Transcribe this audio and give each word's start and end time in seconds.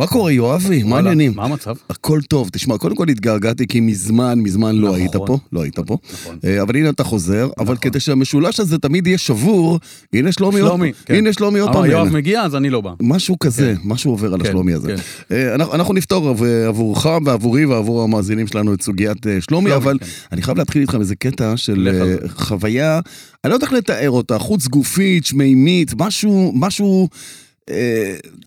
מה 0.00 0.06
קורה, 0.06 0.32
יואבי? 0.32 0.82
מה 0.82 0.96
העניינים? 0.96 1.32
מה 1.36 1.44
המצב? 1.44 1.74
הכל 1.90 2.20
טוב. 2.28 2.48
תשמע, 2.52 2.78
קודם 2.78 2.96
כל 2.96 3.08
התגעגעתי 3.08 3.66
כי 3.66 3.80
מזמן, 3.80 4.38
מזמן 4.40 4.76
לא 4.76 4.88
נכון. 4.88 5.00
היית 5.00 5.16
פה. 5.16 5.38
לא 5.52 5.62
היית 5.62 5.78
פה. 5.78 5.98
נכון. 6.12 6.38
אה, 6.44 6.62
אבל 6.62 6.76
הנה 6.76 6.90
אתה 6.90 7.04
חוזר, 7.04 7.48
אבל 7.58 7.64
נכון. 7.64 7.76
כדי 7.76 8.00
שהמשולש 8.00 8.60
הזה 8.60 8.78
תמיד 8.78 9.06
יהיה 9.06 9.18
שבור, 9.18 9.78
הנה 10.12 10.32
שלומי 10.32 10.60
עוד 10.60 10.68
שלומי, 10.68 10.92
כן. 11.04 11.14
הנה 11.14 11.32
שלומי 11.32 11.58
עוד 11.58 11.72
פעם. 11.72 11.84
יואב 11.84 12.06
הנה. 12.06 12.16
מגיע, 12.16 12.42
אז 12.42 12.54
אני 12.54 12.70
לא 12.70 12.80
בא. 12.80 12.90
משהו 13.02 13.38
כזה, 13.38 13.74
משהו 13.84 14.10
עובר 14.10 14.34
על 14.34 14.40
כן, 14.42 14.46
השלומי 14.48 14.72
הזה. 14.72 14.96
כן. 15.28 15.34
אה, 15.34 15.54
אנחנו 15.54 15.94
נפתור 15.94 16.28
עב- 16.28 16.42
עבורך 16.68 17.06
ועבורי 17.24 17.64
ועבור 17.64 18.02
המאזינים 18.02 18.46
שלנו 18.46 18.74
את 18.74 18.82
סוגיית 18.82 19.26
אה, 19.26 19.38
שלומי, 19.40 19.74
אבל 19.74 19.98
כן. 20.00 20.06
אני 20.32 20.42
חייב 20.42 20.58
להתחיל 20.58 20.82
איתך 20.82 20.96
איזה 21.00 21.16
קטע 21.16 21.56
של 21.56 21.88
חוויה, 22.36 23.00
אני 23.44 23.50
לא 23.50 23.54
יודע 23.56 23.66
איך 23.66 23.72
לתאר 23.72 24.10
אותה, 24.10 24.38
חוץ 24.38 24.68
גופית, 24.68 25.26
שמימית, 25.26 25.94
משהו, 25.98 26.52
משהו... 26.54 27.08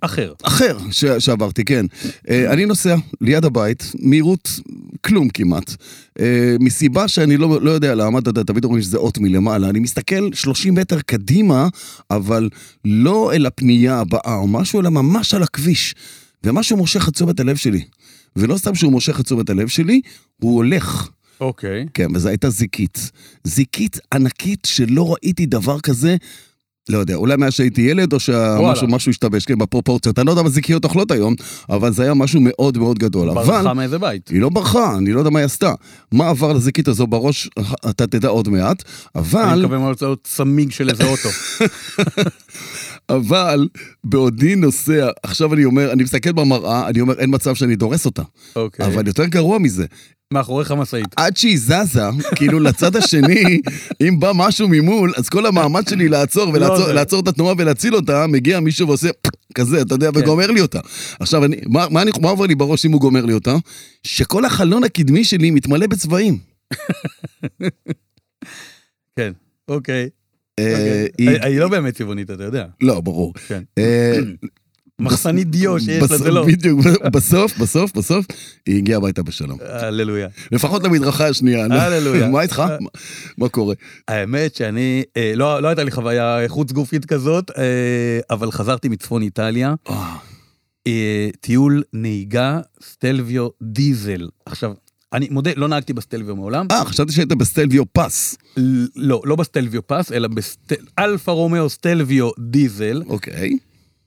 אחר. 0.01 0.33
אחר 0.43 0.77
ש- 0.91 1.05
שעברתי, 1.05 1.63
כן. 1.65 1.85
אה, 2.29 2.53
אני 2.53 2.65
נוסע 2.65 2.95
ליד 3.21 3.45
הבית, 3.45 3.91
מהירות 3.99 4.49
כלום 5.05 5.29
כמעט, 5.29 5.75
אה, 6.19 6.55
מסיבה 6.59 7.07
שאני 7.07 7.37
לא, 7.37 7.61
לא 7.61 7.71
יודע 7.71 7.95
למה, 7.95 8.19
אתה 8.19 8.29
יודע, 8.29 8.43
תמיד 8.43 8.63
אומרים 8.63 8.81
שזה 8.83 8.97
אות 8.97 9.17
מלמעלה, 9.17 9.69
אני 9.69 9.79
מסתכל 9.79 10.29
30 10.33 10.75
מטר 10.75 10.99
קדימה, 11.01 11.67
אבל 12.11 12.49
לא 12.85 13.33
אל 13.33 13.45
הפנייה 13.45 13.99
הבאה 13.99 14.35
או 14.35 14.47
משהו, 14.47 14.79
אלא 14.81 14.89
ממש 14.89 15.33
על 15.33 15.43
הכביש. 15.43 15.95
ומשהו 16.43 16.77
מושך 16.77 17.07
את 17.07 17.13
תשומת 17.13 17.39
הלב 17.39 17.55
שלי. 17.55 17.83
ולא 18.35 18.57
סתם 18.57 18.75
שהוא 18.75 18.91
מושך 18.91 19.19
את 19.19 19.25
תשומת 19.25 19.49
הלב 19.49 19.67
שלי, 19.67 20.01
הוא 20.41 20.55
הולך. 20.55 21.09
אוקיי. 21.41 21.85
כן, 21.93 22.15
וזו 22.15 22.29
הייתה 22.29 22.49
זיקית. 22.49 23.11
זיקית 23.43 23.99
ענקית 24.13 24.59
שלא 24.65 25.13
ראיתי 25.13 25.45
דבר 25.45 25.79
כזה. 25.79 26.15
לא 26.89 26.97
יודע, 26.97 27.15
אולי 27.15 27.35
מאז 27.35 27.53
שהייתי 27.53 27.81
ילד, 27.81 28.13
או. 28.13 28.19
שמשהו 28.19 28.87
משהו 28.87 29.09
השתבש, 29.09 29.45
כן, 29.45 29.57
בפרופורציות. 29.57 30.19
אני 30.19 30.27
לא 30.27 30.31
יודע 30.31 30.41
מה 30.41 30.49
זיקיות 30.49 30.83
אוכלות 30.83 31.11
היום, 31.11 31.35
אבל 31.69 31.93
זה 31.93 32.03
היה 32.03 32.13
משהו 32.13 32.39
מאוד 32.43 32.77
מאוד 32.77 32.99
גדול. 32.99 33.29
אבל 33.29 33.43
ברחה 33.43 33.73
מאיזה 33.73 33.99
בית. 33.99 34.27
היא 34.27 34.41
לא 34.41 34.49
ברחה, 34.49 34.97
אני 34.97 35.11
לא 35.11 35.19
יודע 35.19 35.29
מה 35.29 35.39
היא 35.39 35.45
עשתה. 35.45 35.73
מה 36.11 36.29
עבר 36.29 36.53
לזיקית 36.53 36.87
הזו 36.87 37.07
בראש, 37.07 37.49
אתה 37.89 38.07
תדע 38.07 38.27
עוד 38.27 38.49
מעט, 38.49 38.83
אני 39.15 39.23
אבל, 39.23 39.59
מקווה 39.61 39.79
מאוד 39.79 39.97
עוד 40.01 40.17
צמיג 40.23 40.71
של 40.71 40.89
איזה 40.89 41.03
אוטו. 41.03 41.29
אבל, 43.09 43.67
בעודי 44.03 44.55
נוסע, 44.55 45.09
עכשיו 45.23 45.53
אני 45.53 45.65
אומר, 45.65 45.91
אני 45.91 46.03
מסתכל 46.03 46.31
במראה, 46.31 46.87
אני 46.87 47.01
אומר, 47.01 47.19
אין 47.19 47.29
מצב 47.33 47.55
שאני 47.55 47.75
דורס 47.75 48.05
אותה. 48.05 48.23
אוקיי. 48.55 48.85
אבל 48.85 49.07
יותר 49.07 49.25
גרוע 49.25 49.59
מזה, 49.59 49.85
מאחוריך 50.33 50.71
משאית. 50.71 51.07
עד 51.15 51.37
שהיא 51.37 51.59
זזה, 51.59 52.01
כאילו 52.35 52.59
לצד 52.59 52.95
השני, 52.95 53.61
אם 54.07 54.19
בא 54.19 54.31
משהו 54.35 54.67
ממול, 54.67 55.13
אז 55.17 55.29
כל 55.29 55.45
המאמץ 55.45 55.89
שלי 55.89 56.09
לעצור 56.09 56.49
ולעצור 56.53 56.85
זה. 56.85 56.93
לעצור 56.93 57.19
את 57.19 57.27
התנועה 57.27 57.55
ולהציל 57.57 57.95
אותה, 57.95 58.27
מגיע 58.27 58.59
מישהו 58.59 58.87
ועושה 58.87 59.09
כזה, 59.57 59.81
אתה 59.81 59.95
יודע, 59.95 60.09
וגומר 60.15 60.51
לי 60.51 60.61
אותה. 60.61 60.79
עכשיו, 61.19 61.45
אני, 61.45 61.57
מה, 61.67 61.85
מה, 61.89 62.01
אני, 62.01 62.11
מה 62.21 62.29
עובר 62.29 62.45
לי 62.45 62.55
בראש 62.55 62.85
אם 62.85 62.91
הוא 62.91 63.01
גומר 63.01 63.25
לי 63.25 63.33
אותה? 63.33 63.55
שכל 64.03 64.45
החלון 64.45 64.83
הקדמי 64.83 65.23
שלי 65.23 65.51
מתמלא 65.51 65.87
בצבעים. 65.87 66.37
כן. 69.17 69.31
אוקיי. 69.67 70.09
אה, 70.59 71.05
אוקיי. 71.19 71.39
היא- 71.51 71.59
לא 71.59 71.67
באמת 71.67 71.93
צבעונית, 71.95 72.31
אתה 72.31 72.43
יודע. 72.43 72.65
לא, 72.81 73.01
ברור. 73.01 73.33
כן. 73.47 73.63
אה, 73.77 74.19
מחסנית 74.99 75.49
דיו 75.49 75.79
שיש 75.79 76.11
לה, 76.11 76.17
זה 76.17 76.31
לא. 76.31 76.45
בדיוק, 76.47 76.79
בסוף, 77.13 77.57
בסוף, 77.57 77.97
בסוף, 77.97 78.25
היא 78.65 78.77
הגיעה 78.77 78.97
הביתה 78.97 79.23
בשלום. 79.23 79.59
הללויה. 79.69 80.27
לפחות 80.51 80.83
למדרכה 80.83 81.27
השנייה. 81.27 81.67
נו. 81.67 81.75
הללויה. 81.75 82.27
מה 82.29 82.41
איתך? 82.41 82.59
מה- 82.59 82.77
מה 83.37 83.49
קורה? 83.49 83.75
האמת 84.07 84.55
שאני, 84.55 85.03
אה, 85.17 85.33
לא 85.35 85.61
לא 85.61 85.67
הייתה 85.67 85.83
לי 85.83 85.91
חוויה 85.91 86.39
חוץ 86.47 86.71
גופית 86.71 87.05
כזאת, 87.05 87.51
אה, 87.57 87.63
אבל 88.29 88.51
חזרתי 88.51 88.89
מצפון 88.89 89.21
איטליה, 89.21 89.73
אה, 89.89 90.15
אה, 90.87 91.29
טיול 91.39 91.83
נהיגה 91.93 92.59
סטלביו 92.83 93.47
דיזל. 93.61 94.27
עכשיו, 94.45 94.73
אני 95.13 95.27
מודה, 95.31 95.51
לא 95.55 95.67
נהגתי 95.67 95.93
בסטלביו 95.93 96.35
מעולם. 96.35 96.67
אה, 96.71 96.85
חשבתי 96.85 97.11
שהיית 97.13 97.29
בסטלביו 97.33 97.83
pass. 97.93 98.37
לא, 98.95 99.21
לא 99.25 99.35
בסטלביו 99.35 99.87
pass, 99.87 100.11
אלא 100.11 100.27
באלפה 100.97 101.31
רומאו 101.31 101.69
סטלביו 101.69 102.29
דיזל, 102.39 103.01
אוקיי. 103.07 103.57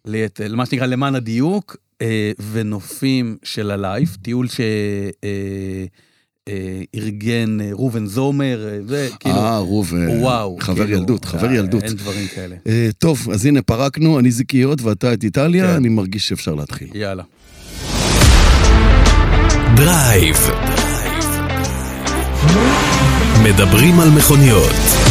ליאת- 0.05 0.41
מה 0.55 0.67
שנקרא 0.67 0.87
למען 0.87 1.15
הדיוק, 1.15 1.77
אה, 2.03 2.33
ונופים 2.53 3.37
של 3.43 3.71
ה 3.71 3.78
life, 3.78 4.17
טיול 4.17 4.47
שארגן 6.89 7.59
ראובן 7.73 8.07
זומר, 8.07 8.69
אה, 8.69 8.79
זה 8.89 9.09
כאילו, 9.21 9.35
אה, 9.37 9.59
ראובן. 9.59 10.09
וואו. 10.21 10.57
חבר 10.61 10.85
כאילו, 10.85 10.99
ילדות, 10.99 11.25
חבר 11.25 11.49
אה, 11.49 11.55
ילדות. 11.55 11.83
אין 11.83 11.93
דברים 11.93 12.27
כאלה. 12.35 12.57
אה, 12.67 12.89
טוב, 12.99 13.29
אז 13.33 13.47
הנה 13.47 13.63
פרקנו, 13.63 14.19
אני 14.19 14.31
זיקיות 14.31 14.83
ואתה 14.83 15.13
את 15.15 15.25
איטליה, 15.25 15.67
כן. 15.67 15.73
אני 15.75 15.89
מרגיש 15.89 16.29
שאפשר 16.29 16.55
להתחיל. 16.55 16.89
יאללה. 16.95 17.23
דרייב. 19.77 20.37
מדברים 23.43 24.01
על 24.01 24.11
מכוניות. 24.11 25.06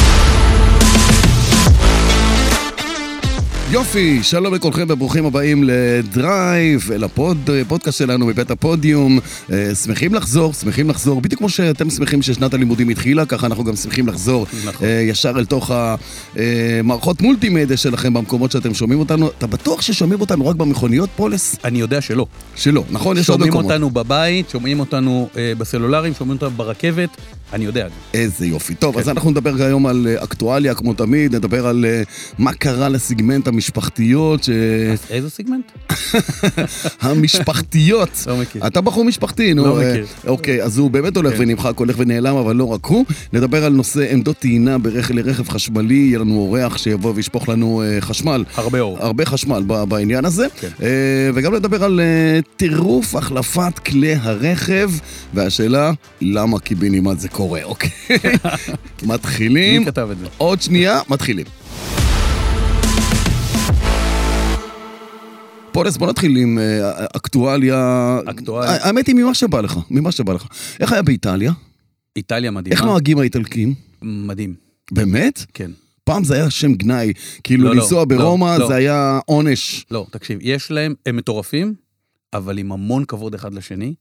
יופי, 3.72 4.24
שלום 4.24 4.53
לכולכם 4.53 4.86
וברוכים 4.90 5.26
הבאים 5.26 5.64
לדרייב, 5.64 6.92
לפוד, 6.92 7.50
פודקאסט 7.68 7.98
שלנו 7.98 8.26
מבית 8.26 8.52
הפודיום. 8.52 9.20
אה, 9.52 9.76
שמחים 9.76 10.14
לחזור, 10.14 10.53
שמחים 10.53 10.90
לחזור, 10.90 11.22
בדיוק 11.22 11.40
כמו 11.40 11.50
שאתם 11.50 11.90
שמחים 11.90 12.22
ששנת 12.22 12.53
הלימודים 12.53 12.90
התחילה, 12.90 13.26
ככה 13.26 13.48
אנחנו 13.48 13.64
גם 13.64 13.76
שמחים 13.76 14.08
לחזור 14.08 14.46
נכון. 14.66 14.88
אה, 14.88 15.02
ישר 15.09 15.30
אל 15.30 15.46
תוך 15.46 15.72
המערכות 16.36 17.22
מולטימדיה 17.22 17.78
שלכם 17.78 18.14
במקומות 18.14 18.52
שאתם 18.52 18.74
שומעים 18.74 19.00
אותנו. 19.00 19.30
אתה 19.38 19.48
בטוח 19.48 19.82
ששומעים 19.82 20.22
אותנו 20.22 20.47
רק 20.47 20.56
במכוניות 20.56 21.09
פולס? 21.16 21.56
אני 21.64 21.80
יודע 21.80 22.02
שלא. 22.02 22.26
שלא, 22.56 22.84
נכון? 22.90 23.18
יש 23.18 23.30
עוד 23.30 23.38
שומעים 23.38 23.53
מקומות. 23.53 23.72
אותנו 23.72 23.90
בבית, 23.90 24.50
שומעים 24.50 24.80
אותנו 24.80 25.30
אה, 25.38 25.53
בסלולרים, 25.58 26.14
שומעים 26.14 26.36
אותנו 26.36 26.52
ברכבת, 26.52 27.09
אני 27.53 27.66
יודע. 27.66 27.88
איזה 28.14 28.46
יופי. 28.46 28.76
טוב, 28.76 28.94
כן. 28.94 29.00
אז 29.00 29.09
אנחנו 29.09 29.32
נדבר 29.32 29.64
היום 29.64 29.86
על 29.86 30.08
אה, 30.09 30.24
אקטואליה, 30.24 30.76
כמו 30.76 30.94
תמיד, 30.94 31.36
נדבר 31.36 31.68
על 31.68 31.86
אה, 31.86 32.02
מה 32.38 32.53
קרה 32.53 32.90
לסגמנט 32.90 33.47
המשפחתיות, 33.56 34.44
ש... 34.44 34.50
איזה 35.10 35.30
סיגמנט? 35.30 35.72
המשפחתיות. 37.02 38.24
לא 38.28 38.38
מכיר. 38.38 38.68
אתה 38.68 38.82
בחור 38.82 39.06
משפחתי, 39.06 39.54
נו. 39.54 39.66
לא 39.66 39.82
אה, 39.82 39.92
מכיר. 39.92 40.06
אוקיי, 40.28 40.64
אז 40.64 40.78
הוא 40.78 40.92
באמת 40.92 41.18
הולך 41.18 41.34
כן. 41.34 41.42
ונמחק, 41.42 41.78
הולך 41.78 41.96
ונעלם, 42.00 42.36
אבל 42.36 42.56
לא 42.56 42.68
רק 42.68 42.86
הוא. 42.86 43.06
נדבר 43.34 43.66
על 43.66 43.74
נושא 43.74 44.12
עמדות 44.12 44.38
טעינה 44.38 44.78
לרכב 45.10 45.50
חשמלי, 45.50 45.94
יהיה 45.94 46.20
לנו 46.20 46.38
אורח 46.38 46.78
שיבוא 46.78 47.14
וישפוך 47.16 47.50
לנו 47.50 47.84
אה, 47.86 48.02
חשמל. 48.02 48.44
הרבה 48.56 48.80
אור. 48.80 48.98
הרבה 49.00 49.26
חשמל 49.26 49.64
בעניין 49.88 50.26
הזה, 50.26 50.48
כן. 50.60 50.70
אה, 50.84 50.90
וגם 51.34 51.56
נדבר 51.56 51.84
על 51.84 52.00
טירוף 52.58 53.16
החלפת 53.16 53.80
כלי 53.86 54.16
הרכב, 54.16 54.92
והשאלה, 55.34 55.92
למה 56.22 56.60
קיבינימט 56.60 57.20
זה 57.20 57.30
קורה, 57.30 57.64
אוקיי? 57.64 57.90
מתחילים, 59.04 59.82
מי 59.82 59.86
כתב 59.86 60.08
את 60.12 60.20
זה? 60.20 60.26
עוד 60.38 60.62
שנייה, 60.62 61.00
מתחילים. 61.10 61.46
פולס, 65.75 65.97
בוא 65.97 66.09
נתחיל 66.09 66.38
עם 66.38 66.59
אה, 66.59 67.06
אקטואליה. 67.16 68.19
אקטואליה. 68.25 68.86
האמת 68.86 69.08
היא, 69.08 69.16
ממה 69.16 69.34
שבא 69.34 69.62
לך, 69.62 69.80
ממה 69.91 70.12
שבא 70.12 70.34
לך. 70.34 70.47
איך 70.80 70.91
היה 70.91 71.02
באיטליה? 71.02 71.52
איטליה 72.16 72.52
מדהימה. 72.52 72.75
איך 72.75 72.86
נוהגים 72.86 73.18
האיטלקים? 73.18 73.74
מדהים, 74.02 74.56
באמת? 74.91 75.46
כן. 75.53 75.72
פעם 76.03 76.24
זה 76.24 76.35
היה 76.35 76.50
שם 76.50 76.74
גנאי, 76.74 77.14
כאילו 77.44 77.64
לא, 77.64 77.75
לא, 77.75 77.81
לנסוע 77.81 78.00
לא, 78.00 78.06
ברומא 78.06 78.56
לא. 78.59 78.68
זה 78.68 78.75
היה 78.75 79.19
עונש. 79.25 79.85
לא, 79.91 80.08
תקשיב, 80.12 80.40
יש 80.41 80.72
להם, 80.72 80.94
הם 81.06 81.16
מטורפים, 81.16 81.74
אבל 82.34 82.58
עם 82.58 82.72
המון 82.72 83.06
כבוד 83.06 83.35
אחד 83.35 83.53
לשני. 83.53 83.94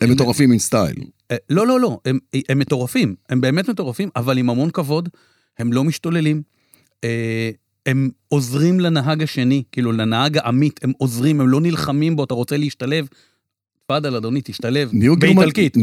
הם 0.00 0.10
מטורפים 0.10 0.52
עם 0.52 0.58
סטייל. 0.58 0.96
אה, 1.30 1.36
לא, 1.50 1.66
לא, 1.66 1.80
לא, 1.80 1.98
הם, 2.04 2.18
הם 2.48 2.58
מטורפים, 2.58 3.14
הם 3.28 3.40
באמת 3.40 3.68
מטורפים, 3.68 4.08
אבל 4.16 4.38
עם 4.38 4.50
המון 4.50 4.70
כבוד, 4.70 5.08
הם 5.58 5.72
לא 5.72 5.84
משתוללים. 5.84 6.42
אה, 7.04 7.50
הם 7.86 8.10
עוזרים 8.28 8.80
לנהג 8.80 9.22
השני, 9.22 9.62
כאילו 9.72 9.92
לנהג 9.92 10.38
העמית, 10.38 10.80
הם 10.82 10.92
עוזרים, 10.98 11.40
הם 11.40 11.48
לא 11.48 11.60
נלחמים 11.60 12.16
בו, 12.16 12.24
אתה 12.24 12.34
רוצה 12.34 12.56
להשתלב? 12.56 13.08
תפאדל, 13.90 14.16
אדוני, 14.16 14.40
תשתלב. 14.44 14.90
באיטלקית. 15.16 15.76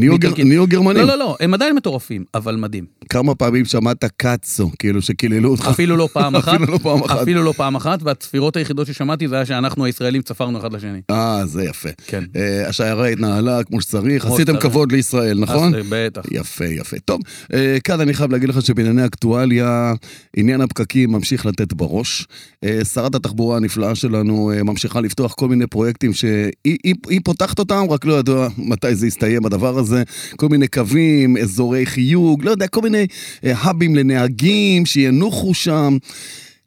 נהיו 0.44 0.66
גרמנים. 0.66 1.02
לא, 1.02 1.08
לא, 1.08 1.18
לא, 1.18 1.36
הם 1.40 1.54
עדיין 1.54 1.76
מטורפים, 1.76 2.24
אבל 2.34 2.56
מדהים. 2.56 2.84
כמה 3.08 3.34
פעמים 3.34 3.64
שמעת 3.64 4.04
קאצו, 4.16 4.70
כאילו 4.78 5.02
שקיללו 5.02 5.50
אותך? 5.50 5.68
אפילו 5.70 5.96
לא 5.96 6.08
פעם 6.12 6.36
אחת, 6.36 6.54
אפילו 6.54 6.72
לא 6.72 6.78
פעם 6.78 7.02
אחת. 7.02 7.22
אפילו 7.22 7.42
לא 7.42 7.52
פעם 7.52 7.76
אחת, 7.76 8.02
והצפירות 8.02 8.56
היחידות 8.56 8.86
ששמעתי 8.86 9.28
זה 9.28 9.34
היה 9.34 9.46
שאנחנו 9.46 9.84
הישראלים 9.84 10.22
צפרנו 10.22 10.58
אחד 10.58 10.72
לשני. 10.72 11.00
אה, 11.10 11.46
זה 11.46 11.64
יפה. 11.64 11.88
כן. 12.06 12.24
אה, 12.36 12.68
השיירה 12.68 13.06
התנהלה 13.06 13.64
כמו 13.64 13.80
שצריך, 13.80 14.26
עשיתם. 14.26 14.56
כבוד 14.56 14.92
לישראל, 14.92 15.38
נכון? 15.40 15.72
בטח. 15.88 16.22
יפה, 16.30 16.64
יפה. 16.64 16.96
טוב, 17.04 17.20
אה, 17.54 17.76
כאן 17.84 18.00
אני 18.00 18.14
חייב 18.14 18.32
להגיד 18.32 18.48
לך 18.48 18.62
שבענייני 18.62 19.04
אקטואליה, 19.04 19.94
עניין 20.36 20.60
הפקקים 20.60 21.12
ממשיך 21.12 21.46
לתת 21.46 21.72
בראש. 21.72 22.26
אה, 22.64 22.84
שרת 22.84 23.14
התחבורה 23.14 23.56
הנפלאה 23.56 23.94
שלנו 23.94 24.52
ממשיכה 24.64 25.00
לפתוח 25.00 25.34
כל 25.34 25.48
מיני 25.48 25.66
פרויקטים 25.66 26.12
שהיא 26.12 26.50
היא, 26.64 26.94
היא 27.08 27.20
פותחת 27.24 27.58
אותם, 27.58 27.84
רק 27.98 28.04
לא 28.04 28.18
ידוע 28.18 28.48
מתי 28.58 28.94
זה 28.94 29.06
יסתיים 29.06 29.46
הדבר 29.46 29.78
הזה. 29.78 30.02
כל 30.36 30.48
מיני 30.48 30.68
קווים, 30.68 31.36
אזורי 31.36 31.86
חיוג, 31.86 32.44
לא 32.44 32.50
יודע, 32.50 32.66
כל 32.66 32.80
מיני 32.80 33.06
אה, 33.44 33.52
האבים 33.56 33.96
לנהגים 33.96 34.86
שינוחו 34.86 35.54
שם. 35.54 35.96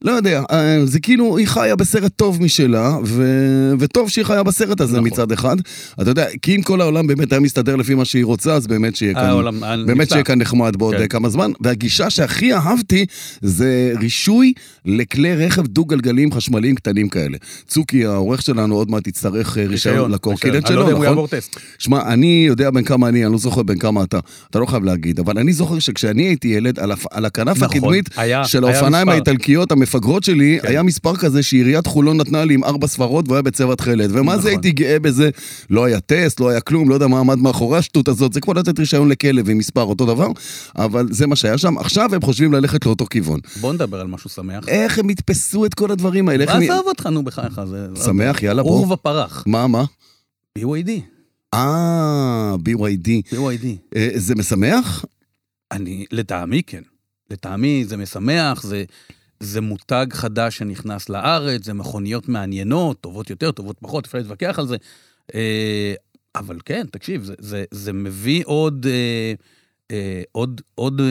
לא 0.01 0.11
יודע, 0.11 0.43
אה, 0.51 0.85
זה 0.85 0.99
כאילו, 0.99 1.37
היא 1.37 1.47
חיה 1.47 1.75
בסרט 1.75 2.11
טוב 2.15 2.41
משלה, 2.43 2.97
ו... 3.05 3.23
וטוב 3.79 4.09
שהיא 4.09 4.25
חיה 4.25 4.43
בסרט 4.43 4.81
הזה 4.81 4.97
נכון. 4.97 5.07
מצד 5.07 5.31
אחד. 5.31 5.55
אתה 6.01 6.09
יודע, 6.11 6.25
כי 6.41 6.55
אם 6.55 6.61
כל 6.61 6.81
העולם 6.81 7.07
באמת 7.07 7.31
היה 7.31 7.39
מסתדר 7.39 7.75
לפי 7.75 7.95
מה 7.95 8.05
שהיא 8.05 8.25
רוצה, 8.25 8.53
אז 8.53 8.67
באמת 8.67 8.95
שיהיה 8.95 9.13
כאן... 9.13 9.23
העולם 9.23 9.63
היה 9.63 9.77
באמת. 9.85 10.09
שיהיה 10.09 10.23
כאן 10.23 10.39
נחמד 10.41 10.75
בעוד 10.77 10.95
כן. 10.95 11.01
אה, 11.01 11.07
כמה 11.07 11.29
זמן. 11.29 11.51
והגישה 11.61 12.09
שהכי 12.09 12.53
אהבתי 12.53 13.05
זה 13.41 13.93
רישוי 13.99 14.53
לכלי 14.85 15.35
רכב 15.35 15.67
דו-גלגליים 15.67 16.31
חשמליים 16.31 16.75
קטנים 16.75 17.09
כאלה. 17.09 17.37
צוקי, 17.67 18.05
העורך 18.05 18.41
שלנו, 18.41 18.75
עוד 18.75 18.91
מעט 18.91 19.07
יצטרך 19.07 19.57
אה, 19.57 19.65
רישיון 19.65 20.11
לקורקינט 20.11 20.53
אני 20.55 20.61
לא 20.63 20.67
שלו, 20.67 20.79
יודע 20.79 20.91
אם 20.91 20.97
הוא 20.97 21.03
נכון? 21.03 21.07
יעבור 21.17 21.27
טסט. 21.27 21.59
שמע, 21.77 22.13
אני 22.13 22.43
יודע 22.47 22.69
בין 22.71 22.83
כמה 22.83 23.07
אני, 23.07 23.25
אני 23.25 23.31
לא 23.33 23.37
זוכר 23.37 23.63
בין 23.63 23.77
כמה 23.77 24.03
אתה. 24.03 24.19
אתה 24.49 24.59
לא 24.59 24.65
חייב 24.65 24.83
להגיד, 24.83 25.19
אבל 25.19 25.37
אני 25.37 25.53
זוכר 25.53 25.79
שכשאני 25.79 26.23
הייתי 26.23 26.47
ילד, 26.47 26.79
על. 26.79 26.91
על 27.11 27.25
הכנף 27.25 27.57
נכון, 27.57 27.77
הקדמית 27.77 28.09
היה- 28.17 28.45
של 28.45 28.63
האופניים. 28.63 29.09
האיטלקיות 29.09 29.71
המפגרות 29.95 30.23
שלי, 30.23 30.59
כן. 30.61 30.67
היה 30.67 30.83
מספר 30.83 31.15
כזה 31.15 31.43
שעיריית 31.43 31.87
חולון 31.87 32.17
נתנה 32.17 32.45
לי 32.45 32.53
עם 32.53 32.63
ארבע 32.63 32.87
ספרות 32.87 33.25
והוא 33.27 33.35
היה 33.35 33.41
בצבע 33.41 33.75
תכלת. 33.75 34.09
ומה 34.13 34.21
נכון. 34.31 34.41
זה 34.41 34.49
הייתי 34.49 34.71
גאה 34.71 34.99
בזה? 34.99 35.29
לא 35.69 35.85
היה 35.85 35.99
טסט, 35.99 36.39
לא 36.39 36.49
היה 36.49 36.61
כלום, 36.61 36.89
לא 36.89 36.93
יודע 36.93 37.07
מה 37.07 37.19
עמד 37.19 37.37
מאחורי 37.37 37.77
השטות 37.77 38.07
הזאת, 38.07 38.33
זה 38.33 38.41
כמו 38.41 38.53
לתת 38.53 38.79
רישיון 38.79 39.09
לכלב 39.09 39.49
עם 39.49 39.57
מספר 39.57 39.81
אותו 39.83 40.05
דבר, 40.05 40.27
אבל 40.75 41.07
זה 41.11 41.27
מה 41.27 41.35
שהיה 41.35 41.57
שם. 41.57 41.77
עכשיו 41.77 42.15
הם 42.15 42.21
חושבים 42.21 42.53
ללכת 42.53 42.85
לאותו 42.85 43.05
כיוון. 43.05 43.39
בוא 43.61 43.73
נדבר 43.73 43.99
על 44.01 44.07
משהו 44.07 44.29
שמח. 44.29 44.67
איך 44.67 44.99
הם 44.99 45.09
יתפסו 45.09 45.65
את 45.65 45.73
כל 45.73 45.91
הדברים 45.91 46.29
האלה? 46.29 46.53
הם... 46.53 46.61
עזוב 46.63 46.85
אותך, 46.87 47.05
נו, 47.05 47.23
בחייך. 47.23 47.61
זה- 47.69 47.87
שמח, 48.05 48.43
יאללה, 48.43 48.63
בוא. 48.63 48.71
עורבא 48.71 48.95
פרח. 48.95 49.43
מה, 49.47 49.67
מה? 49.67 49.83
BYD. 50.59 50.89
אה, 51.53 52.55
BYD. 52.55 53.07
BYD. 53.35 53.65
אה, 53.95 54.09
זה 54.15 54.35
משמח? 54.35 55.05
אני, 55.71 56.05
לטעמי 56.11 56.61
כן. 56.67 56.81
לטעמי 57.31 57.85
זה 57.87 57.97
משמח, 57.97 58.63
זה, 58.63 58.83
זה 59.41 59.61
מותג 59.61 60.05
חדש 60.13 60.57
שנכנס 60.57 61.09
לארץ, 61.09 61.65
זה 61.65 61.73
מכוניות 61.73 62.29
מעניינות, 62.29 63.01
טובות 63.01 63.29
יותר, 63.29 63.51
טובות 63.51 63.77
פחות, 63.79 64.05
אפשר 64.05 64.17
להתווכח 64.17 64.59
על 64.59 64.67
זה. 64.67 64.77
אה, 65.35 65.93
אבל 66.35 66.59
כן, 66.65 66.85
תקשיב, 66.91 67.23
זה, 67.23 67.33
זה, 67.39 67.63
זה 67.71 67.93
מביא 67.93 68.43
עוד, 68.45 68.85
אה, 68.89 69.33
אה, 69.91 70.21
עוד, 70.31 70.61
עוד, 70.75 71.01
אה, 71.01 71.05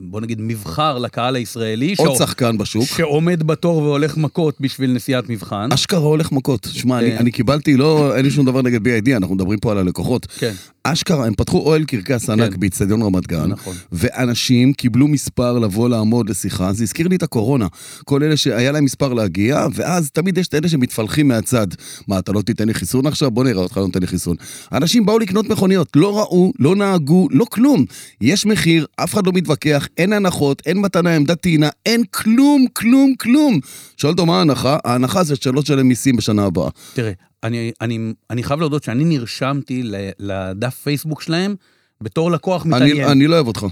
בוא 0.00 0.20
נגיד, 0.20 0.40
מבחר 0.40 0.98
לקהל 0.98 1.36
הישראלי, 1.36 1.94
עוד 1.98 2.16
שחקן 2.16 2.58
בשוק. 2.58 2.84
שעומד 2.84 3.42
בתור 3.42 3.78
והולך 3.78 4.16
מכות 4.16 4.60
בשביל 4.60 4.92
נסיעת 4.92 5.28
מבחן. 5.28 5.68
אשכרה 5.72 6.00
הולך 6.00 6.32
מכות. 6.32 6.68
שמע, 6.72 6.98
אני, 6.98 7.10
כן. 7.10 7.16
אני 7.16 7.30
קיבלתי, 7.30 7.76
לא, 7.76 8.16
אין 8.16 8.24
לי 8.24 8.30
שום 8.30 8.46
דבר 8.46 8.62
נגד 8.62 8.86
BID, 8.86 9.16
אנחנו 9.16 9.34
מדברים 9.34 9.58
פה 9.58 9.72
על 9.72 9.78
הלקוחות. 9.78 10.26
כן, 10.26 10.52
אשכרה, 10.84 11.26
הם 11.26 11.34
פתחו 11.34 11.58
אוהל 11.58 11.84
קרקס 11.84 12.30
ענק 12.30 12.52
כן. 12.52 12.60
באיצטדיון 12.60 13.02
רמת 13.02 13.26
גן, 13.26 13.46
נכון. 13.46 13.76
ואנשים 13.92 14.72
קיבלו 14.72 15.08
מספר 15.08 15.58
לבוא 15.58 15.88
לעמוד 15.88 16.30
לשיחה, 16.30 16.72
זה 16.72 16.82
הזכיר 16.82 17.08
לי 17.08 17.16
את 17.16 17.22
הקורונה. 17.22 17.66
כל 18.04 18.22
אלה 18.22 18.36
שהיה 18.36 18.72
להם 18.72 18.84
מספר 18.84 19.12
להגיע, 19.12 19.66
ואז 19.74 20.10
תמיד 20.10 20.38
יש 20.38 20.48
את 20.48 20.54
אלה 20.54 20.68
שמתפלחים 20.68 21.28
מהצד. 21.28 21.66
מה, 22.08 22.18
אתה 22.18 22.32
לא 22.32 22.42
תיתן 22.42 22.66
לי 22.66 22.74
חיסון 22.74 23.06
עכשיו? 23.06 23.30
בוא 23.30 23.44
נראה 23.44 23.62
אותך 23.62 23.76
לא 23.76 23.82
נותן 23.82 24.00
לי 24.00 24.06
חיסון. 24.06 24.36
אנשים 24.72 25.06
באו 25.06 25.18
לקנות 25.18 25.48
מכוניות, 25.48 25.88
לא 25.96 26.18
ראו, 26.18 26.52
לא 26.58 26.76
נהגו, 26.76 27.28
לא 27.30 27.44
כלום. 27.50 27.84
יש 28.20 28.46
מחיר, 28.46 28.86
אף 28.96 29.14
אחד 29.14 29.26
לא 29.26 29.32
מתווכח, 29.32 29.88
אין 29.96 30.12
הנחות, 30.12 30.62
אין 30.66 30.78
מתנה, 30.78 31.16
עמדת 31.16 31.40
טעינה, 31.40 31.68
אין 31.86 32.02
כלום, 32.10 32.66
כלום, 32.72 33.14
כלום. 33.20 33.60
שואל 33.96 34.12
אותו 34.12 34.26
מה 34.26 34.38
ההנחה? 34.38 34.76
ההנחה 34.84 35.24
זה 35.24 35.36
שלא 35.36 35.60
תשלם 35.62 35.88
מיסים 35.88 36.16
בשנה 36.16 36.44
הבאה. 36.44 36.68
תראה, 36.94 37.12
אני, 37.44 37.72
אני, 37.80 37.98
אני 38.30 38.42
חייב 38.42 38.60
להודות 38.60 38.84
שאני 38.84 39.04
נרשמתי 39.04 39.82
לדף 40.18 40.74
פייסבוק 40.74 41.22
שלהם 41.22 41.54
בתור 42.00 42.30
לקוח 42.30 42.66
מתעניין. 42.66 42.96
אני, 42.96 43.12
אני 43.12 43.26
לא 43.26 43.34
אוהב 43.34 43.46
אותך. 43.46 43.66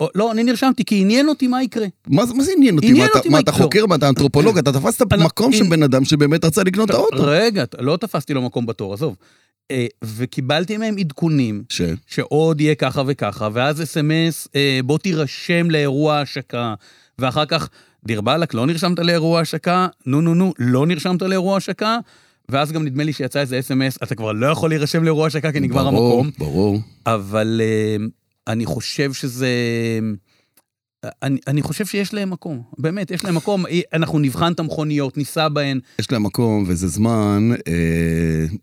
או, 0.00 0.08
לא, 0.14 0.32
אני 0.32 0.44
נרשמתי 0.44 0.84
כי 0.84 1.00
עניין 1.00 1.28
אותי 1.28 1.46
מה 1.46 1.62
יקרה. 1.62 1.86
מה, 2.06 2.26
זה- 2.26 2.34
מה 2.34 2.44
זה 2.44 2.52
עניין 2.56 2.74
אותי? 2.76 2.86
עניין 2.86 3.00
מה, 3.04 3.10
אתה, 3.10 3.18
אותי 3.18 3.28
מה 3.28 3.32
מה 3.36 3.40
אתה. 3.40 3.52
חוקר? 3.52 3.86
מה 3.86 3.94
אתה 3.94 4.08
אנתרופולוג? 4.08 4.58
אתה 4.58 4.72
תפסת 4.72 5.12
מקום 5.12 5.52
של 5.52 5.64
בן 5.68 5.82
אדם 5.82 6.04
שבאמת 6.04 6.44
רצה 6.44 6.62
לקנות 6.62 6.90
את 6.90 6.94
האוטו. 6.94 7.16
רגע, 7.20 7.64
לא 7.80 7.96
תפסתי 7.96 8.34
לו 8.34 8.42
מקום 8.42 8.66
בתור, 8.66 8.94
עזוב. 8.94 9.16
אה, 9.70 9.86
וקיבלתי 10.04 10.76
מהם 10.76 10.96
עדכונים 10.98 11.62
ש... 11.68 11.82
שעוד 12.06 12.60
יהיה 12.60 12.74
ככה 12.74 13.02
וככה, 13.06 13.48
ואז 13.52 13.82
אס.אם.אס, 13.82 14.48
אה, 14.54 14.80
בוא 14.84 14.98
תירשם 14.98 15.70
לאירוע 15.70 16.20
השקה, 16.20 16.74
ואחר 17.18 17.46
כך, 17.46 17.68
דיר 18.04 18.20
באלק, 18.20 18.54
לא 18.54 18.66
נרשמת 18.66 18.98
לאירוע 18.98 19.40
השקה, 19.40 19.86
נו 20.06 20.20
נו 20.20 20.34
נו, 20.34 20.52
לא 20.58 20.86
נרשמת 20.86 21.22
לאירוע 21.22 21.56
השקה, 21.56 21.98
ואז 22.48 22.72
גם 22.72 22.84
נדמה 22.84 23.04
לי 23.04 23.12
שיצא 23.12 23.40
איזה 23.40 23.58
אס.אם.אס, 23.58 23.98
אתה 24.02 24.14
כבר 24.14 24.32
לא 24.32 24.46
יכול 24.46 24.70
להירשם 24.70 25.04
לאירוע 25.04 25.26
השקה 25.26 25.52
כי 25.52 25.60
נגמר 25.60 25.90
ברור, 25.90 26.20
המקום. 26.20 26.30
ברור. 26.38 26.78
אבל 27.06 27.60
אה, 27.64 27.96
אני 28.46 28.66
חושב 28.66 29.12
שזה... 29.12 29.48
אני, 31.22 31.38
אני 31.46 31.62
חושב 31.62 31.86
שיש 31.86 32.14
להם 32.14 32.30
מקום, 32.30 32.62
באמת, 32.78 33.10
יש 33.10 33.24
להם 33.24 33.34
מקום. 33.34 33.64
אנחנו 33.94 34.18
נבחן 34.18 34.52
את 34.52 34.60
המכוניות, 34.60 35.16
ניסע 35.16 35.48
בהן, 35.48 35.80
יש 35.98 36.12
להם 36.12 36.22
מקום, 36.22 36.64
וזה 36.66 36.88
זמן, 36.88 37.50
אה, 37.68 37.72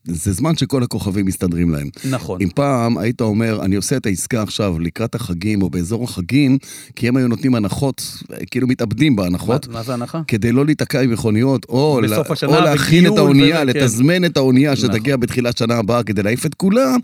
זה 0.07 0.31
זמן 0.33 0.57
שכל 0.57 0.83
הכוכבים 0.83 1.25
מסתדרים 1.25 1.69
להם. 1.69 1.89
נכון. 2.09 2.41
אם 2.41 2.50
פעם 2.56 2.97
היית 2.97 3.21
אומר, 3.21 3.62
אני 3.65 3.75
עושה 3.75 3.97
את 3.97 4.06
העסקה 4.06 4.41
עכשיו 4.41 4.80
לקראת 4.80 5.15
החגים 5.15 5.62
או 5.62 5.69
באזור 5.69 6.03
החגים, 6.03 6.57
כי 6.95 7.07
הם 7.07 7.18
היו 7.18 7.27
נותנים 7.27 7.56
הנחות, 7.56 8.24
כאילו 8.51 8.68
מתאבדים 8.68 9.15
בהנחות. 9.15 9.68
מה, 9.68 9.74
מה 9.74 9.83
זה 9.83 9.94
הנחה? 9.94 10.21
כדי 10.27 10.51
לא 10.51 10.65
להיתקע 10.65 11.01
עם 11.01 11.12
מכוניות, 11.12 11.65
או, 11.69 12.01
לה- 12.01 12.18
או 12.47 12.62
להכין 12.62 13.06
את 13.13 13.18
האונייה, 13.18 13.62
וזה, 13.63 13.74
כן. 13.74 13.80
לתזמן 13.80 14.25
את 14.25 14.38
האונייה 14.38 14.71
נכון. 14.74 14.86
שתגיע 14.86 15.18
בתחילת 15.18 15.57
שנה 15.57 15.75
הבאה 15.75 16.03
כדי 16.03 16.24
להעיף 16.24 16.45
את 16.45 16.53
כולה, 16.53 16.95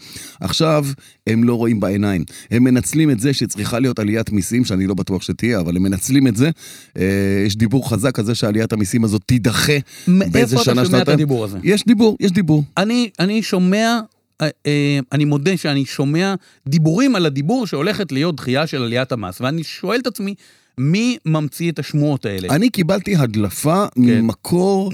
עכשיו 0.42 0.86
הם 1.28 1.44
לא 1.44 1.54
רואים 1.56 1.80
בעיניים. 1.80 2.24
הם 2.52 2.64
מנצלים 2.64 3.10
את 3.12 3.20
זה 3.20 3.34
שצריכה 3.34 3.80
להיות 3.80 4.00
עליית 4.00 4.32
מיסים, 4.32 4.66
שאני 4.66 4.88
לא 4.88 4.94
בטוח 4.94 5.25
שתהיה, 5.26 5.60
אבל 5.60 5.76
הם 5.76 5.84
מנצלים 5.84 6.28
את 6.28 6.36
זה. 6.36 6.50
אה, 6.98 7.44
יש 7.46 7.56
דיבור 7.56 7.90
חזק 7.90 8.20
על 8.20 8.26
זה 8.26 8.36
שעליית 8.36 8.74
המיסים 8.74 9.04
הזאת 9.04 9.22
תידחה 9.26 9.74
באיזה 10.08 10.32
מאיפה 10.32 10.56
אתה 10.56 10.64
שנה, 10.64 10.74
שומע 10.74 10.82
את 10.82 10.88
שנתיים. 10.88 11.16
הדיבור 11.16 11.44
הזה? 11.44 11.58
יש 11.64 11.86
דיבור, 11.86 12.18
יש 12.20 12.32
דיבור. 12.32 12.64
אני, 12.78 13.10
אני 13.20 13.44
שומע, 13.44 14.00
אה, 14.42 14.48
אה, 14.66 15.00
אני 15.12 15.26
מודה 15.26 15.58
שאני 15.58 15.86
שומע 15.86 16.36
דיבורים 16.68 17.16
על 17.16 17.26
הדיבור 17.26 17.68
שהולכת 17.68 18.12
להיות 18.12 18.36
דחייה 18.36 18.68
של 18.68 18.82
עליית 18.82 19.12
המס, 19.12 19.42
ואני 19.42 19.64
שואל 19.64 20.00
את 20.00 20.08
עצמי, 20.08 20.36
מי 20.78 21.18
ממציא 21.26 21.72
את 21.72 21.80
השמועות 21.80 22.26
האלה? 22.26 22.48
אני 22.56 22.70
קיבלתי 22.70 23.16
הדלפה 23.16 23.86
כן. 23.96 24.02
ממקור 24.02 24.92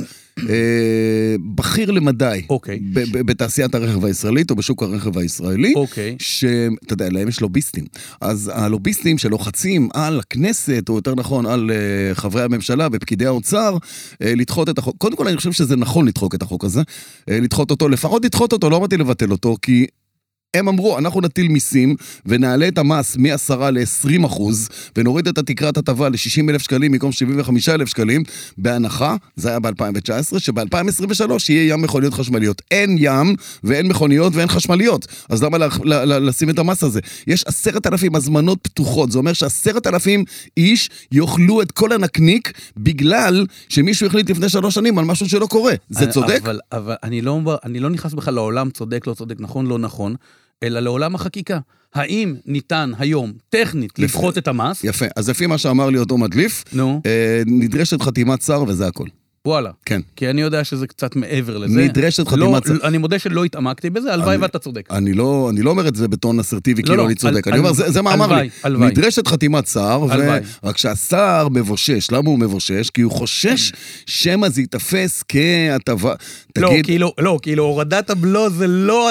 אה, 0.50 1.36
בכיר 1.56 1.92
למדי. 1.92 2.42
אוקיי. 2.50 2.80
ב- 2.80 3.00
ב- 3.00 3.22
בתעשיית 3.22 3.75
הרכב 3.75 4.06
הישראלית 4.06 4.51
או 4.51 4.56
בשוק 4.56 4.83
הרכב 4.83 5.18
הישראלי. 5.18 5.74
אוקיי. 5.75 6.16
שאתה 6.19 6.94
יודע, 6.94 7.10
להם 7.10 7.28
יש 7.28 7.42
לוביסטים. 7.42 7.86
אז 8.22 8.51
הלוביסטים 8.54 9.18
שלוחצים 9.18 9.89
על 9.94 10.19
הכנסת, 10.19 10.86
או 10.89 10.95
יותר 10.95 11.16
נכון, 11.16 11.45
על 11.45 11.72
אה, 11.72 12.16
חברי 12.16 12.44
הממשלה 12.44 12.88
ופקידי 12.92 13.25
האוצר, 13.25 13.77
אה, 14.22 14.36
לדחות 14.36 14.69
את 14.69 14.77
החוק. 14.77 14.95
קודם 14.98 15.16
כל, 15.16 15.27
אני 15.27 15.38
חושב 15.38 15.51
שזה 15.51 15.75
נכון 15.75 16.07
לדחוק 16.07 16.36
את 16.36 16.42
החוק 16.42 16.66
הזה. 16.66 16.81
אה, 17.30 17.39
לדחות 17.39 17.72
אותו, 17.72 17.89
לפחות 17.89 18.25
לדחות 18.25 18.54
אותו, 18.54 18.69
לא 18.69 18.77
אמרתי 18.77 18.98
לבטל 18.98 19.31
אותו, 19.31 19.56
כי... 19.62 19.86
הם 20.53 20.67
אמרו, 20.67 20.98
אנחנו 20.98 21.22
נטיל 21.22 21.48
מיסים 21.48 21.96
ונעלה 22.25 22.67
את 22.67 22.77
המס 22.77 23.17
מ-10 23.17 23.55
ל-20 23.72 24.25
אחוז 24.25 24.70
ונוריד 24.96 25.27
את 25.27 25.38
התקרת 25.38 25.77
הטבה 25.77 26.10
ל-60 26.10 26.50
אלף 26.50 26.62
שקלים 26.62 26.91
במקום 26.91 27.12
75 27.12 27.70
אלף 27.70 27.88
שקלים 27.88 28.24
בהנחה, 28.58 29.15
זה 29.36 29.50
היה 29.50 29.60
ב-2019, 29.60 30.39
שב-2023 30.39 31.31
יהיה 31.50 31.74
ים 31.74 31.81
מכוניות 31.81 32.13
חשמליות. 32.13 32.62
אין 32.72 32.96
ים 33.00 33.36
ואין 33.63 33.88
מכוניות 33.88 34.36
ואין 34.36 34.48
חשמליות, 34.48 35.08
אז 35.29 35.43
למה 35.43 35.58
לשים 36.05 36.50
את 36.50 36.60
המס 36.60 36.84
הזה? 36.84 37.00
יש 37.27 37.43
עשרת 37.43 37.88
אלפים 37.88 38.15
הזמנות 38.15 38.60
פתוחות, 38.62 39.12
זה 39.12 39.17
אומר 39.17 39.34
שעשרת 39.34 39.88
אלפים 39.88 40.24
איש 40.58 40.89
יאכלו 41.12 41.62
את 41.62 41.72
כל 41.72 41.91
הנקניק 41.91 42.51
בגלל 42.77 43.46
שמישהו 43.70 44.08
החליט 44.08 44.29
לפני 44.29 44.50
שלוש 44.50 44.75
שנים 44.75 45.00
על 45.00 45.05
משהו 45.05 45.29
שלא 45.29 45.46
קורה. 45.46 45.74
זה 45.89 46.08
צודק? 46.08 46.39
אבל, 46.43 46.60
אבל 46.72 46.96
אני, 47.03 47.22
לא, 47.22 47.41
אני 47.63 47.79
לא 47.79 47.89
נכנס 47.89 48.13
בכלל 48.13 48.34
לעולם 48.34 48.70
צודק, 48.70 49.08
לא 49.08 49.13
צודק, 49.13 49.36
נכון, 49.39 49.67
לא 49.67 49.79
נכון, 49.79 50.15
אלא 50.63 50.80
לעולם 50.80 51.15
החקיקה. 51.15 51.60
האם 51.94 52.36
ניתן 52.46 52.91
היום, 53.00 53.32
טכנית, 53.50 54.00
לפ- 54.00 54.15
לדחות 54.15 54.38
את 54.38 54.48
המס? 54.48 54.84
יפה, 54.84 55.06
אז 55.15 55.30
לפי 55.30 55.46
מה 55.48 55.58
שאמר 55.58 55.89
לי 55.89 55.98
אותו 55.98 56.18
מדליף, 56.18 56.63
נו, 56.74 57.01
אה, 57.06 57.41
נדרשת 57.46 58.01
חתימת 58.01 58.41
שר 58.41 58.63
וזה 58.68 58.88
הכל. 58.88 59.06
וואלה. 59.48 59.69
כן. 59.86 60.01
כי 60.15 60.29
אני 60.29 60.41
יודע 60.41 60.63
שזה 60.63 60.88
קצת 60.88 61.15
מעבר 61.15 61.57
לזה. 61.57 61.81
נדרשת 61.81 62.19
לא, 62.19 62.29
חתימת 62.31 62.67
שר. 62.81 62.88
אני 62.88 62.98
מודה 62.98 63.19
שלא 63.19 63.43
התעמקתי 63.43 63.89
בזה, 63.89 64.13
הלוואי 64.13 64.38
ואתה 64.38 64.60
צודק. 64.60 64.88
אני 64.91 65.13
לא, 65.13 65.48
אני 65.51 65.62
לא 65.62 65.69
אומר 65.69 65.88
את 65.88 65.95
זה 65.95 66.07
בטון 66.07 66.39
אסרטיבי, 66.39 66.81
לא, 66.81 66.88
כאילו 66.88 67.03
לא, 67.03 67.07
אני 67.07 67.15
צודק. 67.15 67.48
על- 67.48 67.53
אני 67.53 67.60
אומר, 67.60 67.74
זה, 67.74 67.91
זה 67.91 68.01
מה 68.01 68.13
אמר 68.13 68.41
לי. 68.41 68.50
הלוואי. 68.63 68.88
נדרשת 68.91 69.27
חתימת 69.27 69.67
שר, 69.67 70.01
ו... 70.10 70.38
רק 70.63 70.77
שהשר 70.77 71.48
מבושש. 71.51 72.12
למה 72.12 72.29
הוא 72.29 72.39
מבושש? 72.39 72.89
כי 72.89 73.01
הוא 73.01 73.12
חושש 73.12 73.71
שמא 74.05 74.50
זה 74.50 74.62
ייתפס 74.62 75.24
כהטבה. 75.27 76.13
לא, 76.57 76.69
תגיד, 76.69 76.86
כאילו, 76.86 77.13
לא, 77.19 77.39
כאילו 77.41 77.63
הורדת 77.63 78.10
הבלו 78.10 78.50
זה 78.50 78.67
לא 78.67 79.10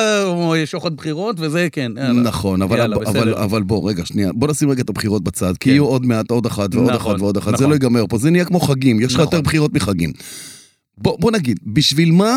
אה, 0.55 0.67
שוחד 0.67 0.97
בחירות, 0.97 1.37
וזה 1.39 1.69
כן. 1.73 1.93
יאללה. 1.97 2.13
נכון, 2.23 2.63
אבל, 2.63 2.79
יאללה, 2.79 2.97
אבל. 3.07 3.35
אבל 3.35 3.63
בוא, 3.63 3.91
רגע, 3.91 4.05
שנייה, 4.07 4.33
בוא 4.33 4.49
נשים 4.49 4.71
רגע 4.71 4.83
את 4.83 4.89
הבחירות 4.91 5.25
בצד, 5.25 5.53
כי 5.57 5.65
כן. 5.65 5.71
יהיו 5.71 5.85
עוד 5.85 6.07
מעט 6.07 6.31
עוד 6.31 6.47
אחת 6.47 6.75
ועוד 6.75 6.91
נכון, 6.91 7.13
אחת 7.13 7.21
ועוד 7.21 7.37
אחת, 7.37 7.47
זה 7.47 7.53
נכון. 7.55 7.69
לא 7.69 7.75
ייגמר 7.75 8.05
פה, 8.09 8.19
זה 8.19 8.31
נהיה 8.31 8.45
כמו 8.45 8.61
חגים, 8.61 9.01
יש 9.01 9.07
לך 9.07 9.21
נכון. 9.21 9.25
יותר 9.25 9.41
בחירות 9.41 9.75
מחגים. 9.75 10.13
בוא, 10.99 11.17
בוא 11.21 11.31
נגיד, 11.31 11.59
בשביל 11.67 12.13
מה 12.13 12.37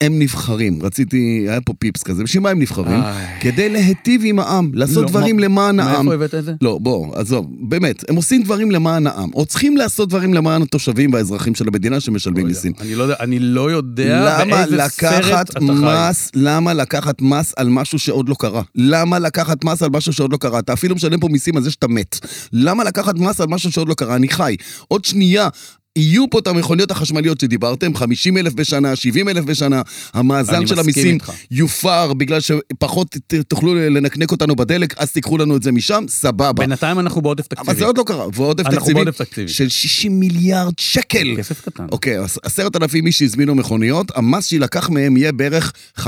הם 0.00 0.18
נבחרים? 0.18 0.82
רציתי, 0.82 1.16
היה 1.48 1.60
פה 1.60 1.72
פיפס 1.78 2.02
כזה, 2.02 2.24
בשביל 2.24 2.42
מה 2.42 2.50
הם 2.50 2.58
נבחרים? 2.60 3.00
איי. 3.02 3.40
כדי 3.40 3.68
להיטיב 3.68 4.22
עם 4.24 4.38
העם, 4.38 4.70
לעשות 4.74 5.02
לא, 5.02 5.08
דברים 5.08 5.36
מה- 5.36 5.42
למען 5.42 5.80
העם. 5.80 6.06
מאיפה 6.06 6.14
הבאת 6.14 6.34
את 6.34 6.44
זה? 6.44 6.54
לא, 6.60 6.78
בוא, 6.82 7.16
עזוב, 7.16 7.46
באמת, 7.68 8.10
הם 8.10 8.16
עושים 8.16 8.42
דברים 8.42 8.70
למען 8.70 9.06
העם, 9.06 9.30
או 9.34 9.46
צריכים 9.46 9.76
לעשות 9.76 10.08
דברים 10.08 10.34
למען 10.34 10.62
התושבים 10.62 11.12
והאזרחים 11.12 11.54
של 11.54 11.68
המדינה 11.68 12.00
שמשלמים 12.00 12.42
לא 12.44 12.48
מיסים. 12.48 12.72
אני 12.80 12.94
לא 12.94 13.02
יודע, 13.02 13.14
אני 13.20 13.38
לא 13.38 13.70
יודע 13.70 14.44
באיזה 14.44 14.76
סרט 14.88 15.50
אתה 15.50 15.60
חי. 15.60 15.66
מס, 16.10 16.30
למה 16.34 16.74
לקחת 16.74 17.22
מס 17.22 17.52
על 17.56 17.68
משהו 17.68 17.98
שעוד 17.98 18.28
לא 18.28 18.34
קרה? 18.38 18.62
למה 18.74 19.18
לקחת 19.18 19.64
מס 19.64 19.82
על 19.82 19.90
משהו 19.92 20.12
שעוד 20.12 20.32
לא 20.32 20.36
קרה? 20.36 20.58
אתה 20.58 20.72
אפילו 20.72 20.94
משלם 20.94 21.20
פה 21.20 21.28
מיסים 21.28 21.56
על 21.56 21.62
זה 21.62 21.70
שאתה 21.70 21.88
מת. 21.88 22.18
למה 22.52 22.84
לקחת 22.84 23.14
מס 23.18 23.40
על 23.40 23.46
משהו 23.48 23.72
שעוד 23.72 23.88
לא 23.88 23.94
קרה? 23.94 24.16
אני 24.16 24.28
חי. 24.28 24.56
עוד 24.88 25.04
שנייה. 25.04 25.48
יהיו 25.96 26.30
פה 26.30 26.38
את 26.38 26.46
המכוניות 26.46 26.90
החשמליות 26.90 27.40
שדיברתם, 27.40 27.94
50 27.96 28.38
אלף 28.38 28.54
בשנה, 28.54 28.96
70 28.96 29.28
אלף 29.28 29.44
בשנה, 29.44 29.82
המאזן 30.14 30.66
של 30.66 30.78
המיסים. 30.78 31.18
יופר 31.50 32.12
בגלל 32.12 32.38
שפחות 32.40 33.16
תוכלו 33.48 33.74
לנקנק 33.74 34.30
אותנו 34.32 34.56
בדלק, 34.56 34.94
אז 34.98 35.12
תיקחו 35.12 35.38
לנו 35.38 35.56
את 35.56 35.62
זה 35.62 35.72
משם, 35.72 36.04
סבבה. 36.08 36.52
בינתיים 36.52 36.98
אנחנו 36.98 37.22
בעודף 37.22 37.44
אבל 37.52 37.56
תקציבי. 37.62 37.78
זה 37.78 37.84
עוד 37.84 37.98
לא 37.98 38.02
קרה, 38.06 38.26
ועודף 38.34 38.64
אנחנו 38.66 38.78
תקציבי 38.80 38.94
בעודף 38.94 39.16
תקציבי. 39.18 39.48
של 39.48 39.68
60 39.68 40.20
מיליארד 40.20 40.72
שקל. 40.78 41.34
כסף 41.38 41.60
קטן. 41.60 41.86
אוקיי, 41.92 42.16
עשרת 42.42 42.76
אלפים 42.76 43.06
איש 43.06 43.18
שהזמינו 43.18 43.54
מכוניות, 43.54 44.06
המס 44.16 44.46
שיילקח 44.46 44.90
מהם 44.90 45.16
יהיה 45.16 45.32
בערך 45.32 45.72
500-600 45.98 46.04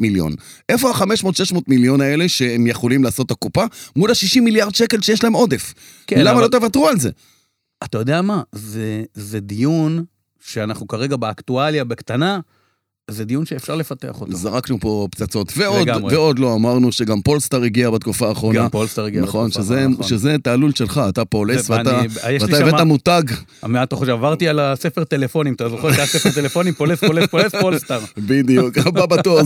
מיליון. 0.00 0.32
איפה 0.68 0.90
ה-500-600 0.90 1.58
מיליון 1.68 2.00
האלה 2.00 2.28
שהם 2.28 2.66
יכולים 2.66 3.04
לעשות 3.04 3.26
את 3.26 3.30
הקופה, 3.30 3.64
מול 3.96 4.10
ה-60 4.10 4.40
מיליארד 4.40 4.74
שקל 4.74 5.00
שיש 5.00 5.24
להם 5.24 5.32
עודף? 5.32 5.74
כן, 6.06 6.20
למה 6.20 6.30
אבל- 6.32 6.40
לא 6.42 6.48
תוותרו 6.48 6.88
על 6.88 6.98
זה? 7.00 7.10
אתה 7.84 7.98
יודע 7.98 8.22
מה? 8.22 8.42
זה, 8.52 9.04
זה 9.14 9.40
דיון 9.40 10.04
שאנחנו 10.40 10.86
כרגע 10.86 11.16
באקטואליה, 11.16 11.84
בקטנה, 11.84 12.40
זה 13.10 13.24
דיון 13.24 13.46
שאפשר 13.46 13.74
לפתח 13.74 14.20
אותו. 14.20 14.36
זרקנו 14.36 14.80
פה 14.80 15.08
פצצות. 15.10 15.52
ועוד, 15.56 15.80
לגמרי. 15.88 16.14
ועוד 16.14 16.38
לא 16.38 16.54
אמרנו 16.54 16.92
שגם 16.92 17.20
פולסטאר 17.22 17.62
הגיע 17.62 17.90
בתקופה 17.90 18.28
האחרונה. 18.28 18.58
גם 18.58 18.68
פולסטר 18.68 19.04
הגיע. 19.04 19.22
נכון, 19.22 19.48
בתקופה, 19.48 19.64
שזה, 19.64 19.86
נכון. 19.88 20.06
שזה 20.06 20.36
תעלול 20.42 20.72
שלך, 20.74 21.00
אתה 21.08 21.24
פולס, 21.24 21.70
ואתה, 21.70 22.00
ואתה 22.40 22.56
הבאת 22.58 22.70
שמה- 22.70 22.84
מותג, 22.84 23.22
מה 23.66 23.82
אתה 23.82 23.96
חושב? 23.96 24.12
עברתי 24.12 24.48
על 24.48 24.60
הספר 24.60 25.04
טלפונים, 25.04 25.54
אתה 25.54 25.68
זוכר 25.68 25.92
שהיה 25.92 26.06
ספר 26.06 26.30
טלפונים, 26.30 26.74
פולס, 26.74 27.00
פולס, 27.04 27.26
פולס, 27.30 27.54
פולסטאר. 27.60 28.00
בדיוק, 28.18 28.78
הבא 28.78 29.06
בתור. 29.06 29.40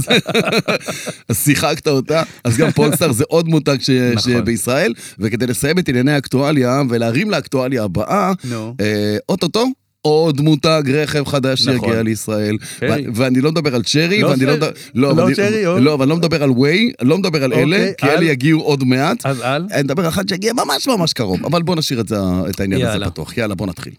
אז 1.29 1.39
שיחקת 1.45 1.89
אותה, 1.89 2.23
אז 2.45 2.57
גם 2.57 2.71
פולסטאר 2.71 3.13
זה 3.13 3.25
עוד 3.29 3.49
מותג 3.49 3.77
ש- 3.81 3.91
נכון. 3.91 4.33
שבישראל, 4.33 4.93
וכדי 5.19 5.47
לסיים 5.47 5.79
את 5.79 5.89
ענייני 5.89 6.13
האקטואליה 6.13 6.83
ולהרים 6.89 7.31
לאקטואליה 7.31 7.85
הבאה. 7.85 8.33
אה, 8.81 9.17
אוטוטו. 9.29 9.67
עוד 10.03 10.41
מותג 10.41 10.83
רכב 10.95 11.25
חדש 11.27 11.67
נכון. 11.67 11.81
שיגיע 11.89 12.03
לישראל. 12.03 12.57
צ'רי. 12.81 12.91
ו- 13.09 13.11
ואני 13.15 13.41
לא 13.41 13.53
מדבר 13.53 13.75
על 13.75 13.83
צ'רי, 13.83 14.21
לא 14.23 14.27
ואני 14.29 14.41
לא 14.45 14.47
צ'רי. 14.47 14.57
מדבר... 14.57 14.71
לא, 14.95 15.17
לא 15.17 15.23
ואני- 15.23 15.35
צ'רי, 15.35 15.67
או- 15.67 15.79
לא, 15.79 15.91
ואני 16.01 16.11
לא 16.11 16.17
מדבר 16.17 16.43
על 16.43 16.51
ווי, 16.51 16.93
אני 17.01 17.09
לא 17.09 17.19
מדבר 17.19 17.45
על 17.45 17.53
אוקיי, 17.53 17.65
אלה, 17.65 17.91
כי 17.99 18.07
על- 18.07 18.17
אלה 18.17 18.25
יגיעו 18.25 18.61
עוד 18.61 18.85
מעט. 18.85 19.27
אז 19.27 19.41
על? 19.41 19.67
אני 19.73 19.83
מדבר 19.83 20.03
על 20.03 20.09
אחד 20.09 20.29
שיגיע 20.29 20.53
ממש 20.53 20.89
ממש 20.89 21.13
קרוב, 21.13 21.45
אבל 21.47 21.63
בוא 21.63 21.77
נשאיר 21.77 22.01
את, 22.01 22.09
זה, 22.09 22.17
את 22.51 22.61
העניין 22.61 22.81
הזה 22.81 22.91
יאללה. 22.91 23.11
פתוח. 23.11 23.37
יאללה, 23.39 23.55
בוא 23.55 23.67
נתחיל. 23.67 23.93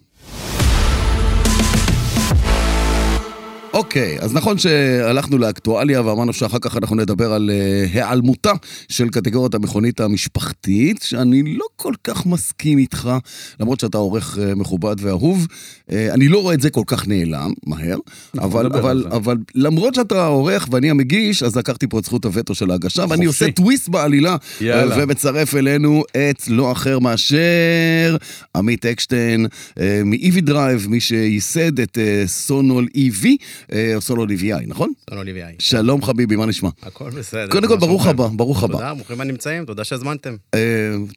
אוקיי, 3.74 4.18
אז 4.20 4.34
נכון 4.34 4.58
שהלכנו 4.58 5.38
לאקטואליה 5.38 6.02
ואמרנו 6.02 6.34
שאחר 6.34 6.58
כך 6.62 6.78
אנחנו 6.78 6.96
נדבר 6.96 7.34
על 7.34 7.50
אה, 7.54 7.86
היעלמותה 7.94 8.52
של 8.90 9.10
קטגוריית 9.10 9.56
המכונית 9.56 10.00
המשפחתית, 10.00 11.02
שאני 11.02 11.56
לא 11.56 11.66
כל 11.76 11.94
כך 12.04 12.26
מסכים 12.26 12.78
איתך, 12.78 13.10
למרות 13.60 13.80
שאתה 13.80 13.98
עורך 13.98 14.38
אה, 14.42 14.56
מכובד 14.56 14.96
ואהוב. 15.00 15.48
אה, 15.92 16.14
אני 16.14 16.28
לא 16.28 16.42
רואה 16.42 16.54
את 16.54 16.62
זה 16.62 16.70
כל 16.70 16.84
כך 16.88 17.08
נעלם, 17.08 17.52
מהר, 17.66 17.98
אבל, 18.38 18.66
נדבר 18.66 18.80
אבל, 18.80 18.90
על 18.90 19.04
זה. 19.04 19.16
אבל 19.16 19.38
למרות 19.56 19.96
שאתה 19.96 20.26
עורך 20.26 20.68
ואני 20.72 20.90
המגיש, 20.90 21.44
אז 21.44 21.56
לקחתי 21.56 21.88
פה 21.88 22.00
את 22.00 22.06
זכות 22.06 22.26
הווטו 22.26 22.56
של 22.56 22.72
ההגשה, 22.72 23.06
ואני. 23.10 23.28
עושה 23.28 23.52
טוויסט 23.52 23.90
בעלילה. 23.90 24.36
אה, 24.62 24.86
ומצרף 24.98 25.56
אלינו 25.56 26.04
את 26.12 26.48
לא 26.48 26.72
אחר 26.72 27.00
מאשר 27.00 28.18
עמית 28.56 28.86
אקשטיין 28.86 29.46
אה, 29.80 30.02
מ 30.06 30.18
EV 30.18 30.42
Drive, 30.42 30.88
מי 30.90 31.00
שייסד 31.00 31.80
את 31.80 31.98
אה, 31.98 32.24
סונול 32.28 32.88
EV, 32.98 33.28
אה, 33.72 33.96
סונול 34.00 34.30
EVI, 34.30 34.68
נכון? 34.68 34.92
סונול 35.10 35.18
EVI. 35.18 35.56
שלום 35.60 36.02
חביבי, 36.02 36.36
מה 36.36 36.46
נשמע? 36.46 36.70
הכל 36.84 37.10
בסדר. 37.10 37.52
קודם 37.52 37.68
כל, 37.68 37.78
ברוך? 37.78 38.08
הבא, 38.08 38.28
ברוך 38.28 38.64
הבא. 38.64 38.74
תודה, 38.74 38.94
ברוכים 38.94 39.22
הנמצאים, 39.22 39.66
תודה 39.66 39.84
שהזמנתם. 39.84 40.36
אה, 40.54 40.60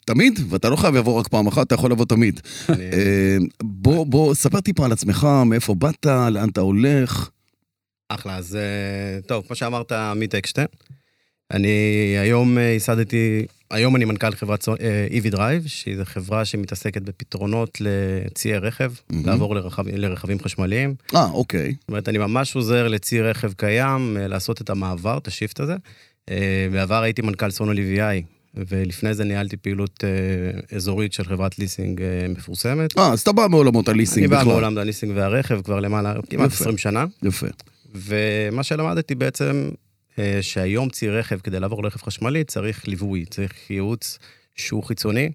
תמיד, 0.04 0.40
ואתה 0.48 0.68
לא 0.68 0.76
חייב 0.76 0.96
לבוא 0.96 1.20
רק 1.20 1.28
פעם 1.28 1.46
אחת, 1.46 1.66
אתה 1.66 1.74
יכול 1.74 1.90
לבוא 1.90 2.04
תמיד. 2.04 2.40
אה, 2.70 3.36
בוא, 3.62 4.06
בוא, 4.06 4.34
ספר 4.34 4.60
טיפה 4.60 4.84
על 4.84 4.92
עצמך, 4.92 5.28
מאיפה 5.46 5.74
באת, 5.74 6.06
לאן 6.06 6.48
אתה 6.48 6.60
הולך. 6.60 7.30
אחלה, 8.08 8.36
אז 8.36 8.56
אה, 8.56 9.20
טוב, 9.26 9.44
כמו 9.46 9.56
שאמרת, 9.56 9.92
עמית 9.92 10.34
אקשטיין. 10.34 10.66
אני 11.50 11.68
היום 12.20 12.58
אה, 12.58 12.62
ייסדתי, 12.62 13.46
היום 13.70 13.96
אני 13.96 14.04
מנכ"ל 14.04 14.30
חברת 14.30 14.68
EV 14.68 15.34
Drive, 15.34 15.66
שהיא 15.68 15.96
חברה 16.04 16.44
שמתעסקת 16.44 17.02
בפתרונות 17.02 17.78
לציי 17.80 18.58
רכב, 18.58 18.92
מהמם. 19.10 19.26
לעבור 19.26 19.54
לרכב, 19.54 19.84
לרכבים 19.88 20.40
חשמליים. 20.40 20.94
אה, 21.14 21.24
אוקיי. 21.24 21.74
זאת 21.80 21.88
אומרת, 21.88 22.08
אני 22.08 22.18
ממש 22.18 22.56
עוזר 22.56 22.88
לצי 22.88 23.20
רכב 23.20 23.52
קיים 23.52 24.16
אה, 24.20 24.28
לעשות 24.28 24.60
את 24.60 24.70
המעבר, 24.70 25.18
את 25.18 25.26
השיפט 25.26 25.60
הזה. 25.60 25.76
אה, 26.30 26.68
בעבר 26.72 27.02
הייתי 27.02 27.22
מנכ"ל 27.22 27.50
סונו 27.50 27.72
ליביאי, 27.72 28.22
ולפני 28.54 29.14
זה 29.14 29.24
ניהלתי 29.24 29.56
פעילות 29.56 30.04
אה, 30.04 30.76
אזורית 30.76 31.12
של 31.12 31.24
חברת 31.24 31.58
ליסינג 31.58 32.02
אה, 32.02 32.26
מפורסמת. 32.28 32.98
אה, 32.98 33.12
אז 33.12 33.20
אתה 33.20 33.32
בא 33.32 33.46
מעולמות 33.50 33.88
הליסינג 33.88 34.24
אני 34.24 34.28
בא 34.28 34.40
בכלל. 34.40 34.52
מעולם 34.52 34.78
הליסינג 34.78 35.12
והרכב 35.16 35.62
כבר 35.62 35.80
למעלה, 35.80 36.14
כמעט 36.30 36.52
יפה. 36.52 36.64
20 36.64 36.78
שנה, 36.78 37.04
יפה. 37.22 37.46
ומה 37.94 38.62
שלמדתי 38.62 39.14
בעצם, 39.14 39.70
שהיום 40.40 40.88
צי 40.88 41.08
רכב, 41.08 41.38
כדי 41.40 41.60
לעבור 41.60 41.82
לרכב 41.82 42.02
חשמלי, 42.02 42.44
צריך 42.44 42.88
ליווי, 42.88 43.24
צריך 43.24 43.70
ייעוץ 43.70 44.18
שהוא 44.56 44.84
חיצוני, 44.84 45.30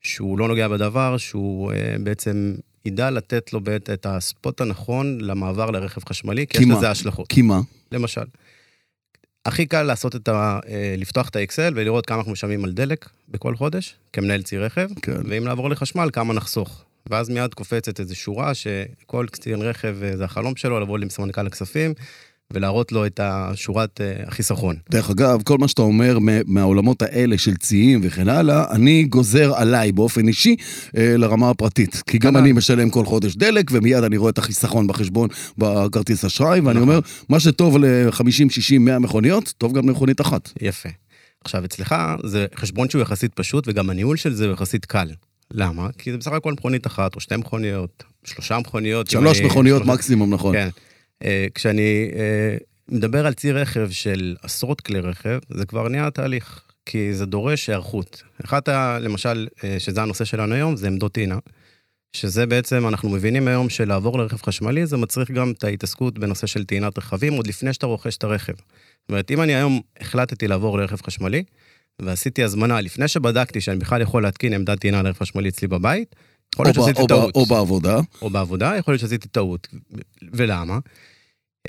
שהוא 0.00 0.38
לא 0.38 0.48
נוגע 0.48 0.68
בדבר, 0.68 1.16
שהוא 1.16 1.72
אה, 1.72 1.96
בעצם 2.00 2.54
ידע 2.84 3.10
לתת 3.10 3.52
לו 3.52 3.60
בעת 3.60 3.90
את 3.90 4.06
הספוט 4.06 4.60
הנכון 4.60 5.20
למעבר 5.20 5.70
לרכב 5.70 6.04
חשמלי, 6.04 6.46
כי 6.46 6.62
יש? 6.62 6.68
לזה 6.68 6.90
השלכות. 6.90 7.28
כי 7.28 7.42
מה? 7.42 7.60
למשל, 7.92 8.24
הכי 9.46 9.66
קל 9.66 9.82
לעשות 9.82 10.16
את 10.16 10.28
ה... 10.28 10.58
אה, 10.68 10.94
לפתוח 10.98 11.28
את 11.28 11.36
האקסל 11.36 11.72
ולראות 11.76 12.06
כמה 12.06 12.18
אנחנו 12.18 12.32
משלמים 12.32 12.64
על 12.64 12.72
דלק 12.72 13.08
בכל 13.28 13.56
חודש, 13.56 13.94
כמנהל 14.12 14.42
צי 14.42 14.58
רכב, 14.58 14.88
כן. 15.02 15.20
ואם 15.24 15.44
לעבור 15.44 15.70
לחשמל, 15.70 16.10
כמה 16.12 16.34
נחסוך. 16.34 16.84
ואז 17.10 17.28
מיד 17.28 17.54
קופצת 17.54 18.00
איזו 18.00 18.16
שורה 18.16 18.52
שכל 18.54 19.26
קצין 19.30 19.62
רכב, 19.62 19.96
אה, 20.02 20.16
זה 20.16 20.24
החלום 20.24 20.56
שלו, 20.56 20.80
לבוא 20.80 20.98
לסמנכ"ל 20.98 21.46
הכספים 21.46 21.94
ולהראות 22.52 22.92
לו 22.92 23.06
את 23.06 23.20
השורת 23.22 24.00
אה, 24.00 24.22
החיסכון. 24.26 24.76
דרך 24.90 25.10
אגב, 25.10 25.42
כל 25.42 25.58
מה 25.58 25.68
שאתה 25.68 25.82
אומר 25.82 26.18
מהעולמות 26.46 27.02
האלה 27.02 27.38
של 27.38 27.56
ציים 27.56 28.00
וכן 28.02 28.28
הלאה, 28.28 28.64
אני 28.70 29.04
גוזר 29.04 29.52
עליי 29.54 29.92
באופן 29.92 30.28
אישי 30.28 30.56
אה, 30.96 31.16
לרמה 31.16 31.50
הפרטית. 31.50 32.02
כי 32.06 32.18
גם 32.18 32.32
כנ"ל. 32.32 32.40
אני 32.40 32.52
משלם 32.52 32.90
כל 32.90 33.04
חודש 33.04 33.36
דלק, 33.36 33.70
ומיד 33.72 34.04
אני 34.04 34.16
רואה 34.16 34.30
את 34.30 34.38
החיסכון 34.38 34.86
בחשבון 34.86 35.28
בכרטיס 35.58 36.24
אשראי, 36.24 36.60
ואני 36.60 36.80
נכון. 36.80 36.88
אומר, 36.88 37.00
מה 37.28 37.40
שטוב 37.40 37.78
ל-50, 37.78 38.50
60, 38.50 38.84
100 38.84 38.98
מכוניות, 38.98 39.54
טוב 39.58 39.72
גם 39.72 39.88
למכונית 39.88 40.20
אחת. 40.20 40.50
יפה. 40.60 40.88
עכשיו, 41.44 41.64
אצלך 41.64 41.94
זה 42.24 42.46
חשבון 42.56 42.88
שהוא 42.88 43.02
יחסית 43.02 43.34
פשוט, 43.34 43.68
וגם 43.68 43.90
הניהול 43.90 44.16
של 44.16 44.34
זה 44.34 44.46
הוא 44.46 44.52
יחסית 44.52 44.84
קל. 44.84 45.08
למה? 45.50 45.88
כי 45.98 46.12
זה 46.12 46.18
בסך 46.18 46.32
הכל 46.32 46.52
מכונית 46.52 46.86
אחת, 46.86 47.14
או 47.14 47.20
שתי 47.20 47.36
מכוניות, 47.36 48.04
שלושה 48.24 48.58
מכוניות. 48.58 49.10
שלוש 49.10 49.40
מכוניות 49.40 49.86
מקסימום, 49.86 50.34
נכון. 50.34 50.54
כן. 50.54 50.68
אה, 51.24 51.46
כשאני 51.54 52.10
אה, 52.16 52.56
מדבר 52.88 53.26
על 53.26 53.34
צי 53.34 53.52
רכב 53.52 53.90
של 53.90 54.36
עשרות 54.42 54.80
כלי 54.80 55.00
רכב, 55.00 55.38
זה 55.50 55.66
כבר 55.66 55.88
נהיה 55.88 56.10
תהליך, 56.10 56.62
כי 56.86 57.14
זה 57.14 57.26
דורש 57.26 57.68
היערכות. 57.68 58.22
אחת, 58.44 58.68
למשל, 59.00 59.48
אה, 59.64 59.80
שזה 59.80 60.02
הנושא 60.02 60.24
שלנו 60.24 60.54
היום, 60.54 60.76
זה 60.76 60.86
עמדות 60.86 61.12
טעינה. 61.12 61.38
שזה 62.12 62.46
בעצם, 62.46 62.88
אנחנו 62.88 63.08
מבינים 63.08 63.48
היום 63.48 63.68
שלעבור 63.68 64.18
לרכב 64.18 64.42
חשמלי, 64.42 64.86
זה 64.86 64.96
מצריך 64.96 65.30
גם 65.30 65.50
את 65.50 65.64
ההתעסקות 65.64 66.18
בנושא 66.18 66.46
של 66.46 66.64
טעינת 66.64 66.98
רכבים, 66.98 67.32
עוד 67.32 67.46
לפני 67.46 67.72
שאתה 67.72 67.86
רוכש 67.86 68.16
את 68.16 68.24
הרכב. 68.24 68.52
זאת 68.52 69.08
אומרת, 69.08 69.30
אם 69.30 69.42
אני 69.42 69.54
היום 69.54 69.80
החלטתי 70.00 70.48
לעבור 70.48 70.78
לרכב 70.78 71.02
חשמלי, 71.02 71.44
ועשיתי 72.02 72.42
הזמנה 72.42 72.80
לפני 72.80 73.08
שבדקתי 73.08 73.60
שאני 73.60 73.78
בכלל 73.78 74.02
יכול 74.02 74.22
להתקין 74.22 74.52
עמדת 74.52 74.80
טעינה 74.80 75.02
לרכב 75.02 75.18
חשמלי 75.18 75.48
אצלי 75.48 75.68
בבית, 75.68 76.16
יכול 76.56 76.66
להיות 76.66 76.74
שעשיתי 76.76 77.02
או 77.02 77.06
טעות. 77.06 77.34
או 77.34 77.46
בעבודה. 77.46 78.00
או 78.22 78.30
בעבודה, 78.30 78.72
יכול 78.78 78.92
להיות 78.92 79.00
שעשיתי 79.00 79.28
טעות. 79.28 79.68
ולמה? 80.32 80.78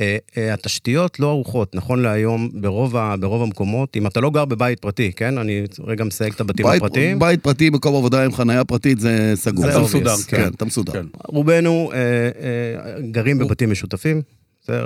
אה, 0.01 0.17
אה, 0.37 0.53
התשתיות 0.53 1.19
לא 1.19 1.27
ערוכות, 1.29 1.75
נכון 1.75 2.01
להיום, 2.01 2.49
ברוב, 2.53 2.95
ה, 2.95 3.15
ברוב 3.19 3.41
המקומות, 3.41 3.97
אם 3.97 4.07
אתה 4.07 4.19
לא 4.21 4.29
גר 4.29 4.45
בבית 4.45 4.79
פרטי, 4.79 5.11
כן? 5.15 5.37
אני 5.37 5.63
רגע 5.83 6.03
מסייג 6.03 6.33
את 6.33 6.41
הבתים 6.41 6.65
בית- 6.65 6.77
הפרטיים. 6.77 7.19
בית 7.19 7.43
פרטי, 7.43 7.69
מקום 7.69 7.95
עבודה 7.95 8.25
עם 8.25 8.33
חנייה 8.33 8.63
פרטית, 8.63 8.99
זה 8.99 9.31
סגור. 9.35 9.65
זה 9.65 9.71
אתה 9.71 9.79
מסודר, 9.81 10.15
כן, 10.27 10.37
כן. 10.37 10.47
אתה 10.55 10.65
מסודר. 10.65 10.93
כן. 10.93 11.05
רובנו 11.27 11.91
אה, 11.93 11.97
אה, 11.97 13.01
גרים 13.11 13.37
בבתים 13.37 13.71
משותפים? 13.71 14.21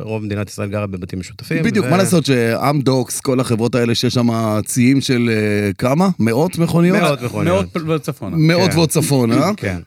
רוב 0.01 0.23
מדינת 0.23 0.50
ישראל 0.50 0.69
גרה 0.69 0.88
בבתים 0.88 1.19
משותפים. 1.19 1.63
בדיוק, 1.63 1.85
ו- 1.85 1.89
מה 1.89 1.97
לעשות 1.97 2.25
שאמדוקס, 2.25 3.19
כל 3.19 3.39
החברות 3.39 3.75
האלה 3.75 3.95
שיש 3.95 4.13
שם 4.13 4.27
ציים 4.65 5.01
של 5.01 5.29
אה, 5.33 5.73
כמה? 5.73 6.09
מאות 6.19 6.57
מכוניות? 6.57 6.97
מאות 7.01 7.21
מכוניות. 7.21 7.75
מאות 7.75 8.01
בצפונה. 8.01 8.35
מאות 8.38 8.71
כן. 8.71 8.77
ועוד 8.77 8.89
צפונה. 8.89 9.51
כן. 9.57 9.77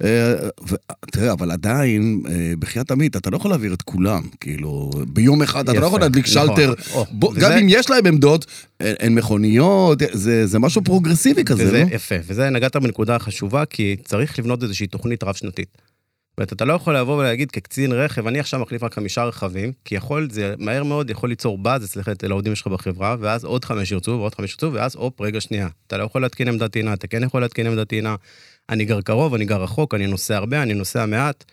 ו- 0.68 0.74
תראה, 1.12 1.32
אבל 1.32 1.50
עדיין, 1.50 2.20
אה, 2.28 2.32
בחייאת 2.58 2.90
עמית, 2.90 3.16
אתה 3.16 3.30
לא 3.30 3.36
יכול 3.36 3.50
להעביר 3.50 3.74
את 3.74 3.82
כולם. 3.82 4.22
כאילו, 4.40 4.90
ביום 5.08 5.42
אחד 5.42 5.68
אתה 5.68 5.80
לא 5.80 5.86
יכול 5.86 6.00
להדליק 6.00 6.24
נכון. 6.28 6.46
שלטר. 6.48 6.74
או, 6.94 7.04
בוא- 7.10 7.30
וזה- 7.30 7.40
גם 7.40 7.52
אם 7.52 7.66
יש 7.68 7.90
להם 7.90 8.06
עמדות, 8.06 8.46
אין 8.80 8.94
אין 9.00 9.14
מכוניות, 9.14 10.02
זה 10.12 10.46
זה 10.46 10.58
משהו 10.58 10.84
פרוגרסיבי 10.84 11.44
כזה, 11.44 11.64
וזה 11.66 11.84
לא? 11.90 11.94
יפה, 11.94 12.14
וזה 12.26 12.50
נגעת 12.50 12.76
בנקודה 12.76 13.18
חשובה, 13.18 13.64
כי 13.64 13.96
צריך 14.04 14.38
לבנות 14.38 14.62
איזושהי 14.62 14.86
תוכנית 14.86 15.24
רב-שנתית. 15.24 15.68
זאת 16.34 16.38
אומרת, 16.38 16.52
אתה 16.52 16.64
לא 16.64 16.72
יכול 16.72 16.96
לבוא 16.96 17.16
ולהגיד 17.18 17.50
כקצין 17.50 17.92
רכב, 17.92 18.26
אני 18.26 18.40
עכשיו 18.40 18.60
מחליף 18.60 18.82
רק 18.82 18.94
חמישה 18.94 19.24
רכבים, 19.24 19.72
כי 19.84 19.94
יכול, 19.94 20.28
זה 20.30 20.54
מהר 20.58 20.84
מאוד 20.84 21.10
יכול 21.10 21.28
ליצור 21.28 21.58
באז 21.58 21.84
אצלך 21.84 22.08
אצל 22.08 22.30
העובדים 22.30 22.54
שלך 22.54 22.66
בחברה, 22.66 23.16
ואז 23.20 23.44
עוד 23.44 23.64
חמש 23.64 23.92
ירצו 23.92 24.10
ועוד 24.10 24.34
חמש 24.34 24.50
ירצו, 24.50 24.70
ואז 24.72 24.96
הופ, 24.96 25.20
רגע 25.20 25.40
שנייה. 25.40 25.68
אתה 25.86 25.96
לא 25.96 26.04
יכול 26.04 26.22
להתקין 26.22 26.48
עמדת 26.48 26.72
טעינה, 26.72 26.92
אתה 26.92 27.06
כן 27.06 27.22
יכול 27.22 27.40
להתקין 27.42 27.66
עמדת 27.66 27.88
טעינה. 27.88 28.14
אני 28.70 28.84
גר 28.84 29.00
קרוב, 29.00 29.34
אני 29.34 29.44
גר 29.44 29.62
רחוק, 29.62 29.94
אני 29.94 30.06
נוסע 30.06 30.36
הרבה, 30.36 30.62
אני 30.62 30.74
נוסע 30.74 31.06
מעט. 31.06 31.44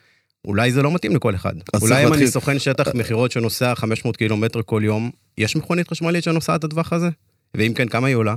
אולי 0.45 0.71
זה 0.71 0.81
לא 0.81 0.91
מתאים 0.91 1.15
לכל 1.15 1.35
אחד. 1.35 1.53
אולי 1.81 1.93
אם 1.93 2.07
אני 2.07 2.09
להתחיל- 2.11 2.27
סוכן 2.27 2.59
שטח 2.59 2.87
מכירות 2.95 3.31
שנוסע 3.31 3.75
500 3.75 4.17
קילומטר 4.17 4.61
כל 4.65 4.81
יום, 4.85 5.11
יש 5.37 5.55
מכונית 5.55 5.87
חשמלית 5.89 6.23
שנוסעת 6.23 6.63
הטווח 6.63 6.93
הזה? 6.93 7.09
ואם 7.57 7.73
כן, 7.73 7.87
כמה 7.87 8.07
היא 8.07 8.15
עולה? 8.15 8.35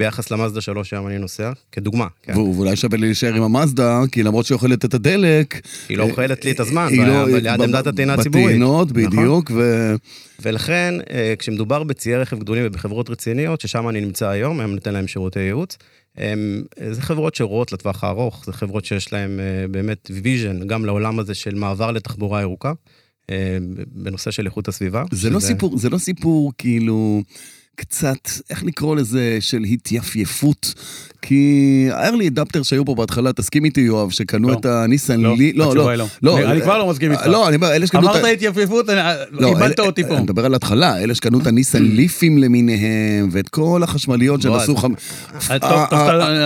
ביחס 0.00 0.30
למאזדה 0.30 0.60
3 0.60 0.90
שהיום 0.90 1.06
אני 1.06 1.18
נוסע, 1.18 1.52
כדוגמה. 1.72 2.06
כן. 2.22 2.36
ואולי 2.36 2.76
שווה 2.76 2.98
לי 2.98 3.06
להישאר 3.06 3.34
עם 3.34 3.42
המאזדה, 3.42 4.00
כי 4.12 4.22
למרות 4.22 4.46
שהיא 4.46 4.54
אוכלת 4.56 4.84
את 4.84 4.94
הדלק... 4.94 5.60
היא 5.88 5.98
לא 5.98 6.02
אוכלת 6.02 6.44
לי 6.44 6.50
את 6.50 6.60
הזמן, 6.60 6.88
היא 6.90 7.02
לא- 7.06 7.28
ליד 7.28 7.60
עמדת 7.62 7.86
הטעינה 7.86 8.14
הציבורית. 8.14 8.46
בטעינות, 8.46 8.88
נכון. 8.90 9.02
בדיוק, 9.06 9.50
ו... 9.54 9.94
ולכן, 10.42 10.94
אה, 11.12 11.34
כשמדובר 11.38 11.82
בציי 11.84 12.16
רכב 12.16 12.38
גדולים 12.38 12.62
ובחברות 12.66 13.10
רציניות, 13.10 13.60
ששם 13.60 13.88
אני 13.88 14.00
נמצא 14.00 14.28
היום, 14.28 14.60
היום 14.60 14.70
נותן 14.72 14.92
להם 14.94 15.06
שירותי 15.06 15.40
ייעוץ, 15.40 15.76
הם, 16.16 16.62
אה, 16.80 16.94
זה 16.94 17.02
חברות 17.02 17.34
שרואות 17.34 17.72
לטווח 17.72 18.04
הארוך, 18.04 18.42
זה 18.46 18.52
חברות 18.52 18.84
שיש 18.84 19.12
להן 19.12 19.40
אה, 19.40 19.44
באמת 19.70 20.10
vision 20.22 20.66
גם 20.66 20.84
לעולם 20.84 21.18
הזה 21.18 21.34
של 21.34 21.54
מעבר 21.54 21.90
לתחבורה 21.90 22.40
ירוקה, 22.40 22.72
אה, 23.30 23.58
בנושא 23.86 24.30
של 24.30 24.46
איכות 24.46 24.68
הסביבה. 24.68 25.04
זה 25.12 25.30
לא 25.30 25.40
שזה- 25.40 25.48
סיפור, 25.48 25.78
זה 25.78 25.90
לא 25.90 25.98
סיפור 25.98 26.52
כאילו 26.58 27.22
קצת, 27.80 28.16
איך 28.50 28.64
לקרוא 28.64 28.96
לזה, 28.96 29.36
של 29.40 29.62
התייפייפות. 29.62 30.74
כי 31.22 31.44
ה 31.90 31.96
early 31.96 32.28
adopter 32.28 32.62
שהיו 32.62 32.84
פה 32.84 32.94
בהתחלה, 32.94 33.32
תסכים 33.32 33.64
איתי 33.64 33.80
יואב, 33.80 34.10
שקנו 34.10 34.48
לא. 34.48 34.52
את 34.54 34.64
הניסן 34.66 35.20
לא, 35.20 35.36
לי, 35.36 35.52
לא, 35.52 35.76
לא, 35.76 35.88
היא 35.90 35.98
לא. 36.22 36.36
אני- 36.38 36.46
אני 36.46 36.60
כבר 36.62 36.78
לא 36.78 36.90
מסכים 36.90 37.12
איתך. 37.12 37.26
לא, 37.26 37.48
אני 37.48 37.56
אומר, 37.56 37.72
אלה 37.72 37.86
שקנו 37.86 38.10
את 38.10 38.16
אמרת. 38.16 38.24
התייפייפות, 38.34 38.86
לא, 39.30 39.48
איבדת 39.48 39.80
אותי 39.80 40.04
פה. 40.04 40.14
אני 40.14 40.22
מדבר 40.22 40.44
על 40.44 40.52
ההתחלה, 40.52 40.98
אלה 41.02 41.14
שקנו 41.14 41.40
את 41.40 41.46
הניסן 41.46 41.82
ליפים 41.96 42.38
למיניהם, 42.38 43.28
ואת 43.32 43.48
כל 43.48 43.80
החשמליות 43.82 44.46
אז- 44.46 44.70
חמ... 44.76 44.92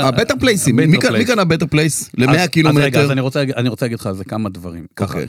ה-Better 0.04 0.34
Placeים, 0.40 0.76
מי 0.76 0.98
קנה- 1.24 1.44
Better 1.44 1.66
Place? 1.66 2.02
אז- 2.02 2.08
ל-100 2.18 2.28
אז 2.30 2.34
רגע, 2.36 2.46
קילומטר? 2.46 3.00
אז 3.00 3.10
אני 3.10 3.20
רוצה 3.20 3.42
אני 3.56 3.68
רוצה 3.68 3.84
להגיד 3.86 4.00
לך 4.00 4.06
על 4.06 4.14
זה 4.14 4.24
כמה 4.24 4.48
דברים. 4.48 4.86
ככה, 4.96 5.12
אוקיי. 5.14 5.26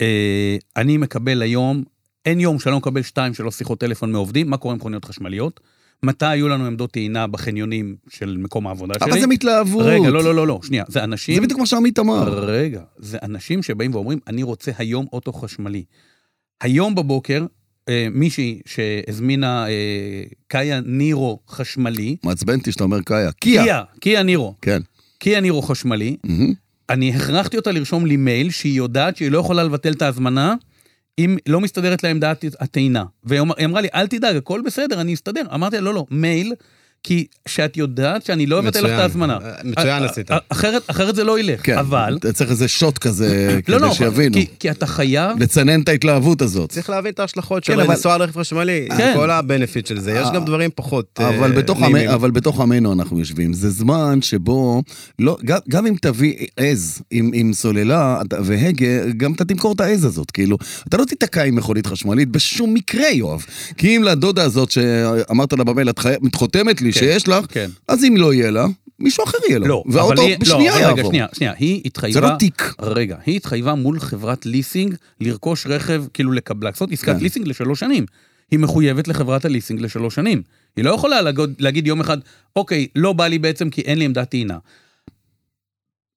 אה, 0.00 0.56
אני 0.76 0.96
מקבל 0.96 1.42
היום, 1.42 1.82
אין 2.26 2.40
יום 2.40 2.58
שאני 2.58 2.72
לא 2.72 2.78
מקבל 2.78 3.02
שתיים 3.02 3.34
שלוש 3.34 3.54
שיחות 3.54 3.80
טלפון 3.80 4.12
מעובדים, 4.12 4.50
מה 4.50 4.56
קורה 4.56 4.74
עם 4.74 4.78
מכוניות 4.78 5.04
חשמליות? 5.04 5.60
מתי 6.02 6.26
היו 6.26 6.48
לנו 6.48 6.66
עמדות 6.66 6.90
טעינה 6.90 7.26
בחניונים 7.26 7.96
של 8.08 8.36
מקום 8.38 8.66
העבודה 8.66 8.94
שלי? 9.00 9.10
אבל 9.10 9.20
זה 9.20 9.26
מתלהבות. 9.26 9.86
רגע, 9.86 10.10
לא, 10.10 10.24
לא, 10.24 10.34
לא, 10.34 10.46
לא, 10.46 10.60
שנייה, 10.62 10.84
זה 10.88 11.04
אנשים... 11.04 11.34
זה 11.34 11.40
בדיוק 11.40 11.60
מה 11.60 11.66
שעמית 11.66 11.98
אמר. 11.98 12.44
רגע, 12.44 12.82
זה 12.98 13.18
אנשים 13.22 13.62
שבאים 13.62 13.94
ואומרים, 13.94 14.18
אני 14.26 14.42
רוצה 14.42 14.70
היום 14.78 15.06
אוטו 15.12 15.32
חשמלי. 15.32 15.84
היום 16.60 16.94
בבוקר, 16.94 17.46
אה, 17.88 18.06
מישהי 18.10 18.60
שהזמינה 18.66 19.68
אה, 19.68 20.22
קאיה 20.48 20.80
נירו 20.80 21.38
חשמלי, 21.48 22.16
מעצבן 22.24 22.58
אותי 22.58 22.72
שאתה 22.72 22.84
אומר 22.84 23.00
קאיה. 23.00 23.32
קיה. 23.32 23.62
קיה, 23.62 23.82
קיה 24.00 24.22
נירו, 24.22 24.54
כן. 24.62 24.80
קיה 25.18 25.40
נירו 25.40 25.62
חשמלי, 25.62 26.16
מהמם. 26.24 26.52
אני 26.90 27.14
הכרחתי 27.14 27.56
אותה 27.56 27.72
לרשום 27.72 28.06
לי 28.06 28.16
מייל 28.16 28.50
שהיא 28.50 28.76
יודעת 28.76 29.16
שהיא 29.16 29.30
לא 29.30 29.38
יכולה 29.38 29.64
לבטל 29.64 29.92
את 29.92 30.02
ההזמנה 30.02 30.54
אם 31.18 31.36
לא 31.48 31.60
מסתדרת 31.60 32.02
לעמדת 32.02 32.44
הטעינה. 32.60 33.04
והיא 33.24 33.40
אמר- 33.40 33.54
היא 33.58 33.66
אמרה 33.66 33.80
לי, 33.80 33.88
אל 33.94 34.06
תדאג, 34.06 34.36
הכל 34.36 34.60
בסדר, 34.66 35.00
אני 35.00 35.14
אסתדר. 35.14 35.42
אמרתי 35.54 35.76
לה, 35.76 35.82
לא, 35.82 35.94
לא, 35.94 36.06
מייל, 36.10 36.52
כי 37.04 37.26
שאת 37.46 37.76
יודעת 37.76 38.24
שאני 38.24 38.46
לא 38.46 38.58
אבטל 38.58 38.80
לך 38.80 38.90
את. 38.92 38.98
ההזמנה. 38.98 39.38
אה, 39.44 39.50
מצוין 39.64 40.02
אה, 40.02 40.10
עשית. 40.10 40.30
אה, 40.30 40.38
אחרת, 40.48 40.82
אחרת 40.86 41.16
זה 41.16 41.24
לא 41.24 41.40
ילך, 41.40 41.60
כן. 41.62 41.78
אבל... 41.78 42.16
אתה 42.20 42.32
צריך 42.32 42.50
איזה 42.50 42.68
שוט 42.68 42.98
כזה, 42.98 43.58
לא, 43.68 43.80
לא, 43.80 43.86
כדי 43.86 43.94
שיבינו. 43.94 44.34
כי, 44.34 44.46
כי 44.58 44.70
אתה 44.70 44.86
חייב... 44.86 45.38
לצנן 45.38 45.80
את 45.80 45.88
ההתלהבות 45.88 46.42
הזאת. 46.42 46.70
צריך 46.70 46.90
להבין 46.90 47.12
את 47.12 47.20
ההשלכות 47.20 47.64
כן, 47.64 47.72
של 47.72 47.80
לנסוע 47.80 48.14
על 48.14 48.22
רכב 48.22 48.40
חשמלי, 48.40 48.88
כן. 48.96 49.12
כל 49.16 49.30
הבנפיט 49.30 49.86
של 49.86 50.00
זה, 50.00 50.12
יש 50.12 50.28
גם 50.34 50.44
דברים 50.44 50.70
פחות 50.74 51.20
אבל 51.20 51.52
בתוך, 51.52 51.80
נעימים. 51.80 51.96
עמי, 51.96 52.14
אבל 52.14 52.30
בתוך 52.30 52.60
עמנו 52.60 52.92
אנחנו 52.92 53.18
יושבים. 53.18 53.52
זה 53.52 53.70
זמן 53.70 54.22
שבו, 54.22 54.82
לא, 55.18 55.36
גם, 55.44 55.58
גם 55.68 55.86
אם 55.86 55.94
תביא 56.02 56.34
עז 56.56 57.02
עם, 57.10 57.30
עם 57.34 57.52
סוללה 57.52 58.18
והגה, 58.44 59.10
גם 59.16 59.32
אתה 59.32 59.44
תמכור 59.44 59.72
את 59.72 59.80
העז 59.80 60.04
הזאת. 60.04 60.30
כאילו, 60.30 60.58
אתה 60.88 60.96
לא 60.96 61.04
תיתקע 61.04 61.44
עם 61.44 61.54
מכונית 61.54 61.86
חשמלית 61.86 62.28
בשום 62.28 62.74
מקרה, 62.74 63.08
יואב. 63.08 63.44
כי 63.76 63.96
אם 63.96 64.02
לדודה 64.02 64.42
הזאת 64.42 64.70
שאמרת 64.70 65.52
לה 65.52 65.64
במייל, 65.64 65.90
את. 65.90 66.00
חותמת 66.34 66.82
לי 66.82 66.91
שיש 66.92 67.28
לך, 67.28 67.44
כן. 67.48 67.70
אז 67.88 68.04
אם 68.04 68.14
לא 68.16 68.34
יהיה 68.34 68.50
לה, 68.50 68.66
מישהו 68.98 69.24
אחר 69.24 69.38
יהיה 69.48 69.58
לו. 69.58 69.66
לא, 69.66 69.82
והאוטו 69.86 70.22
אבל 70.22 70.30
היא... 70.30 70.38
בשנייה 70.38 70.72
לא, 70.74 70.80
יעבור. 70.80 70.98
רגע, 70.98 71.08
שנייה, 71.08 71.26
שנייה. 71.32 71.52
היא 71.58 71.82
התחייבה... 71.84 72.14
זה 72.14 72.26
לא 72.26 72.36
תיק. 72.38 72.74
רגע, 72.80 73.16
היא 73.26 73.36
התחייבה 73.36 73.74
מול 73.74 74.00
חברת 74.00 74.46
ליסינג 74.46 74.94
לרכוש 75.20 75.66
רכב, 75.66 76.04
כאילו 76.14 76.32
לקבלה, 76.32 76.70
לעשות 76.70 76.92
עסקת 76.92 77.12
כן. 77.12 77.18
ליסינג 77.22 77.48
לשלוש 77.48 77.80
שנים. 77.80 78.04
היא 78.50 78.58
מחויבת 78.58 79.08
לחברת 79.08 79.44
הליסינג 79.44 79.80
לשלוש 79.80 80.14
שנים. 80.14 80.42
היא 80.76 80.84
לא 80.84 80.90
יכולה 80.94 81.22
להגיד, 81.22 81.50
להגיד 81.58 81.86
יום 81.86 82.00
אחד, 82.00 82.18
אוקיי, 82.56 82.86
לא 82.96 83.12
בא 83.12 83.26
לי 83.26 83.38
בעצם 83.38 83.70
כי 83.70 83.80
אין 83.80 83.98
לי 83.98 84.04
עמדת 84.04 84.30
טעינה. 84.30 84.58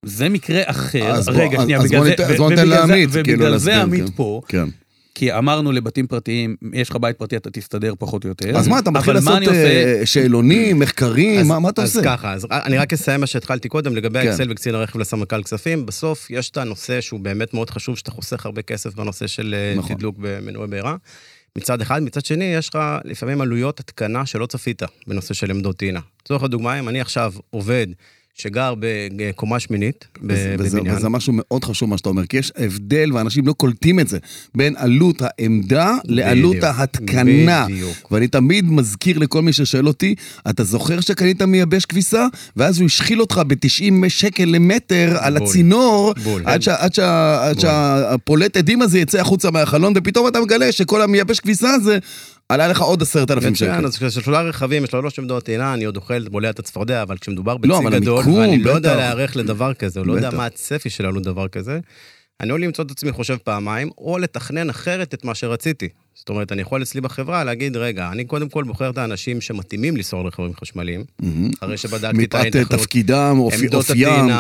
זה 0.06 0.30
מקרה 0.30 0.62
אחר, 0.66 1.22
בוא- 1.26 1.34
רגע, 1.34 1.58
אז- 1.58 1.64
שנייה, 1.64 1.80
אז 1.80 1.84
בגלל 1.86 2.00
בוא 2.00 2.06
זה, 2.06 2.12
ניתן- 2.12 2.24
אז 2.24 2.38
בוא 2.38 2.50
ניתן 2.50 2.68
לעמית, 2.68 3.10
כאילו, 3.10 3.22
ובגלל 3.24 3.58
זה 3.58 3.72
להסביר, 3.72 3.82
עמית 3.82 4.06
כן. 4.06 4.12
פה, 4.16 4.42
כן. 4.48 4.66
כי 5.16 5.34
אמרנו 5.34 5.72
לבתים 5.72 6.08
פרטיים, 6.08 6.56
יש 6.74 6.90
לך 6.90 6.96
בית 6.96 7.18
פרטי, 7.18 7.38
אתה 7.38 7.50
תסתדר 7.50 7.94
פחות 8.00 8.24
או 8.24 8.30
יותר. 8.30 8.58
אז 8.58 8.68
מה, 8.68 8.80
אתה 8.80 8.92
מתחיל 8.92 9.14
לעשות 9.14 9.38
אני 9.38 9.46
עושה? 9.46 9.84
אה, 10.00 10.06
שאלונים, 10.06 10.80
מחקרים, 10.80 11.40
אז- 11.40 11.48
מה 11.48 11.60
מה 11.60 11.70
אתה 11.70 11.82
אז 11.84 11.98
עושה? 11.98 12.10
ככה, 12.10 12.34
אז 12.34 12.48
אני 12.52 12.78
רק 12.78 12.94
אסיים 12.94 13.20
מה 13.22 13.28
שהתחלתי 13.28 13.70
קודם, 13.70 13.96
לגבי 13.96 14.22
כן. 14.22 14.28
האקסל 14.28 14.52
וקצין 14.52 14.76
הרכב 14.76 15.00
לסמנכ"ל 15.00 15.44
כספים. 15.44 15.86
בסוף 15.86 16.32
יש 16.32 16.50
את 16.50 16.58
הנושא 16.58 17.02
שהוא 17.02 17.20
באמת 17.20 17.54
מאוד 17.54 17.70
חשוב, 17.70 17.98
שאתה 17.98 18.12
חוסך 18.12 18.46
הרבה 18.46 18.62
כסף 18.62 18.94
בנושא 18.96 19.28
של 19.28 19.56
אה, 19.58 19.78
נכון. 19.78 19.96
תדלוק 19.96 20.16
במנועי 20.20 20.68
בעירה. 20.68 20.96
מצד 21.58 21.82
אחד, 21.82 22.04
מצד 22.04 22.26
שני, 22.26 22.46
יש 22.46 22.70
לך 22.70 22.78
לפעמים 23.04 23.42
עלויות 23.42 23.80
התקנה 23.80 24.26
שלא 24.26 24.46
צפית 24.46 24.82
בנושא 25.08 25.34
של 25.34 25.52
עמדות 25.52 25.78
טעינה. 25.78 26.00
לצורך 26.22 26.44
הדוגמה, 26.44 26.80
אם 26.80 26.90
אני 26.90 27.02
עכשיו 27.02 27.34
עובד 27.50 27.88
שגר 28.38 28.74
בקומה 29.16 29.60
שמינית, 29.60 30.08
ב- 30.22 30.32
וזה, 30.32 30.56
בבניין, 30.60 30.96
וזה 30.96 31.10
משהו 31.10 31.34
מאוד 31.36 31.64
חשוב 31.64 31.90
מה 31.90 31.98
שאתה 31.98 32.10
אומר, 32.10 32.26
כי 32.26 32.38
יש 32.38 32.52
הבדל, 32.58 33.10
ואנשים 33.14 33.48
לא 33.48 33.54
קולטים 33.54 34.00
את 34.00 34.08
זה, 34.08 34.18
בין 34.56 34.74
עלות 34.78 35.22
העמדה 35.22 35.94
לעלות 36.06 36.56
בדיוק, 36.56 36.64
ההתקנה. 36.64 37.66
בדיוק. 37.66 38.12
ואני 38.12 38.28
תמיד 38.28 38.66
מזכיר 38.72 39.18
לכל 39.18 39.42
מי 39.42 39.54
ששואל 39.54 39.88
אותי, 39.88 40.16
אתה 40.50 40.64
זוכר 40.64 41.00
שקנית 41.00 41.42
מייבש 41.42 41.86
כביסה, 41.86 42.28
ואז 42.56 42.80
הוא 42.80 42.86
השחיל 42.86 43.22
אותך 43.22 43.42
ב-90 43.48 44.10
שקל 44.10 44.46
למטר 44.46 45.18
על 45.20 45.38
בול. 45.38 45.48
הצינור, 45.48 46.14
בול. 46.24 46.42
עד, 46.46 46.62
שה, 46.62 46.76
עד, 46.80 46.94
שה, 46.94 47.38
עד. 47.50 47.60
שהפולט 47.60 48.58
עדים 48.58 48.82
הזה 48.82 49.00
יצא 49.00 49.20
החוצה 49.22 49.52
מהחלון, 49.52 49.94
ופתאום 49.96 50.28
אתה 50.28 50.40
מגלה 50.42 50.72
שכל 50.72 51.02
המייבש 51.02 51.40
כביסה 51.40 51.70
הזה, 51.74 51.98
עלה 52.50 52.68
לך 52.68 52.82
עוד 52.82 53.02
עשרת 53.02 53.32
אלפים 53.32 53.56
שקל. 53.56 53.72
מצוין, 53.72 53.86
אז 53.86 53.98
כששלושה 53.98 54.42
רכבים, 54.42 54.84
יש 54.84 54.90
שלוש 54.92 55.20
עמדות 55.20 55.44
טעינה, 55.44 55.74
אני 55.74 55.86
עוד 55.86 55.96
אוכל, 55.96 56.30
בולע 56.30 56.50
את 56.50 56.60
הצפרדע, 56.60 57.02
אבל 57.02 57.18
כשמדובר 57.18 57.56
לא, 57.64 57.82
בצי 57.82 58.00
גדול, 58.00 58.24
ואני 58.26 58.64
לא 58.64 58.72
יודע. 58.72 58.96
להיערך 58.96 59.38
לדבר 59.38 59.74
כזה, 59.74 60.00
או 60.00 60.06
לא 60.06 60.14
יודע. 60.14 60.30
מה 60.32 60.46
הצפי 60.46 60.90
של 60.90 61.06
עלות 61.06 61.24
דבר 61.24 61.48
כזה, 61.48 61.80
אני 62.42 62.50
יכול 62.50 62.64
למצוא 62.64 62.86
את 62.86 62.92
עצמי 62.92 63.12
חושב 63.12 63.38
פעמיים, 63.44 63.90
או 63.98 64.18
לתכנן 64.18 64.70
אחרת 64.70 65.14
את 65.14 65.26
מה 65.26 65.36
שרציתי. 65.36 65.90
זאת 66.14 66.30
אומרת, 66.30 66.52
אני 66.52 66.62
יכול 66.62 66.82
אצלי 66.82 67.02
בחברה 67.02 67.44
להגיד, 67.44 67.78
רגע, 67.78 68.10
אני 68.12 68.26
קודם 68.26 68.50
כל 68.50 68.64
בוחר 68.64 68.90
את 68.90 68.98
האנשים 68.98 69.42
שמתאימים 69.42 69.98
לנסוע 69.98 70.20
על 70.20 70.26
רכבים 70.26 70.54
חשמליים. 70.54 71.04
אחרי 71.60 71.78
שבדקתי 71.78 72.08
את 72.08 72.14
מפאת 72.14 72.36
ההתכנות. 72.56 72.82
תפקידם, 72.82 73.36
אופיים, 73.40 73.70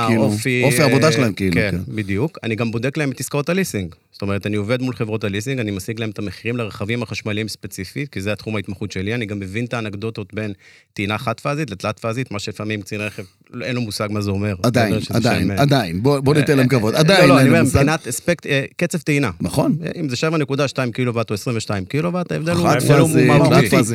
כאילו, 0.08 0.24
אופי... 0.24 0.64
העבודה 0.80 1.08
אה, 1.08 1.12
שלהם, 1.12 1.34
כאילו. 1.34 1.56
כן, 1.56 1.72
כן. 1.72 1.96
בדיוק. 1.96 2.38
אני 2.44 2.56
גם 2.56 2.72
בודק 2.72 2.98
להם 2.98 3.12
את 3.12 3.20
עסקאות 3.20 3.50
הליסינג. 3.50 3.96
זאת 4.16 4.22
אומרת, 4.22 4.48
אני 4.48 4.56
עובד 4.56 4.82
מול 4.82 4.96
חברות 4.96 5.24
הליסינג, 5.24 5.60
אני 5.60 5.72
משיג 5.72 6.00
להם 6.00 6.10
את 6.10 6.20
המחירים 6.20 6.58
לרכבים 6.58 7.04
החשמליים 7.04 7.48
ספציפית, 7.48 8.10
כי 8.10 8.22
זה 8.22 8.32
התחום 8.32 8.56
ההתמחות 8.56 8.92
שלי. 8.92 9.16
אני 9.16 9.26
גם 9.26 9.40
מבין 9.40 9.66
את 9.66 9.74
האנקדוטות 9.74 10.34
בין 10.34 10.54
טעינה 10.94 11.18
חד-פאזית 11.18 11.72
לתלת-פאזית, 11.72 12.32
מה 12.32 12.40
שלפעמים 12.40 12.82
קצין 12.82 13.02
רכב, 13.02 13.24
אין 13.62 13.76
לו 13.76 13.82
מושג 13.82 14.08
מה 14.12 14.22
זה 14.22 14.32
אומר. 14.32 14.56
עדיין, 14.64 14.94
עדיין, 15.10 15.48
שם, 15.48 15.52
עדיין, 15.58 16.04
בוא 16.04 16.20
בוא 16.20 16.34
ניתן 16.34 16.58
להם 16.58 16.68
כבוד, 16.68 16.94
אה, 16.94 17.00
עדיין 17.00 17.22
לא, 17.22 17.28
לא, 17.28 17.34
אין 17.34 17.40
אני 17.40 17.48
אומר, 17.48 17.58
להם 17.58 17.66
מושג. 17.66 17.80
מבחינת 17.80 18.08
אספקט, 18.08 18.46
אה, 18.46 18.66
קצב 18.76 18.98
טעינה. 18.98 19.32
נכון. 19.42 19.78
אם 20.00 20.10
זה 20.10 20.16
7.2 20.16 20.92
קילוואט 20.94 21.30
או 21.30 21.36
22 21.36 21.86
קילוואט, 21.86 22.32
ההבדל 22.32 22.52
הוא... 22.52 23.10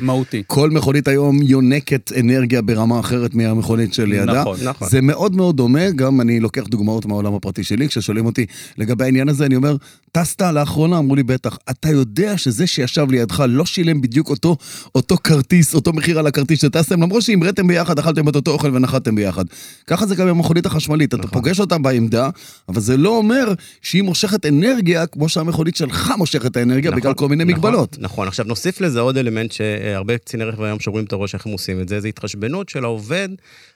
מהותי. 0.03 0.43
כל 0.47 0.71
מכונית 0.71 1.09
היום 1.09 1.43
יונקת 1.43 2.13
אנרגיה 2.21 2.63
ברמה 2.63 3.01
אחרת 3.01 3.35
מהמכונית 3.35 3.95
שלידה. 3.95 4.41
נכון, 4.41 4.59
נכון. 4.65 4.89
זה 4.89 5.01
מאוד 5.01 5.37
מאוד 5.37 5.57
דומה, 5.57 5.91
גם 5.91 6.21
אני 6.21 6.41
לוקח 6.41 6.63
דוגמאות 6.69 7.07
מהעולם 7.07 7.35
הפרטי 7.35 7.65
שלי, 7.65 7.89
כששואלים 7.89 8.27
אותי 8.27 8.47
לגבי 8.79 9.05
העניין 9.05 9.29
הזה, 9.29 9.47
אני 9.47 9.57
אומר, 9.57 9.77
טסת 10.13 10.43
לאחרונה? 10.43 10.99
אמרו 10.99 11.17
לי, 11.17 11.23
בטח. 11.23 11.59
אתה 11.71 11.89
יודע 11.89 12.39
שזה 12.39 12.67
שישב 12.67 13.07
לידך 13.11 13.45
לא 13.49 13.67
שילם 13.67 14.01
בדיוק 14.01 14.31
אותו, 14.31 14.57
אותו 14.95 15.17
כרטיס, 15.25 15.75
אותו 15.75 15.93
מחיר 15.93 16.19
על 16.19 16.27
הכרטיס 16.27 16.63
שטסתם, 16.63 17.03
למרות 17.03 17.23
שהמראתם 17.23 17.67
ביחד, 17.67 17.99
אכלתם 17.99 18.29
את 18.29 18.37
אותו 18.37 18.51
אוכל 18.51 18.75
ונחתתם 18.75 19.15
ביחד. 19.15 19.45
ככה 19.87 20.07
זה 20.07 20.15
גם 20.15 20.29
עם 20.29 20.37
המכונית 20.37 20.67
החשמלית, 20.67 21.15
אתה 21.15 21.17
נכון. 21.17 21.31
פוגש 21.31 21.61
אותה 21.61 21.79
בעמדה, 21.79 22.31
אבל 22.69 22.81
זה 22.81 22.97
לא 22.97 23.17
אומר 23.17 23.53
שהיא 23.83 24.03
מושכת 24.03 24.47
אנרגיה 24.47 25.07
כמו 25.07 25.29
שהמכונית 25.29 25.77
שלך 25.77 26.13
מושכת 26.19 26.57
האנרגיה 26.57 26.91
בגלל 26.91 27.15
כל 27.15 27.29
מיני 27.29 27.45
נכון, 27.45 27.59
מגבלות. 27.59 27.97
נכון, 28.01 28.29
עכשיו 28.29 28.47
נוסיף 28.47 28.81
לזה 28.81 29.01
עוד 29.01 29.17
אלמנט 29.17 29.53
שהרבה 29.53 30.19
קציני 30.19 30.45
רכב 30.45 30.63
היום 30.63 30.81
שוברים 30.81 31.05
את 31.05 31.13
הראש 31.13 31.35
איך 31.35 31.47
הם 31.47 31.53
עושים 31.53 31.81
את 31.81 31.89
זה, 31.89 32.01
זה 32.01 32.09
התחשבנות 32.09 32.69
של 32.69 32.85
העובד. 32.85 33.29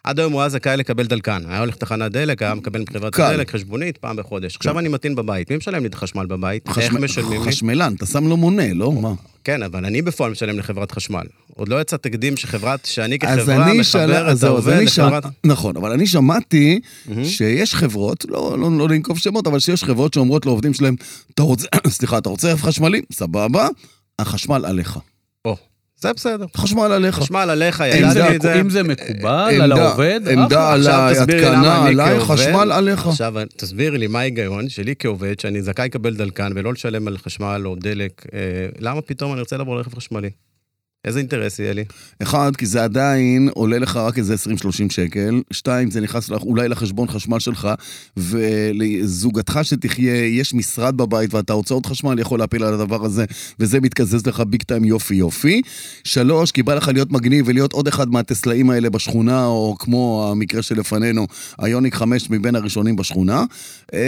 עד 0.05 0.19
היום 0.19 0.33
הוא 0.33 0.41
היה 0.41 0.49
זכאי 0.49 0.77
לקבל 0.77 1.07
דלקן, 1.07 1.43
היה 1.49 1.61
הולך 1.61 1.75
לתחנת 1.75 2.13
דלק, 2.13 2.43
היה 2.43 2.55
מקבל 2.55 2.81
מחברת 2.81 3.15
קל. 3.15 3.23
הדלק, 3.23 3.51
חשבונית, 3.51 3.97
פעם 3.97 4.17
בחודש. 4.17 4.57
עכשיו 4.57 4.79
אני 4.79 4.89
מתאים 4.89 5.15
בבית, 5.15 5.51
מי 5.51 5.57
משלם 5.57 5.83
לי 5.83 5.89
את 5.89 5.95
החשמל 5.95 6.24
בבית? 6.27 6.69
איך 6.69 6.79
חשמל- 6.79 7.01
משלמים 7.05 7.43
לי? 7.43 7.49
חשמלן, 7.49 7.95
אתה 7.97 8.07
שם 8.07 8.27
לו 8.27 8.37
מונה, 8.37 8.75
לא? 8.75 8.93
מה? 8.93 9.13
כן, 9.45 9.63
אבל 9.63 9.85
אני 9.85 10.03
בפועל 10.03 10.33
משלם 10.33 10.59
לחברת 10.59 10.93
חשמל. 10.93 11.23
עוד 11.57 11.69
לא 11.69 11.81
יצא 11.81 11.97
תקדים 11.97 12.37
שחברת, 12.37 12.85
שאני 12.85 13.19
אז 13.23 13.39
כחברה 13.39 13.75
מחבר 13.75 14.29
אז 14.29 14.39
את 14.39 14.45
העובד 14.45 14.83
לחברת... 14.83 15.25
נכון, 15.45 15.77
אבל 15.77 15.93
אני 15.93 16.07
שמעתי 16.07 16.81
מהמם. 17.07 17.25
שיש 17.25 17.75
חברות, 17.75 18.25
לא, 18.29 18.59
לא, 18.59 18.79
לא 18.79 18.89
לנקוב 18.89 19.19
שמות, 19.19 19.47
אבל 19.47 19.59
שיש 19.59 19.85
חברות 19.85 20.15
שאומרות 20.15 20.47
לעובדים 20.47 20.75
שלהם, 20.75 20.95
אתה 21.35 21.43
רוצה, 21.43 21.67
סליחה, 21.89 22.19
אתה 22.19 22.29
רוצה 22.29 22.57
חשמלי? 22.57 23.03
סבבה, 23.13 23.69
החשמל 24.19 24.65
עליך. 24.67 24.99
או, 25.45 25.57
זה 26.05 26.13
בסדר. 26.13 26.47
החשמל 26.55 26.93
עליך. 26.93 27.15
חשמל 27.15 27.51
עליך, 27.51 27.83
ידעתי 27.87 28.37
את 28.37 28.43
זה. 28.43 28.61
אם 28.61 28.71
זה 28.71 28.83
מקובל 28.83 29.61
על 29.63 29.73
העובד, 29.73 30.21
עמדה. 30.31 30.73
על 30.73 30.81
תסביר 31.15 31.47
ההתקנה 31.49 31.87
עליי, 31.87 32.21
חשמל 32.21 32.73
עליך. 32.73 33.07
עכשיו 33.07 33.35
תסבירי 33.57 33.99
לי 33.99 34.07
מה 34.07 34.19
ההיגיון 34.19 34.69
שלי 34.69 34.95
כעובד, 34.99 35.41
שאני 35.41 35.63
זכאי 35.63 35.85
לקבל 35.85 36.15
דלקן 36.15 36.53
ולא 36.55 36.73
לשלם 36.73 37.09
על 37.09 37.19
חשמל 37.19 37.63
או 37.65 37.75
דלק, 37.75 38.27
אה, 38.35 38.39
למה 38.79 39.01
פתאום 39.01 39.33
אני 39.33 39.41
רוצה 39.41 39.57
לעבור 39.57 39.77
לרכב 39.77 39.95
חשמלי? 39.95 40.31
איזה 41.05 41.19
אינטרס 41.19 41.59
יהיה 41.59 41.73
לי? 41.73 41.85
אחד, 42.23 42.57
כי 42.57 42.67
זה 42.67 42.85
עדיין 42.85 43.49
עולה 43.55 43.79
לך 43.79 43.97
רק 43.97 44.19
איזה 44.19 44.35
20-30 44.35 44.37
שקל. 44.91 45.43
שתיים, 45.51 45.91
זה 45.91 46.01
נכנס 46.01 46.29
לך 46.29 46.43
אולי 46.43 46.69
לחשבון 46.69 47.09
חשמל 47.09 47.39
שלך, 47.39 47.69
ולזוגתך 48.17 49.59
שתחיה, 49.63 50.27
יש 50.27 50.55
משרד 50.55 50.97
בבית 50.97 51.35
ואתה 51.35 51.53
הוצאות 51.53 51.87
חשמל 51.87 52.19
יכול 52.19 52.39
להפיל 52.39 52.65
על 52.65 52.75
הדבר 52.75 53.05
הזה, 53.05 53.25
וזה 53.61 53.81
מתקזז 53.81 54.27
לך 54.27 54.41
ביג 54.41 54.63
טיים 54.63 54.85
יופי 54.85 55.15
יופי. 55.15 55.63
שלוש, 56.05 56.51
כי 56.51 56.63
בא 56.63 56.75
לך 56.75 56.91
להיות 56.95 57.13
מגניב 57.13 57.45
ולהיות 57.49 57.73
עוד 57.73 57.89
אחד 57.89 58.09
מהטסלאים 58.09 58.71
האלה 58.71 58.91
בשכונה, 58.91 59.47
או 59.47 59.77
כמו 59.79 60.29
המקרה 60.31 60.63
שלפנינו, 60.63 61.27
היוניק 61.59 61.95
5 61.95 62.31
מבין 62.31 62.55
הראשונים 62.55 62.97
בשכונה. 62.97 63.45
אה, 63.95 64.01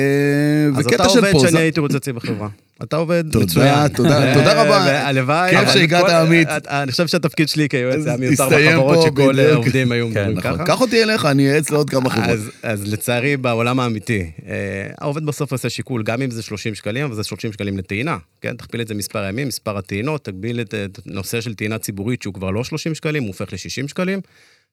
אז 0.76 0.86
אתה 0.86 1.04
עובד 1.04 1.32
שאני 1.38 1.58
הייתי 1.58 1.80
רוצה 1.80 1.96
אצלי 1.96 2.12
בחברה. 2.12 2.48
אתה 2.82 2.96
עובד 2.96 3.24
תודה, 3.32 3.44
מצוין. 3.44 3.88
תודה, 3.88 4.34
תודה 4.38 4.62
רבה. 4.62 4.84
והלוואי. 4.86 5.50
כיף 5.50 5.68
שהגעת, 5.72 6.08
עמית. 6.08 6.48
אני 6.66 6.90
חושב 6.90 7.06
שהתפקיד 7.06 7.48
שלי 7.48 7.68
כיועץ 7.68 8.06
היה 8.06 8.16
מיותר 8.16 8.48
בחברות 8.48 9.02
שכל. 9.02 9.38
העובדים 9.38 9.92
היו 9.92 10.08
מדברים 10.08 10.38
נכון, 10.38 10.54
ככה. 10.56 10.64
קח 10.64 10.80
אותי 10.80 11.02
אליך, 11.02 11.24
אני 11.24 11.52
אעץ 11.52 11.70
לעוד 11.70 11.90
כמה 11.90 12.10
חברות. 12.10 12.38
אז, 12.62 12.92
לצערי, 12.92 13.36
בעולם 13.36 13.80
האמיתי, 13.80 14.30
אה, 14.46 14.52
העובד 14.98 15.26
בסוף 15.26 15.52
עושה 15.52 15.70
שיקול, 15.70 16.02
גם 16.02 16.22
אם 16.22 16.30
זה 16.30 16.42
30 16.42 16.74
שקלים, 16.74 17.04
אבל 17.04 17.14
זה 17.14 17.24
30 17.24 17.52
שקלים 17.52 17.78
לטעינה, 17.78 18.16
כן? 18.40 18.56
תכפיל 18.56 18.80
את 18.80 18.88
זה 18.88 18.94
מספר 18.94 19.24
ימים, 19.28 19.48
מספר 19.48 19.76
הטעינות, 19.78 20.24
תגביל 20.24 20.60
את 20.60 20.74
הנושא 21.06 21.40
של 21.40 21.54
טעינה 21.54 21.78
ציבורית, 21.78 22.22
שהוא 22.22 22.34
כבר 22.34 22.50
לא 22.50 22.64
30 22.64 22.94
שקלים, 22.94 23.22
הוא 23.22 23.28
הופך 23.28 23.52
ל-60 23.52 23.88
שקלים. 23.88 24.20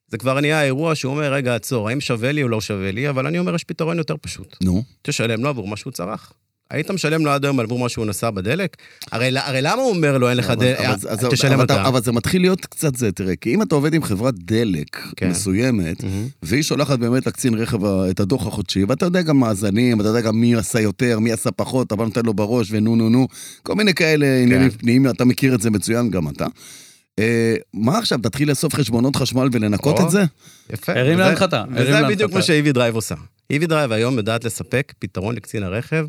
זה 0.08 0.18
כבר 0.18 0.40
נהיה 0.40 0.62
אירוע 0.62 0.94
שהוא 0.94 1.12
אומר, 1.14 1.32
רגע, 1.32 1.54
עצור, 1.54 1.88
האם 1.88 2.00
שווה 2.00 2.32
לי 2.32 2.42
או 2.42 2.48
לא 2.48 2.60
שווה 2.60 2.90
לי? 2.90 3.08
אבל 3.08 3.26
אני 3.26 3.38
אומר, 3.38 3.54
יש 3.54 3.64
פתרון 3.64 3.98
יותר 3.98 4.14
פשוט. 4.20 4.56
נו. 4.62 4.82
תשלם 5.02 5.42
לו 5.42 5.48
עבור 5.48 5.68
מה 5.68 5.76
שהוא 5.76 5.92
צרך. 5.92 6.32
היית 6.70 6.90
משלם 6.90 7.24
לו 7.24 7.30
עד 7.30 7.44
היום 7.44 7.60
עבור 7.60 7.78
מה 7.78 7.88
שהוא 7.88 8.06
נסע 8.06 8.30
בדלק? 8.30 8.76
הרי, 9.12 9.30
הרי 9.38 9.62
למה 9.62 9.82
הוא 9.82 9.90
אומר 9.90 10.18
לו, 10.18 10.28
אין 10.28 10.36
לך 10.36 10.50
דלק, 10.50 10.80
אבל 10.80 10.98
זה- 10.98 11.10
אז- 11.10 11.26
תשלם 11.30 11.52
אבל 11.52 11.64
אתה. 11.64 11.88
אבל 11.88 12.02
זה 12.02 12.12
מתחיל 12.12 12.42
להיות 12.42 12.66
קצת 12.66 12.96
זה, 12.96 13.12
תראה, 13.12 13.36
כי 13.36 13.54
אם 13.54 13.62
אתה 13.62 13.74
עובד 13.74 13.94
עם 13.94 14.02
חברת 14.02 14.34
דלק 14.38 14.96
כן. 15.16 15.28
מסוימת, 15.30 16.04
מהמם. 16.04 16.28
והיא 16.42 16.62
שולחת 16.62 16.98
באמת 16.98 17.26
לקצין 17.26 17.54
רכב 17.54 17.84
את 17.84 18.20
הדוח 18.20 18.46
החודשי, 18.46 18.84
ואתה 18.84 19.06
יודע 19.06 19.22
גם 19.22 19.40
מאזנים, 19.40 20.00
אתה 20.00 20.08
יודע 20.08 20.20
גם 20.20 20.40
מי 20.40 20.54
עשה 20.54 20.80
יותר, 20.80 21.18
מי 21.18 21.32
עשה 21.32 21.50
פחות, 21.50 21.86
אתה 21.86 21.96
נותן 21.96 22.24
לו 22.24 22.34
בראש 22.34 22.68
ונו 22.70 22.96
נו 22.96 23.08
נו, 23.08 23.28
כל 23.62 23.74
מיני 23.74 23.94
כאלה 23.94 24.26
כן. 24.26 24.42
עניינים 24.42 24.70
פנימיים, 24.70 25.14
אתה 25.14 25.24
מכיר 25.24 25.54
את 25.54 25.60
זה 25.60 25.70
מצוין, 25.70 26.10
גם 26.10 26.28
אתה. 26.28 26.46
אה, 27.18 27.54
מה 27.74 27.98
עכשיו, 27.98 28.18
תתחיל 28.22 28.48
לאסוף 28.50 28.74
חשבונות 28.74 29.16
חשמל 29.16 29.48
ולנקות 29.52 29.98
או. 30.00 30.04
את 30.06 30.10
זה? 30.10 30.24
יפה. 30.72 30.92
הרים 30.92 31.18
להנחתה, 31.18 31.64
וזה 31.74 31.90
להנחתה. 31.90 32.08
בדיוק 32.14 32.32
מה 32.32 32.42
ש 32.42 32.57
EV 32.57 32.72
Drive 32.72 32.94
עושה. 32.94 33.14
EV 33.50 33.66
Drive 33.66 33.92
היום 33.92 34.16
יודעת 34.16 34.44
לספק 34.44 34.92
פתרון 34.98 35.34
לקצין 35.34 35.62
הרכב, 35.62 36.06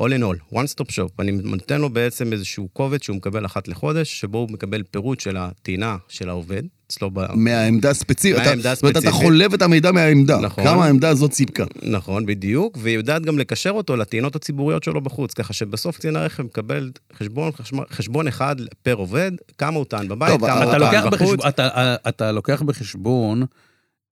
all 0.00 0.12
in 0.12 0.22
all, 0.22 0.56
one 0.58 0.66
stop 0.66 0.90
shop. 0.90 1.12
אני 1.18 1.32
נותן 1.32 1.80
לו 1.80 1.90
בעצם 1.90 2.32
איזשהו 2.32 2.68
קובץ 2.72 3.02
שהוא 3.02 3.16
מקבל 3.16 3.46
אחת 3.46 3.68
לחודש, 3.68 4.20
שבו 4.20 4.38
הוא 4.38 4.50
מקבל 4.50 4.82
פירוט 4.82 5.20
של 5.20 5.36
הטעינה 5.36 5.96
של 6.08 6.28
העובד, 6.28 6.62
אצלו 6.86 7.10
ב... 7.10 7.20
מהעמדה 7.34 7.90
הספציפית. 7.90 8.42
מהעמדה 8.42 8.74
זאת 8.74 8.82
אומרת, 8.82 8.96
אתה 8.96 9.08
הספציפית. 9.08 9.26
חולב 9.26 9.54
את 9.54 9.62
המידע 9.62 9.92
מהעמדה. 9.92 10.40
נכון. 10.40 10.64
כמה 10.64 10.84
העמדה 10.84 11.08
הזאת 11.08 11.32
סיפקה. 11.32 11.64
נכון, 11.82 12.26
בדיוק, 12.26 12.78
והיא 12.80 12.96
יודעת 12.96 13.22
גם 13.22 13.38
לקשר 13.38 13.70
אותו 13.70 13.96
לטעינות 13.96 14.36
הציבוריות 14.36 14.82
שלו 14.84 15.00
בחוץ, 15.00 15.34
ככה 15.34 15.52
שבסוף 15.52 15.96
קצין 15.96 16.16
הרכב 16.16 16.42
מקבל 16.42 16.90
חשבון, 17.12 17.52
חשבון 17.90 18.28
אחד 18.28 18.56
per 18.82 18.94
עובד, 18.94 19.32
כמה 19.58 19.76
הוא 19.76 19.84
טען 19.84 20.08
בבית, 20.08 20.30
טוב, 20.30 20.46
כמה 20.46 20.64
הוא 20.64 20.72
טען 20.72 21.10
בחוץ. 21.10 21.12
בחשבון, 21.12 21.48
אתה, 21.48 21.96
אתה 22.08 22.32
לוקח 22.32 22.62
בחשבון 22.62 23.44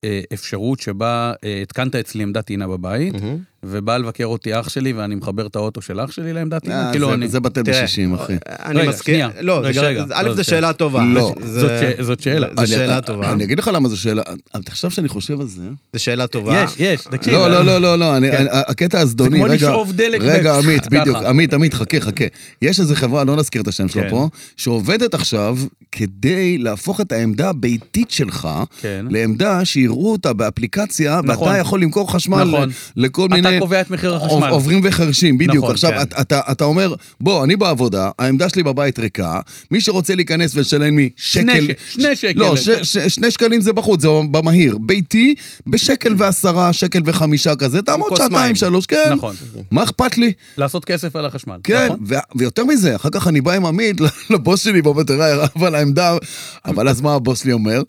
אה, 0.04 0.20
אפשרות 0.34 0.80
שבה 0.80 1.32
אה, 1.44 1.62
התקנת 1.62 1.94
אצלי 1.94 2.22
עמדת 2.22 2.46
טעינה 2.46 2.68
בבית, 2.68 3.14
מהמם. 3.14 3.38
ובא 3.62 3.96
לבקר 3.96 4.24
אותי 4.24 4.60
אח 4.60 4.68
שלי 4.68 4.92
ואני 4.92 5.14
מחבר 5.14 5.46
את 5.46 5.56
האוטו 5.56 5.82
של 5.82 6.00
אח 6.00 6.10
שלי 6.10 6.32
לעמדת 6.32 6.62
טעינה. 6.62 6.86
אה, 6.86 6.90
כאילו 6.92 7.08
זה- 7.08 7.14
אני... 7.14 7.28
זה 7.28 7.40
בטל 7.40 7.62
בשישים, 7.62 8.14
אחי. 8.14 8.32
אני 8.48 8.88
מסכים. 8.88 9.26
לא, 9.40 9.62
זה 9.62 9.68
רגע, 9.68 9.80
רגע. 9.82 10.04
א', 10.14 10.28
זו 10.28 10.34
זה- 10.34 10.44
שאלה 10.44 10.72
טובה. 10.72 11.02
לא. 11.04 11.34
זה- 11.42 11.92
זאת 12.00 12.20
שאלה. 12.20 12.46
זו 12.60 12.66
שאלה 12.66 13.00
טובה. 13.00 13.32
אני 13.32 13.44
אגיד 13.44 13.58
לך 13.58 13.70
למה 13.74 13.88
זו 13.88 13.96
שאלה, 14.00 14.22
אבל 14.54 14.62
עכשיו 14.66 14.90
שאני 14.90 15.08
חושב 15.08 15.40
על 15.40 15.46
זה... 15.46 15.62
זו 15.92 16.02
שאלה 16.02 16.26
טובה. 16.26 16.64
יש, 16.64 16.70
יש, 16.78 17.00
תקשיב. 17.10 17.32
לא, 17.34 17.42
אה, 17.44 17.48
לא, 17.48 17.64
לא, 17.64 17.78
לא, 17.78 17.98
לא, 17.98 18.16
אני- 18.16 18.30
כן. 18.30 18.36
אני- 18.36 18.48
הקטע 18.52 19.00
הזדוני, 19.00 19.36
כמו 19.36 19.44
רגע, 19.44 19.54
לשאוב 19.54 19.92
דלק 19.92 20.20
רגע, 20.20 20.58
עמית. 20.58 20.86
בדיוק, 20.90 21.16
עמית, 21.16 21.54
עמית, 21.54 21.74
חכה, 21.74 22.00
חכה. 22.00 22.24
יש 22.62 22.80
איזו 22.80 22.94
חברה, 22.94 23.24
לא 23.24 23.36
נזכיר 23.36 23.62
את 23.62 23.68
השם 23.68 23.88
שלה 23.88 24.02
כן. 24.02 24.10
פה, 24.10 24.28
שעובדת 24.56 25.14
עכשיו 25.14 25.56
כדי 25.92 26.58
להפוך 26.58 27.00
את 27.00 27.12
העמדה 27.12 27.48
הביתית 27.50 28.10
שלך 28.10 28.48
כן. 28.80 29.06
לעמדה 29.10 29.64
שיראו 29.64 30.12
אותה 30.12 30.32
באפליקציה, 30.32 31.20
נכון. 31.24 31.48
ואתה 31.48 31.58
יכול 31.58 31.82
למכור 31.82 32.12
חשמל 32.12 32.44
נכון. 32.44 32.70
לכל 32.96 33.28
מיני... 33.28 33.47
אתה 33.50 33.60
קובע 33.60 33.80
את 33.80 33.90
מחיר 33.90 34.14
החשמל. 34.14 34.48
עוברים 34.48 34.80
וחרשים, 34.84 35.38
בדיוק. 35.38 35.56
נכון, 35.56 35.70
עכשיו, 35.70 35.90
כן. 35.90 36.02
אתה- 36.02 36.20
אתה- 36.20 36.40
אתה 36.52 36.64
אומר, 36.64 36.94
בוא, 37.20 37.44
אני 37.44 37.56
בעבודה, 37.56 38.10
העמדה 38.18 38.48
שלי 38.48 38.62
בבית 38.62 38.98
ריקה, 38.98 39.40
מי 39.70 39.80
שרוצה 39.80 40.14
להיכנס 40.14 40.56
ולשלם 40.56 40.98
לי 40.98 41.10
שני 41.16 41.52
שקל... 41.54 41.72
ש- 41.88 41.94
שני 41.94 42.16
שקל. 42.16 42.38
לא, 42.40 42.56
ש- 42.56 42.68
ש- 42.82 42.98
שני 42.98 43.30
שקלים 43.30 43.60
זה 43.60 43.72
בחוץ, 43.72 44.02
זה 44.02 44.08
במהיר. 44.30 44.78
ביתי, 44.80 45.34
בשקל 45.66 46.14
ועשרה, 46.18 46.72
שקל 46.72 47.00
וחמישה 47.04 47.56
כזה, 47.56 47.82
תעמוד 47.82 48.16
שעתיים. 48.16 48.54
שלוש, 48.54 48.86
כן. 48.86 49.12
נכון. 49.16 49.34
מה 49.70 49.82
אכפת 49.82 50.18
לי? 50.18 50.32
לעשות 50.56 50.84
כסף 50.84 51.16
על 51.16 51.26
החשמל. 51.26 51.56
כן, 51.64 51.84
נכון? 51.84 51.98
ו- 52.08 52.14
ויותר 52.36 52.64
מזה, 52.64 52.96
אחר 52.96 53.08
כך 53.12 53.28
אני 53.28 53.40
בא 53.40 53.52
עם 53.52 53.66
עמית 53.66 53.96
לבוס 54.30 54.64
שלי 54.64 54.80
ואומר, 54.80 55.02
תראה, 55.02 55.44
אבל 55.56 55.74
העמדה... 55.74 56.16
אבל 56.64 56.88
אז 56.88 57.00
מה 57.00 57.14
הבוס 57.14 57.42
שלי 57.42 57.52
אומר? 57.52 57.82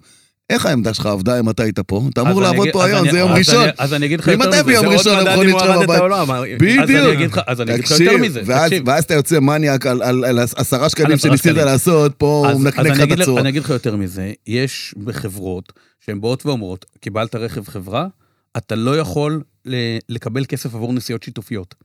איך 0.50 0.66
העמדה 0.66 0.94
שלך 0.94 1.06
עבדה 1.06 1.40
אם 1.40 1.50
אתה 1.50 1.64
היית 1.64 1.80
פה? 1.80 2.02
אתה 2.14 2.22
אמור 2.22 2.42
לעבוד 2.42 2.68
פה 2.74 2.86
היום, 2.86 3.12
זה 3.12 3.18
יום 3.20 3.32
ראשון. 3.32 3.68
אז 3.78 3.94
אני 3.94 4.06
אגיד 4.06 4.20
לך 4.20 4.28
יותר 4.28 4.46
מזה. 4.64 4.80
זה 5.04 5.12
עוד 5.12 5.24
מדד 5.24 5.38
אם 5.78 5.82
בבית. 5.84 6.00
או 6.02 6.08
לא, 6.08 6.22
אמר- 6.22 6.44
בדיוק. 6.60 7.38
אז 7.48 7.62
אני 7.62 7.74
אגיד 7.74 7.84
לך- 7.86 7.92
יותר 7.92 8.18
מזה. 8.18 8.42
תקשיב. 8.42 8.84
ואז 8.88 9.04
אתה 9.04 9.14
יוצא 9.14 9.40
מניאק 9.40 9.86
על, 9.86 10.40
עשרה 10.56 10.90
שקלים 10.90 11.18
שניסית. 11.18 11.56
לעשות, 11.56 12.14
פה 12.18 12.46
הוא 12.54 12.62
מנקנק 12.62 12.86
לך 12.88 13.14
את 13.14 13.20
הצורה. 13.20 13.42
אני 13.42 13.50
אגיד 13.50 13.64
לך 13.64 13.70
יותר 13.70 13.96
מזה, 13.96 14.32
יש 14.48 14.96
בחברות 15.04 15.74
שהן 16.06 16.22
באות 16.22 16.46
ואומרות, 16.46 16.86
קיבלת 17.00 17.36
רכב 17.36 17.68
חברה, 17.68 18.08
אתה 18.58 18.76
לא 18.76 18.98
יכול 18.98 19.42
לקבל 20.10 20.46
כסף 20.46 20.76
עבור 20.76 20.94
נסיעות 20.94 21.24
שיתופיות, 21.24 21.76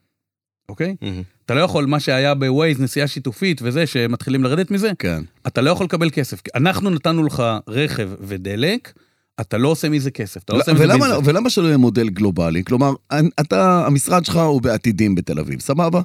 אוקיי? 0.69 0.97
מהמם. 1.03 1.23
אתה 1.47 1.55
לא 1.55 1.61
יכול, 1.61 1.87
מה 1.87 2.01
שהיה 2.01 2.35
בווייז, 2.35 2.81
נסיעה 2.81 3.07
שיתופית 3.07 3.61
וזה, 3.65 3.87
שמתחילים 3.87 4.45
לרדת 4.45 4.71
מזה, 4.71 4.91
כן. 4.99 5.23
אתה 5.47 5.61
לא 5.61 5.71
יכול 5.71 5.87
לקבל 5.87 6.11
כסף. 6.11 6.41
אנחנו 6.55 6.91
נתנו 6.91 7.25
לך 7.25 7.43
רכב 7.69 8.09
ודלק, 8.21 8.93
אתה 9.41 9.59
לא 9.59 9.69
עושה 9.69 9.89
מזה 9.89 10.11
כסף, 10.11 10.45
אתה 10.45 10.53
לא 10.53 10.59
עושה 10.59 10.73
מזה 10.73 10.85
ולמה, 10.85 11.07
ביזנס. 11.07 11.21
ולמה 11.25 11.51
שלא 11.51 11.67
יהיה 11.67 11.77
מודל 11.77 12.09
גלובלי? 12.09 12.65
כלומר, 12.65 12.95
אתה, 13.41 13.87
המשרד 13.87 14.25
שלך 14.25 14.37
הוא 14.37 14.63
בעתידים 14.63 15.15
בתל 15.15 15.39
אביב, 15.39 15.61
סבבה? 15.61 16.01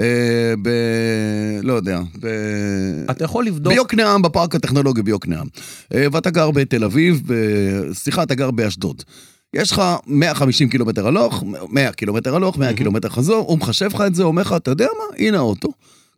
אה, 0.00 0.54
ב... 0.62 0.68
לא 1.62 1.72
יודע, 1.72 2.00
ב... 2.20 2.26
אתה 3.10 3.24
יכול 3.24 3.44
לבדוק, 3.44 3.72
ביוקנעם, 3.72 4.22
בפארק 4.22 4.54
הטכנולוגי 4.54 5.02
ביוקנעם. 5.02 5.46
אה, 5.94 6.06
ואתה 6.12 6.30
גר 6.30 6.50
בתל 6.50 6.84
אביב, 6.84 7.22
ב... 7.26 7.34
סליחה, 7.92 8.22
אתה 8.22 8.34
גר 8.34 8.50
באשדוד. 8.50 9.02
יש 9.54 9.72
לך 9.72 9.82
150 10.06 10.68
קילומטר 10.68 11.06
הלוך, 11.06 11.44
100 11.68 11.92
קילומטר 11.92 12.36
הלוך, 12.36 12.58
100 12.58 12.72
קילומטר 12.74 13.08
חזור, 13.08 13.46
הוא 13.48 13.58
מחשב 13.58 13.88
לך 13.94 14.00
את 14.06 14.14
זה, 14.14 14.22
אומר 14.22 14.42
לך, 14.42 14.52
אתה 14.52 14.70
יודע 14.70 14.86
מה? 14.98 15.16
הנה 15.26 15.38
האוטו. 15.38 15.72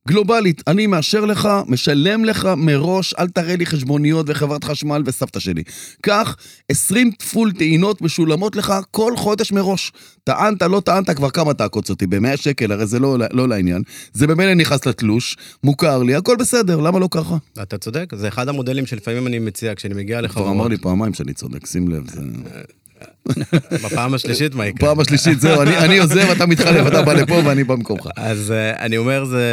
גלובלית, 0.08 0.62
אני 0.66 0.86
מאשר 0.86 1.24
לך, 1.24 1.48
משלם 1.66 2.24
לך 2.24 2.48
מראש, 2.56 3.14
אל 3.18 3.28
תראה 3.28 3.56
לי 3.56 3.66
חשבוניות 3.66 4.26
וחברת 4.28 4.64
חשמל 4.64 5.02
וסבתא 5.06 5.40
שלי. 5.40 5.62
קח 6.02 6.36
20 6.68 7.12
פול 7.12 7.52
טעינות 7.52 8.02
משולמות 8.02 8.56
לך 8.56 8.74
כל 8.90 9.12
חודש 9.16 9.52
מראש. 9.52 9.92
טענת, 10.24 10.62
לא 10.62 10.82
טענת, 10.84 11.10
כבר 11.10 11.30
כמה 11.30 11.54
תעקוץ 11.54 11.90
אותי? 11.90 12.06
ב-100 12.06 12.36
שקל, 12.36 12.72
הרי 12.72 12.86
זה 12.86 12.98
לא, 12.98 13.16
לא 13.32 13.48
לעניין. 13.48 13.82
זה 14.12 14.26
במילא 14.26 14.54
נכנס 14.54 14.86
לתלוש, 14.86 15.36
מוכר 15.64 16.02
לי, 16.02 16.14
הכל 16.14 16.36
בסדר, 16.36 16.80
למה 16.80 16.98
לא 16.98 17.08
ככה? 17.10 17.36
אתה 17.62 17.78
צודק, 17.78 18.12
זה 18.16 18.28
אחד 18.28 18.48
המודלים 18.48 18.86
שלפעמים 18.86 19.26
אני 19.26 19.38
מציע 19.38 19.74
כשאני 19.74 19.94
מגיע 19.94 20.18
כבר 20.18 20.26
לחברות. 20.26 20.48
אמר 20.48 20.68
לי 20.68 20.78
פעמיים 20.78 21.14
שאני 21.14 21.32
צודק, 21.32 21.66
שים 21.66 21.88
לב, 21.88 22.10
זה... 22.10 22.20
בפעם 23.72 24.14
השלישית 24.14 24.54
מה 24.54 24.66
יקרה? 24.66 24.88
פעם 24.88 25.00
השלישית, 25.00 25.40
זהו, 25.40 25.62
אני, 25.62 25.78
אני 25.78 25.98
עוזב, 25.98 26.30
אתה 26.36 26.46
מתחלף, 26.46 26.86
אתה 26.86 27.02
בא 27.02 27.12
לפה 27.12 27.34
ואני 27.44 27.64
בא 27.64 27.74
במקומך. 27.74 28.08
אז 28.16 28.52
אה, 28.52 28.84
אני 28.84 28.96
אומר, 28.96 29.24
זה... 29.24 29.44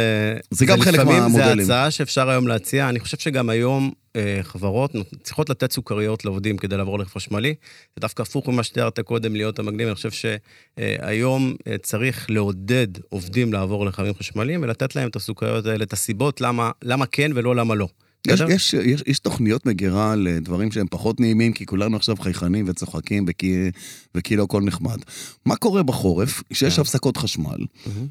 זה 0.50 0.66
גם 0.66 0.80
חלק 0.80 0.94
לפעמים 0.94 1.18
מהמודלים. 1.18 1.64
זה 1.64 1.72
הצעה 1.72 1.90
שאפשר 1.90 2.30
היום 2.30 2.48
להציע. 2.48 2.88
אני 2.88 3.00
חושב 3.00 3.18
שגם 3.18 3.50
היום 3.50 3.90
אה, 4.16 4.38
חברות 4.42 4.92
צריכות 5.22 5.50
לתת 5.50 5.72
סוכריות 5.72 6.24
לעובדים 6.24 6.56
כדי 6.56 6.76
לעבור 6.76 6.98
לרכב 6.98 7.10
חשמלי. 7.10 7.54
זה 7.96 8.00
דווקא 8.00 8.22
הפוך 8.22 8.48
ממה 8.48 8.62
שתיארת 8.62 9.00
קודם, 9.00 9.36
להיות 9.36 9.58
המקדים. 9.58 9.86
אני 9.86 9.94
חושב 9.94 10.10
שהיום 10.10 11.54
אה, 11.66 11.76
צריך 11.82 12.30
לעודד 12.30 12.88
עובדים 13.08 13.52
לעבור 13.52 13.84
לרכבים 13.84 14.14
חשמליים 14.14 14.62
ולתת 14.62 14.96
להם 14.96 15.08
את 15.08 15.16
הסוכריות 15.16 15.66
האלה, 15.66 15.84
את 15.84 15.92
הסיבות 15.92 16.40
למה, 16.40 16.70
למה 16.82 17.06
כן 17.06 17.30
ולא 17.34 17.56
למה 17.56 17.74
לא. 17.74 17.88
יש? 18.26 18.40
יש, 18.48 18.74
יש, 18.74 19.02
יש 19.06 19.18
תוכניות 19.18 19.66
מגירה 19.66 20.16
לדברים 20.16 20.72
שהם 20.72 20.86
פחות 20.90 21.20
נעימים, 21.20 21.52
כי 21.52 21.66
כולנו 21.66 21.96
עכשיו 21.96 22.16
חייכנים 22.16 22.64
וצוחקים 22.68 23.24
וכי, 23.28 23.70
וכאילו 24.14 24.44
הכל 24.44 24.62
נחמד. 24.62 24.98
מה 25.46 25.56
קורה 25.56 25.82
בחורף, 25.82 26.42
כשיש 26.50 26.74
כן. 26.74 26.80
הפסקות 26.80 27.16
חשמל, 27.16 27.58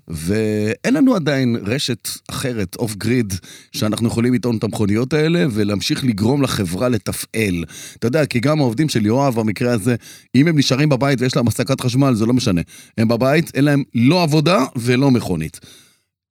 ואין 0.08 0.94
לנו 0.94 1.16
עדיין 1.16 1.56
רשת 1.62 2.10
אחרת, 2.28 2.76
אוף 2.76 2.96
גריד, 2.96 3.34
שאנחנו 3.72 4.08
יכולים 4.08 4.34
לטעון 4.34 4.58
את 4.58 4.64
המכוניות 4.64 5.14
האלה, 5.14 5.46
ולהמשיך 5.52 6.04
לגרום 6.04 6.42
לחברה 6.42 6.90
לתפעל. 6.90 7.64
אתה 8.00 8.08
יודע, 8.08 8.26
כי 8.26 8.40
גם 8.40 8.60
העובדים 8.60 8.90
של 8.90 9.06
יואב, 9.06 9.36
במקרה 9.36 9.74
הזה, 9.74 9.96
אם 10.36 10.48
הם 10.48 10.58
נשארים 10.58 10.90
בבית 10.90 11.22
ויש 11.22 11.36
להם 11.36 11.48
הפסקת 11.48 11.82
חשמל, 11.82 12.14
זה 12.14 12.26
לא 12.26 12.34
משנה. 12.34 12.62
הם 12.98 13.08
בבית, 13.08 13.52
אין 13.56 13.64
להם 13.64 13.84
לא 13.96 14.24
עבודה 14.24 14.66
ולא 14.76 15.12
מכונית. 15.12 15.60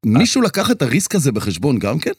מישהו 0.06 0.42
לקח 0.42 0.70
את 0.70 0.82
הריסק 0.82 1.14
הזה 1.14 1.32
בחשבון 1.32 1.78
גם 1.78 1.98
כן? 1.98 2.12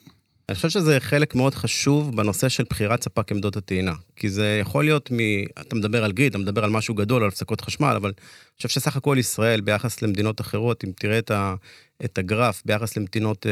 אני 0.51 0.55
חושב 0.55 0.69
שזה 0.69 0.99
חלק 0.99 1.35
מאוד 1.35 1.55
חשוב 1.55 2.15
בנושא 2.15 2.49
של 2.49 2.63
בחירת 2.69 3.03
ספק 3.03 3.31
עמדות 3.31 3.57
הטעינה. 3.57 3.93
כי 4.15 4.29
זה 4.29 4.57
יכול 4.61 4.83
להיות 4.85 5.11
מ... 5.11 5.17
אתה 5.61 5.75
מדבר 5.75 6.03
על 6.03 6.11
גריד, 6.11 6.29
אתה 6.29 6.37
מדבר 6.37 6.63
על 6.63 6.69
משהו 6.69 6.95
גדול, 6.95 7.21
על 7.21 7.27
הפסקות 7.27 7.61
חשמל, 7.61 7.93
אבל 7.95 8.09
אני 8.09 8.57
חושב 8.57 8.69
שסך 8.69 8.95
הכל 8.95 9.17
ישראל, 9.19 9.61
ביחס 9.61 10.01
למדינות 10.01 10.41
אחרות, 10.41 10.83
אם 10.83 10.91
תראה 10.95 11.19
את, 11.19 11.31
ה... 11.31 11.55
את 12.05 12.17
הגרף 12.17 12.61
ביחס 12.65 12.97
למדינות 12.97 13.45
אה, 13.45 13.51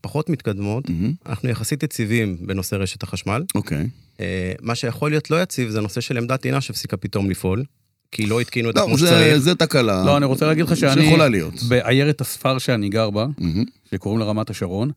פחות 0.00 0.30
מתקדמות, 0.30 0.90
מהמם. 0.90 1.12
אנחנו 1.26 1.48
יחסית 1.48 1.82
יציבים 1.82 2.36
בנושא 2.40 2.76
רשת 2.76 3.02
החשמל. 3.02 3.42
אוקיי. 3.54 3.88
אה, 4.20 4.52
מה 4.60 4.74
שיכול 4.74 5.10
להיות 5.10 5.30
לא 5.30 5.42
יציב 5.42 5.68
זה 5.68 5.78
הנושא 5.78 6.00
של 6.00 6.16
עמדת 6.16 6.40
טעינה 6.40 6.60
שהפסיקה 6.60 6.96
פתאום 6.96 7.30
לפעול, 7.30 7.64
כי 8.12 8.26
לא 8.26 8.40
התקינו 8.40 8.70
את 8.70 8.74
זה 8.74 8.80
לא, 8.80 8.86
כמו 8.86 8.98
זה, 8.98 9.06
שצריך. 9.06 9.36
זה 9.36 9.54
תקלה. 9.54 10.04
לא, 10.04 10.16
אני 10.16 10.26
רוצה 10.26 10.46
להגיד 10.46 10.64
לך 10.64 10.76
שאני... 10.76 11.02
שיכולה 11.02 11.28
להיות. 11.28 11.54
בעיירת 11.68 12.20
הספר 12.20 12.58
שאני 12.58 12.88
גר 12.88 13.10
בה, 13.10 13.26
מהמם. 13.38 13.64
שקוראים 13.90 14.20
לה 14.20 14.24
רמת 14.24 14.50
השרון, 14.50 14.90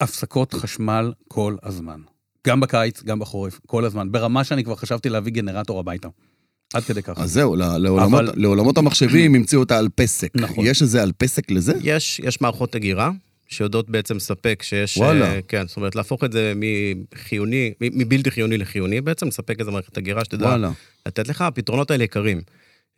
הפסקות 0.00 0.54
חשמל 0.54 1.12
כל 1.28 1.56
הזמן. 1.62 2.00
גם 2.46 2.60
בקיץ, 2.60 3.02
גם 3.02 3.18
בחורף, 3.18 3.60
כל 3.66 3.84
הזמן. 3.84 4.12
ברמה 4.12 4.44
שאני 4.44 4.64
כבר 4.64 4.76
חשבתי 4.76 5.08
להביא 5.08 5.32
גנרטור 5.32 5.80
הביתה. 5.80 6.08
עד 6.74 6.82
כדי 6.82 7.02
ככה. 7.02 7.22
אז 7.22 7.32
זהו, 7.32 7.56
לעולמות, 7.56 8.20
אבל- 8.20 8.32
לעולמות 8.36 8.78
המחשבים 8.78 9.34
המציאו 9.34 9.60
אותה 9.60 9.78
על 9.78 9.88
פסק. 9.94 10.28
נכון. 10.34 10.66
יש 10.66 10.82
איזה 10.82 11.02
על 11.02 11.12
פסק 11.18 11.50
לזה? 11.50 11.72
יש, 11.82 12.20
יש 12.24 12.40
מערכות 12.40 12.76
אגירה 12.76 13.10
שיודעות 13.48 13.90
בעצם 13.90 14.16
לספק 14.16 14.62
שיש... 14.62 14.96
וואלה. 14.96 15.32
אה, 15.34 15.40
כן, 15.48 15.66
זאת 15.66 15.76
אומרת, 15.76 15.94
להפוך 15.96 16.24
את 16.24 16.32
זה 16.32 16.52
מחיוני, 16.56 17.72
מבלתי 17.80 18.30
חיוני 18.30 18.58
לחיוני 18.58 19.00
בעצם, 19.00 19.28
לספק 19.28 19.60
איזה 19.60 19.70
מערכת 19.70 19.98
אגירה 19.98 20.24
שתדע 20.24 20.46
וואלה. 20.46 20.70
לתת 21.06 21.28
לך. 21.28 21.42
הפתרונות 21.42 21.90
האלה 21.90 22.04
יקרים. 22.04 22.40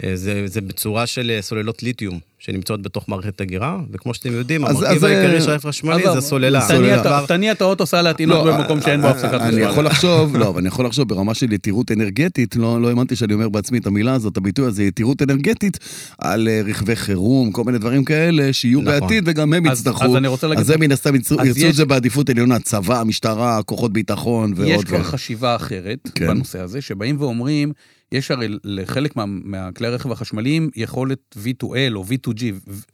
אה, 0.04 0.16
זה, 0.16 0.42
זה 0.46 0.60
בצורה 0.60 1.06
של 1.06 1.30
אה, 1.30 1.42
סוללות 1.42 1.82
ליתיום 1.82 2.18
שנמצאות 2.42 2.82
בתוך 2.82 3.08
מערכת 3.08 3.40
אגירה, 3.40 3.80
וכמו 3.90 4.14
שאתם 4.14 4.32
יודעים, 4.32 4.64
המרכיב 4.64 4.88
אז, 4.88 5.02
העיקרי 5.02 5.34
אה, 5.34 5.40
של 5.40 5.50
רכב 5.50 5.68
חשמלי 5.68 6.02
זה 6.14 6.20
סוללה. 6.20 6.60
תניע 6.68 6.78
סוללה. 6.78 7.24
את 7.24 7.28
תניע 7.28 7.52
את 7.52 7.60
האוטו, 7.60 7.86
סע 7.86 8.02
להטעינות 8.02 8.46
לא, 8.46 8.56
במקום 8.56 8.80
שאין 8.80 9.00
בו 9.00 9.06
אה, 9.06 9.12
הפסקת 9.12 9.34
אני 9.34 9.50
חשמל. 9.50 9.58
יכול 9.58 9.86
לחשוב, 9.86 10.36
לא, 10.36 10.48
אבל 10.48 10.58
אני 10.58 10.68
יכול 10.68 10.86
לחשוב 10.86 11.08
ברמה 11.08 11.34
של 11.34 11.52
יתירות 11.52 11.90
אנרגטית, 11.92 12.56
לא 12.56 12.82
לא 12.82 12.88
האמנתי 12.88 13.16
שאני 13.16 13.34
אומר 13.34 13.48
בעצמי 13.48 13.78
את 13.78 13.86
המילה 13.86 14.14
הזאת, 14.14 14.36
הביטוי 14.36 14.66
הזה, 14.66 14.82
יתירות 14.82 15.22
אנרגטית, 15.22 15.78
על 16.18 16.48
אה, 16.48 16.60
רכבי 16.64 16.96
חירום, 16.96 17.52
כל 17.52 17.64
מיני 17.64 17.78
דברים 17.78 18.04
כאלה, 18.04 18.52
שיהיו 18.52 18.80
נכון. 18.80 19.00
בעתיד 19.00 19.24
וגם 19.26 19.52
הם 19.52 19.66
יצטרכו. 19.66 20.04
אז 20.04 20.16
אני 20.16 20.28
רוצה 20.28 20.46
להגיד 20.46 20.60
אז 20.60 20.66
זה 20.66 20.78
מן 20.78 20.92
הסתם 20.92 21.14
ירצו 21.14 21.36
את 21.68 21.74
זה 21.74 21.84
בעדיפות 21.84 22.30
עליונה, 22.30 22.58
צבא, 22.58 23.02
משטרה, 23.06 23.62
כוחות 23.62 23.92
ביטחון 23.92 24.52
ועוד. 24.56 24.68
יש 24.68 24.84
כבר. 24.84 25.02
חשיבה 25.02 25.56
אחרת 25.56 26.10
כן. 26.14 26.26
בנושא 26.26 26.60
הזה, 26.60 26.80
שבאים 26.80 27.16
ואומרים, 27.18 27.72
יש 28.12 28.30
הרי 28.30 28.48
לחלק 28.64 29.16
מה- 29.16 29.24
מהכלי 29.26 29.86
הרכב 29.86 30.12
החשמליים 30.12 30.70
יכולת 30.76 31.36
V2L 31.44 31.66
או 31.94 32.04
V2G, 32.04 32.42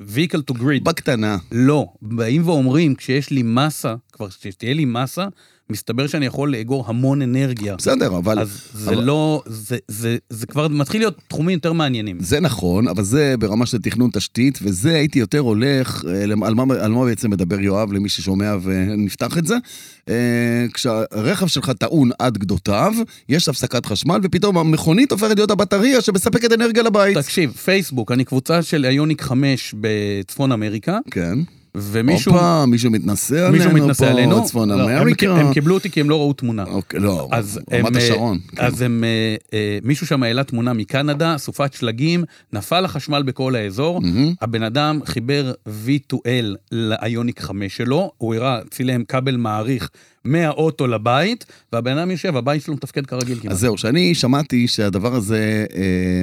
vehicle 0.00 0.52
to 0.52 0.59
grid. 0.59 0.83
בקטנה. 0.83 1.37
לא, 1.52 1.87
באים 2.02 2.48
ואומרים, 2.48 2.94
כשיש 2.94 3.31
לי 3.31 3.42
מסה, 3.44 3.94
כבר 4.12 4.28
כשתהיה 4.28 4.74
לי 4.74 4.85
מסה, 4.85 5.26
מסתבר 5.72 6.07
שאני 6.07 6.26
יכול 6.26 6.52
לאגור 6.52 6.85
המון 6.87 7.22
אנרגיה. 7.22 7.76
בסדר, 7.76 8.16
אבל... 8.16 8.38
אז 8.38 8.62
זה 8.74 8.90
אבל- 8.90 9.04
לא, 9.04 9.42
זה, 9.46 9.76
זה, 9.88 10.16
זה 10.31 10.46
כבר 10.46 10.68
מתחיל 10.68 11.00
להיות 11.00 11.14
תחומים 11.28 11.54
יותר 11.54 11.72
מעניינים. 11.72 12.16
זה 12.20 12.40
נכון, 12.40 12.88
אבל 12.88 13.02
זה 13.02 13.35
ברמה 13.38 13.66
של 13.66 13.78
תכנון 13.78 14.11
תשתית, 14.12 14.59
וזה 14.62 14.94
הייתי 14.94 15.18
יותר 15.18 15.38
הולך, 15.38 16.04
אה, 16.09 16.26
למ- 16.26 16.42
על 16.42 16.54
מה, 16.54 16.64
על 16.81 16.90
מה 16.92 17.04
בעצם 17.04 17.31
מדבר 17.31 17.61
יואב 17.61 17.92
למי 17.92 18.09
ששומע 18.09 18.57
ונפתח 18.62 19.38
את 19.38 19.46
זה. 19.46 19.54
אה, 20.09 20.14
כשהרכב 20.74 21.46
שלך 21.46 21.70
טעון 21.70 22.11
עד 22.18 22.38
גדותיו, 22.38 22.92
יש 23.28 23.48
הפסקת 23.48 23.87
חשמל, 23.87 24.20
ופתאום 24.22 24.59
המכונית 24.59 25.12
הופכת 25.12 25.37
להיות 25.37 25.50
הבטריה 25.50 26.00
שמספקת 26.00 26.52
אנרגיה 26.52 26.83
לבית. 26.83 27.18
תקשיב, 27.18 27.52
פייסבוק, 27.52 28.12
אני 28.12 28.24
קבוצה 28.24 28.62
של 28.62 28.85
איוניק 28.85 29.22
5 29.22 29.74
בצפון 29.81 30.52
אמריקה, 30.52 30.98
כן. 31.11 31.38
ומישהו 31.83 32.33
הופה, 32.33 32.67
מישהו 32.67 32.91
מתנסה 32.91 33.37
עלינו 33.47 33.53
מישהו 33.53 33.73
מתנסה 33.73 34.05
פה, 34.05 34.11
עלינו. 34.11 34.45
צפון 34.45 34.69
לא, 34.71 34.91
הם- 34.91 34.97
אמריקה. 34.99 35.37
הם 35.37 35.53
קיבלו 35.53 35.75
אותי 35.75 35.91
כי 35.91 36.01
הם 36.01 36.11
לא 36.11 36.17
ראו 36.17 36.33
תמונה. 36.33 36.64
אוקיי, 36.64 37.01
לא, 37.01 37.29
אז 37.33 37.61
רמת 37.73 37.87
הם, 37.87 37.97
השרון. 37.97 38.38
אה, 38.53 38.57
כן. 38.57 38.64
אז 38.64 38.83
הם, 38.83 39.05
אה, 39.05 39.37
אה, 39.59 39.79
מישהו 39.85 40.07
שם 40.07 40.23
העלה 40.23 40.45
תמונה 40.45 40.73
מקנדה, 40.73 41.38
סופת 41.38 41.73
שלגים, 41.73 42.25
נפל 42.53 42.85
החשמל 42.85 43.23
בכל 43.23 43.55
האזור, 43.55 44.01
מהמם. 44.01 44.35
הבן 44.41 44.62
אדם 44.62 45.01
חיבר 45.05 45.53
V2L 45.87 46.57
לאיוניק 46.73 47.41
5 47.41 47.77
שלו, 47.77 48.11
הוא 48.19 48.35
הראה, 48.35 48.59
צילם 48.71 49.05
כבל 49.05 49.37
מעריך 49.37 49.91
מהאוטו 50.25 50.87
לבית, 50.87 51.45
והבן 51.73 51.99
אדם 51.99 52.11
יושב, 52.11 52.37
הבית 52.37 52.62
שלו 52.62 52.75
מתפקד 52.75 53.07
כרגיל 53.07 53.38
כמעט. 53.41 53.53
אז 53.53 53.61
זהו, 53.61 53.79
שאני 53.79 54.14
שמעתי 54.14 54.69
שהדבר 54.69 55.14
הזה, 55.14 55.67
אה, 55.77 56.23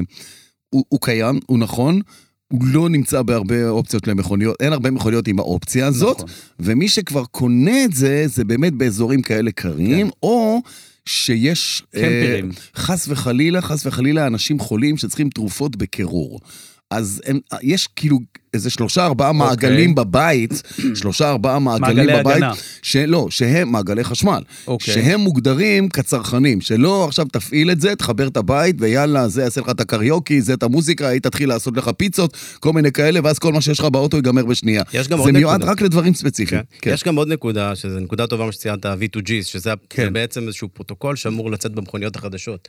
הוא, 0.70 0.84
הוא 0.89 1.00
קיים, 1.02 1.39
הוא 1.46 1.60
נכון. 1.60 2.02
הוא 2.51 2.62
לא 2.67 2.89
נמצא 2.89 3.21
בהרבה 3.21 3.69
אופציות 3.69 4.08
למכוניות, 4.08 4.55
אין 4.60 4.73
הרבה 4.73 4.91
מכוניות 4.91 5.27
עם 5.27 5.39
האופציה 5.39 5.88
הזאת, 5.88 6.17
נכון. 6.17 6.29
ומי 6.60 6.89
שכבר 6.89 7.25
קונה 7.25 7.86
את 7.86 7.93
זה, 7.93 8.23
זה 8.27 8.43
באמת 8.43 8.73
באזורים 8.73 9.21
כאלה 9.21 9.51
קרים, 9.51 10.10
או 10.23 10.62
שיש... 11.05 11.84
אה, 11.95 12.01
קמפרים. 12.01 12.51
חס 12.75 13.08
וחלילה, 13.08 13.62
חס 13.62 13.86
וחלילה, 13.86 14.27
אנשים 14.27 14.60
חולים 14.60 14.97
שצריכים 14.97 15.29
תרופות 15.29 15.75
בקירור. 15.75 16.39
אז 16.91 17.21
הם, 17.26 17.39
יש 17.62 17.88
כאילו 17.95 18.19
איזה 18.54 18.69
שלושה 18.69 19.06
ארבעה 19.06 19.30
אוקיי. 19.30 19.48
מעגלים 19.48 19.95
בבית, 19.95 20.63
שלושה 21.00 21.30
ארבעה 21.30 21.60
מעגלים 21.60 21.98
מעגלי 21.98 22.19
בבית, 22.19 22.36
הגנה. 22.36 22.54
שלא, 22.82 23.28
שהם 23.30 23.71
מעגלי 23.71 24.04
חשמל, 24.04 24.41
אוקיי. 24.67 24.93
שהם 24.93 25.19
מוגדרים 25.19 25.89
כצרכנים, 25.89 26.62
שלא 26.62 27.06
עכשיו 27.06 27.26
תפעיל 27.26 27.71
את 27.71 27.82
זה, 27.82 27.95
תחבר 27.95 28.28
את 28.28 28.38
הבית 28.38 28.76
ויאללה, 28.80 29.28
זה 29.28 29.41
יעשה 29.41 29.62
לך 29.62 29.69
את 29.69 29.80
הקריוקי, 29.80 30.41
זה 30.41 30.54
את 30.54 30.63
המוזיקה, 30.63 31.08
היא 31.08 31.21
תתחיל 31.21 31.50
לעשות 31.50 31.78
לך 31.78 31.89
פיצות, 31.98 32.38
כל 32.60 32.74
מיני 32.74 32.91
כאלה, 32.91 33.19
ואז 33.24 33.39
כל 33.39 33.54
מה 33.54 33.62
שיש 33.62 33.80
לך 33.80 33.86
באוטו 33.86 34.17
ייגמר 34.17 34.45
בשנייה. 34.45 34.84
יש 34.93 35.08
גם 35.08 35.24
זה 35.24 35.32
מיועד 35.32 35.56
נקודה. 35.56 35.71
רק 35.71 35.82
לדברים 35.82 36.13
ספציפיים. 36.13 36.62
כן. 36.82 36.91
יש 36.93 37.04
גם 37.04 37.15
עוד 37.15 37.28
נקודה, 37.28 37.76
שזו 37.76 38.00
נקודה 38.00 38.28
טובה 38.28 38.45
מה 38.45 38.52
שציינת, 38.52 38.86
ה-V2G, 38.86 39.30
שזה 39.43 39.74
כן. 39.89 40.13
בעצם 40.13 40.48
איזשהו 40.48 40.69
פרוטוקול 40.69 41.15
שאמור 41.15 41.52
לצאת 41.52 41.71
במכוניות 41.71 42.15
החדשות. 42.15 42.67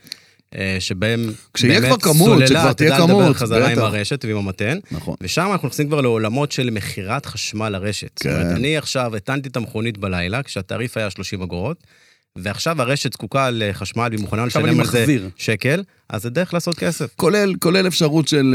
אה, 0.54 0.76
שבהם 0.78 1.32
כשיהיה 1.54 1.80
באמת 1.80 2.02
כבר 2.02 2.12
כמות, 2.12 2.28
סוללה 2.28 2.46
שכבר 2.46 2.72
תהיה 2.72 2.90
תדע 2.90 3.04
לדבר 3.04 3.32
חזרה 3.32 3.66
עם 3.68 3.72
בטח. 3.72 3.82
הרשת 3.82 4.24
ועם 4.24 4.36
המתן, 4.36 4.78
נכון. 4.90 5.14
ושם 5.20 5.48
אנחנו 5.52 5.68
נכנסים 5.68 5.86
כבר 5.86 6.00
לעולמות 6.00 6.52
של 6.52 6.70
מכירת 6.70 7.26
חשמל 7.26 7.68
לרשת. 7.68 8.10
זאת 8.16 8.22
כן. 8.22 8.30
אומרת, 8.32 8.56
אני 8.56 8.76
עכשיו 8.76 9.16
הטענתי 9.16 9.48
את 9.48 9.56
המכונית 9.56 9.98
בלילה, 9.98 10.42
כשהתעריף 10.42 10.96
היה 10.96 11.10
30 11.10 11.42
אגורות, 11.42 11.84
ועכשיו 12.36 12.82
הרשת 12.82 13.12
זקוקה 13.12 13.50
לחשמל 13.52 14.08
והיא 14.10 14.20
מוכנה 14.20 14.46
לשלם 14.46 14.80
על 14.80 14.86
זה. 14.86 15.06
שקל, 15.36 15.82
אז 16.10 16.22
זה 16.22 16.30
דרך 16.30 16.54
לעשות 16.54 16.78
כסף. 16.78 17.06
כולל, 17.16 17.54
כולל 17.60 17.86
אפשרות 17.86 18.28
של 18.28 18.54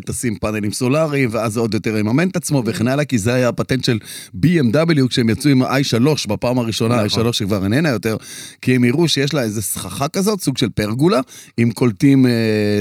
uh, 0.00 0.06
תשים 0.06 0.34
פאנלים 0.38 0.72
סולאריים, 0.72 1.28
ואז 1.32 1.52
זה 1.52 1.60
עוד 1.60 1.74
יותר 1.74 1.96
יממן 1.98 2.28
את 2.28 2.36
עצמו 2.36 2.62
וכן 2.66 2.88
הלאה, 2.88 3.04
כי 3.04 3.18
זה 3.18 3.34
היה 3.34 3.48
הפטנט 3.48 3.84
של 3.84 3.98
BMW 4.36 5.08
כשהם 5.08 5.30
יצאו 5.30 5.50
עם 5.50 5.62
ה-i3 5.62 5.98
בפעם 6.28 6.58
הראשונה, 6.58 7.04
נכון. 7.04 7.26
i3 7.26 7.32
שכבר 7.32 7.64
איננה 7.64 7.88
יותר, 7.88 8.16
כי 8.62 8.76
הם 8.76 8.84
הראו 8.84 9.08
שיש 9.08 9.34
לה 9.34 9.42
איזה 9.42 9.62
סככה 9.62 10.08
כזאת, 10.08 10.40
סוג 10.40 10.58
של 10.58 10.68
פרגולה, 10.68 11.20
עם 11.56 11.70
קולטים 11.70 12.26
uh, 12.26 12.28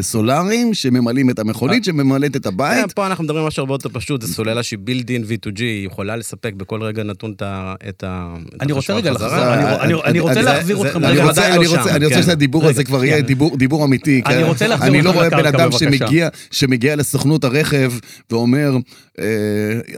סולאריים 0.01 0.73
שממלאים 0.73 1.29
את 1.29 1.39
המכונית, 1.39 1.83
שממלאת 1.83 2.35
את 2.35 2.45
הבית. 2.45 2.81
כן, 2.81 2.93
פה 2.95 3.07
אנחנו 3.07 3.23
מדברים 3.23 3.43
על 3.43 3.47
משהו 3.47 3.61
הרבה 3.61 3.73
יותר 3.73 3.89
פשוט, 3.93 4.21
זו 4.21 4.33
סוללה 4.33 4.63
שהיא 4.63 4.79
בילדין 4.83 5.23
V2G, 5.23 5.59
היא 5.61 5.87
יכולה 5.87 6.15
לספק 6.15 6.53
בכל 6.57 6.81
רגע 6.83 7.03
נתון 7.03 7.31
את 7.35 7.41
ה- 7.41 7.73
את 7.89 8.03
ה... 8.07 8.35
את 8.55 8.61
אני 8.61 8.71
רוצה 8.73 8.93
רגע. 8.93 9.11
לחזור, 9.11 9.29
אני- 9.53 9.63
אני- 9.83 9.93
אני 10.05 10.19
רוצה 10.19 10.33
זה- 10.33 10.41
להחזיר 10.41 10.81
זה- 10.81 10.87
אתכם 10.87 10.99
זה- 11.01 11.07
אני 11.07 11.13
רגע. 11.19 11.23
אני 11.55 11.65
לא 11.65 11.69
רוצה, 11.69 11.83
שם, 11.89 11.95
אני 11.95 12.05
רוצה 12.05 12.17
כן. 12.17 12.23
שהדיבור 12.23 12.65
הזה 12.67 12.83
כבר 12.83 13.05
יהיה 13.05 13.17
כן. 13.21 13.25
דיבור, 13.27 13.57
דיבור 13.57 13.83
אמיתי. 14.13 14.29
אני 14.33 14.43
כן? 14.43 14.47
רוצה 14.47 14.67
להחזיר 14.67 14.89
אני 14.89 15.01
לא 15.01 15.11
רואה 15.11 15.29
בן 15.29 15.45
אדם. 15.45 15.71
שמגיע, 15.71 16.29
שמגיע 16.51 16.95
לסוכנות 16.95 17.43
הרכב 17.43 17.93
ואומר, 18.31 18.71
אה, 19.19 19.25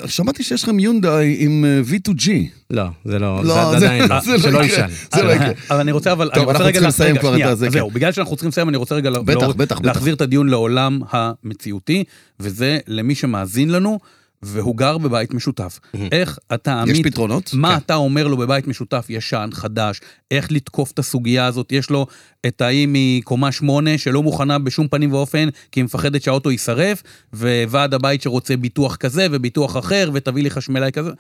שמעתי 0.08 0.44
שיש 0.44 0.64
לכם 0.64 0.80
יונדאי 0.80 1.36
עם 1.40 1.66
אה, 1.66 1.82
V2G. 1.92 2.30
לא, 2.70 2.84
זה 3.06 3.20
לא, 3.20 3.44
לא, 3.44 3.72
זה 3.74 3.80
זה- 3.80 3.86
עדיין 3.86 4.10
לא, 4.10 4.20
זה 4.20 4.32
לא 4.32 4.38
שלא 4.40 4.50
יקרה. 4.64 4.66
ישאל. 4.66 4.86
זה 5.16 5.24
לא 5.24 5.32
יקרה. 5.32 5.52
אבל 5.70 5.80
אני 5.80 5.92
רוצה, 5.92 6.12
אבל... 6.12 6.30
טוב, 6.34 6.36
אני 6.36 6.44
רוצה 6.44 6.52
אנחנו 6.52 6.66
רגע 6.66 6.74
צריכים 6.80 6.88
לסיים 6.90 7.18
כבר 7.18 7.36
את 7.38 7.42
כן. 7.60 7.70
זהו, 7.70 7.90
בגלל 7.92 8.12
שאנחנו 8.12 8.36
צריכים 8.36 8.50
לסיים, 8.50 8.70
אני 8.70 8.78
רוצה 8.78 8.96
רגע... 8.96 9.10
בטח, 9.10 9.48
בטח, 9.48 9.56
בטח. 9.56 9.80
להחזיר 9.86 10.14
את 10.16 10.22
הדיון 10.22 10.50
לעולם 10.50 11.00
המציאותי, 11.12 12.04
וזה 12.40 12.78
למי 12.88 13.16
שמאזין 13.16 13.70
לנו, 13.70 14.00
והוא 14.44 14.78
גר 14.78 14.98
בבית 14.98 15.34
משותף. 15.34 15.80
איך 16.12 16.40
אתה, 16.54 16.84
יש 16.88 17.00
עמית, 17.00 17.08
פתרונות? 17.08 17.52
מה 17.54 17.72
כן. 17.72 17.78
אתה 17.78 17.96
אומר 17.96 18.28
לו 18.28 18.38
בבית 18.38 18.68
משותף 18.68 19.06
ישן, 19.10 19.50
חדש, 19.54 20.02
איך 20.32 20.52
לתקוף 20.52 20.92
את 20.92 21.00
הסוגיה 21.00 21.46
הזאת? 21.46 21.72
יש 21.72 21.90
לו 21.90 22.08
את 22.46 22.62
ההיא 22.62 22.88
מקומה 22.92 23.52
שמונה 23.52 23.98
שלא 23.98 24.24
מוכנה 24.24 24.60
בשום 24.60 24.88
פנים 24.88 25.14
ואופן, 25.14 25.50
כי 25.72 25.80
היא 25.80 25.86
מפחדת 25.86 26.22
שהאוטו 26.22 26.52
יישרף, 26.52 27.04
וועד 27.34 27.94
הבית 27.94 28.22
שרוצה 28.22 28.58
ביטוח 28.58 28.96
כזה 28.96 29.28
וביטוח 29.32 29.78
אחר, 29.78 30.10
ותביא 30.14 30.44
לי 30.44 30.50
חשמלאי 30.50 30.92
כזה. 30.92 31.12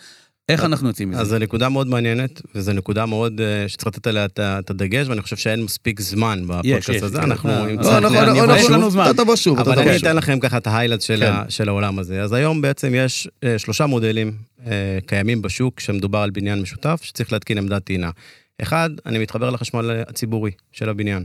איך 0.49 0.63
אנחנו 0.63 0.87
יוצאים 0.87 1.09
מזה? 1.09 1.19
אז 1.19 1.27
זו 1.27 1.39
נקודה 1.39 1.69
מאוד 1.69 1.87
מעניינת, 1.87 2.41
וזו 2.55 2.73
נקודה 2.73 3.05
מאוד 3.05 3.41
אה, 3.41 3.69
שצריך 3.69 3.87
לתת 3.87 4.07
עליה 4.07 4.25
את 4.39 4.69
הדגש, 4.69 5.07
ואני 5.07 5.21
חושב 5.21 5.35
שאין 5.35 5.63
מספיק 5.63 6.01
זמן 6.01 6.41
בפודקאסט 6.47 7.03
הזה, 7.03 7.17
כן. 7.17 7.23
אנחנו... 7.23 7.49
לא, 7.49 7.69
אם 7.69 7.77
לא, 7.77 7.83
צריך 7.83 7.95
נכון, 7.95 8.15
נכון, 8.15 8.29
אני 8.29 8.41
אבוא 8.41 8.77
נכון. 8.77 8.89
זמן. 8.89 9.05
אתה 9.11 9.23
תבוא 9.23 9.35
שוב, 9.35 9.59
אבל 9.59 9.79
אני 9.79 9.99
שוב. 9.99 10.07
אתן 10.07 10.15
לכם 10.15 10.39
ככה 10.39 10.57
את 10.57 10.67
ההיילייט 10.67 11.01
של, 11.01 11.23
כן. 11.57 11.67
העולם 11.67 11.99
הזה. 11.99 12.21
אז 12.21 12.33
היום 12.33 12.61
בעצם 12.61 12.93
יש 12.95 13.27
אה, 13.43 13.59
שלושה 13.59 13.85
מודלים 13.85 14.31
אה, 14.67 14.99
קיימים 15.05 15.41
בשוק 15.41 15.77
כשמדובר 15.77 16.19
על 16.19 16.29
בניין 16.29 16.61
משותף, 16.61 16.99
שצריך 17.03 17.33
להתקין 17.33 17.57
עמדת 17.57 17.83
טעינה. 17.83 18.09
אחד, 18.61 18.89
אני 19.05 19.19
מתחבר 19.19 19.49
לחשמל 19.49 20.03
הציבורי 20.07 20.51
של 20.71 20.89
הבניין. 20.89 21.23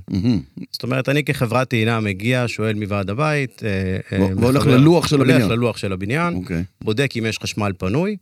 זאת 0.72 0.82
אומרת, 0.82 1.08
אני 1.08 1.24
כחברת 1.24 1.68
טעינה 1.68 2.00
מגיע, 2.00 2.44
שואל 2.46 2.74
מוועד 2.74 3.10
הבית, 3.10 3.62
אה, 3.64 4.18
אה, 4.18 4.26
והולך 4.36 4.66
ללוח 4.66 5.08
של 5.08 5.20
הבניין. 5.20 5.40
הולך 5.40 5.52
ללוח 5.52 5.76
של 5.76 5.92
הבניין, 5.92 6.34
אוקיי. 6.34 6.64
בודק 6.84 7.10
אם 7.18 7.26
יש 7.26 7.38
חשמל 7.38 7.72
פנוי, 7.78 8.16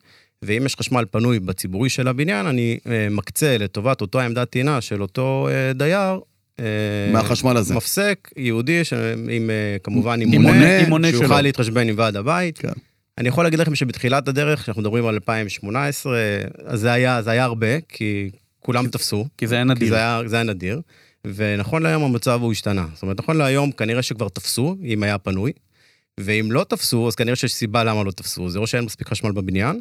ואם 0.47 0.67
יש 0.67 0.77
חשמל 0.77 1.05
פנוי 1.11 1.41
בציבורי 1.41 1.89
של 1.89 2.09
הבניין, 2.09 2.47
אני 2.47 2.79
אה, 2.87 3.09
מקצה 3.11 3.59
לטובת 3.59 4.01
אותו 4.01 4.21
עמדת 4.21 4.51
טעינה 4.51 4.81
של 4.81 5.03
אותו 5.03 5.49
אה, 5.51 5.73
דייר. 5.73 6.21
אה, 6.61 6.65
מהחשמל 7.13 7.57
הזה. 7.57 7.75
מפסק 7.75 8.31
ייעודי, 8.37 8.85
ש- 8.85 8.93
עם, 9.31 9.51
כמובן 9.83 10.21
עם 10.21 10.29
מונה, 10.29 10.49
מונה, 10.53 10.79
עם 10.79 10.89
מונה 10.89 11.09
שיוכל 11.11 11.27
שלו. 11.27 11.43
להתחשבן 11.43 11.89
עם 11.89 11.95
ועד 11.99 12.17
הבית. 12.17 12.59
כן. 12.59 12.73
אני 13.19 13.29
יכול 13.29 13.45
להגיד 13.45 13.59
לכם 13.59 13.75
שבתחילת 13.75 14.29
הדרך, 14.29 14.63
כשאנחנו 14.63 14.83
מדברים 14.83 15.07
על 15.07 15.15
2018, 15.15 16.19
אז 16.65 16.81
זה 16.81 16.93
היה, 16.93 17.23
זה 17.23 17.31
היה 17.31 17.45
הרבה, 17.45 17.81
כי 17.89 18.31
כולם 18.61 18.89
תפסו. 18.89 19.27
כי 19.39 19.47
זה 19.47 19.55
היה 19.55 19.65
כי 19.65 19.71
נדיר. 19.71 19.89
זה 19.89 19.97
היה, 19.97 20.23
זה 20.27 20.37
היה 20.37 20.43
נדיר, 20.43 20.81
ונכון 21.25 21.83
להיום 21.83 22.03
המצב 22.03 22.39
הוא 22.43 22.53
השתנה. 22.53 22.87
זאת 22.95 23.03
אומרת, 23.03 23.21
נכון 23.21 23.37
להיום 23.37 23.73
כנראה 23.73 24.03
שכבר 24.03 24.29
תפסו, 24.29 24.77
אם 24.85 25.03
היה 25.03 25.19
פנוי, 25.19 25.53
ואם 26.21 26.49
לא 26.53 26.65
תפסו, 26.69 27.09
אז 27.09 27.15
כנראה 27.15 27.37
שיש 27.37 27.55
סיבה 27.55 27.85
למה 27.85 28.03
לא 28.05 28.11
תפסו. 28.11 28.49
זה 28.49 28.59
או 28.59 28.67
שאין 28.67 28.85
מספיק 28.85 29.09
חשמל 29.09 29.33
בבניין, 29.33 29.81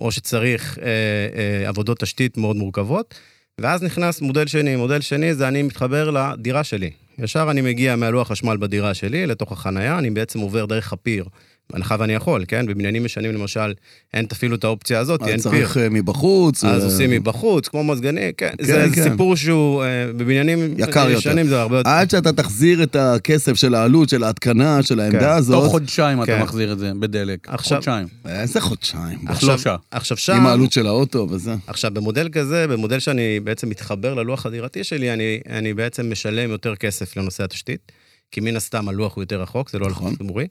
או 0.00 0.12
שצריך 0.12 0.78
אה, 0.78 0.84
אה, 0.84 1.68
עבודות 1.68 1.98
תשתית 1.98 2.36
מאוד 2.36 2.56
מורכבות, 2.56 3.14
ואז 3.60 3.82
נכנס 3.82 4.20
מודל 4.20 4.46
שני. 4.46 4.76
מודל 4.76 5.00
שני 5.00 5.34
זה 5.34 5.48
אני 5.48 5.62
מתחבר 5.62 6.10
לדירה 6.10 6.64
שלי. 6.64 6.90
ישר 7.18 7.46
אני 7.50 7.60
מגיע 7.60 7.96
מהלוח 7.96 8.28
חשמל 8.28 8.56
בדירה 8.56 8.94
שלי 8.94 9.26
לתוך 9.26 9.52
החנייה, 9.52 9.98
אני 9.98 10.10
בעצם 10.10 10.40
עובר 10.40 10.66
דרך 10.66 10.92
הפיר. 10.92 11.24
בהנחה 11.72 11.96
ואני 11.98 12.12
יכול, 12.12 12.44
כן? 12.48 12.66
בבניינים 12.66 13.04
ישנים 13.04 13.34
למשל, 13.34 13.72
אין 14.14 14.26
אפילו 14.32 14.54
את 14.56 14.64
האופציה 14.64 14.98
הזאת, 14.98 15.22
אין 15.22 15.34
אז 15.34 15.42
פיר. 15.42 15.50
צריך 15.50 15.76
אה, 15.76 15.88
מבחוץ. 15.88 16.64
אז 16.64 16.82
ו- 16.82 16.86
עושים 16.86 17.10
מבחוץ, 17.10 17.68
כמו 17.68 17.84
מזגנים, 17.84 18.32
כן, 18.36 18.50
כן, 18.58 18.64
זה 18.64 18.86
כן. 18.94 19.02
סיפור 19.10 19.36
שהוא 19.36 19.84
אה, 19.84 20.06
בבניינים 20.16 20.74
יקר 20.78 21.00
יותר. 21.08 21.18
ישנים 21.18 21.46
זה 21.46 21.60
הרבה 21.60 21.78
יותר... 21.78 21.90
עד 21.90 22.10
שאתה 22.10 22.32
תחזיר 22.32 22.82
את 22.82 22.96
הכסף 22.96 23.54
של 23.54 23.74
העלות, 23.74 24.08
של 24.08 24.24
ההתקנה, 24.24 24.82
של 24.82 25.00
העמדה 25.00 25.20
כן. 25.20 25.28
הזאת. 25.28 25.62
תוך 25.62 25.72
חודשיים 25.72 26.22
אתה 26.22 26.26
כן. 26.36 26.42
מחזיר 26.42 26.72
את 26.72 26.78
זה 26.78 26.92
בדלק. 26.98 27.48
עכשיו- 27.48 27.76
חודשיים. 27.76 28.06
איזה 28.28 28.60
חודשיים. 28.60 29.18
עכשיו- 29.26 29.48
שלושה. 29.58 29.76
עכשיו 29.90 30.16
שם, 30.16 30.32
עם 30.36 30.46
העלות 30.46 30.72
של 30.72 30.86
האוטו 30.86 31.26
וזה. 31.30 31.54
עכשיו 31.66 31.90
במודל 31.94 32.28
כזה, 32.32 32.66
במודל 32.68 32.98
שאני 32.98 33.40
בעצם 33.40 33.68
מתחבר 33.68 34.14
ללוח 34.14 34.46
הדירתי 34.46 34.84
שלי, 34.84 35.12
אני, 35.12 35.40
אני 35.50 35.74
בעצם 35.74 36.10
משלם 36.12 36.50
יותר 36.50 36.76
כסף 36.76 37.16
לנושא 37.16 37.44
התשתית, 37.44 37.92
כי 38.30 38.40
מן 38.40 38.56
הסתם 38.56 38.88
הלוח 38.88 39.14
הוא 39.16 39.22
יותר 39.22 39.42
רחוק, 39.42 39.70
זה 39.70 39.78
לא 39.78 39.88
נכון. 39.88 40.06
הלוח 40.06 40.18
ציבורי. 40.18 40.46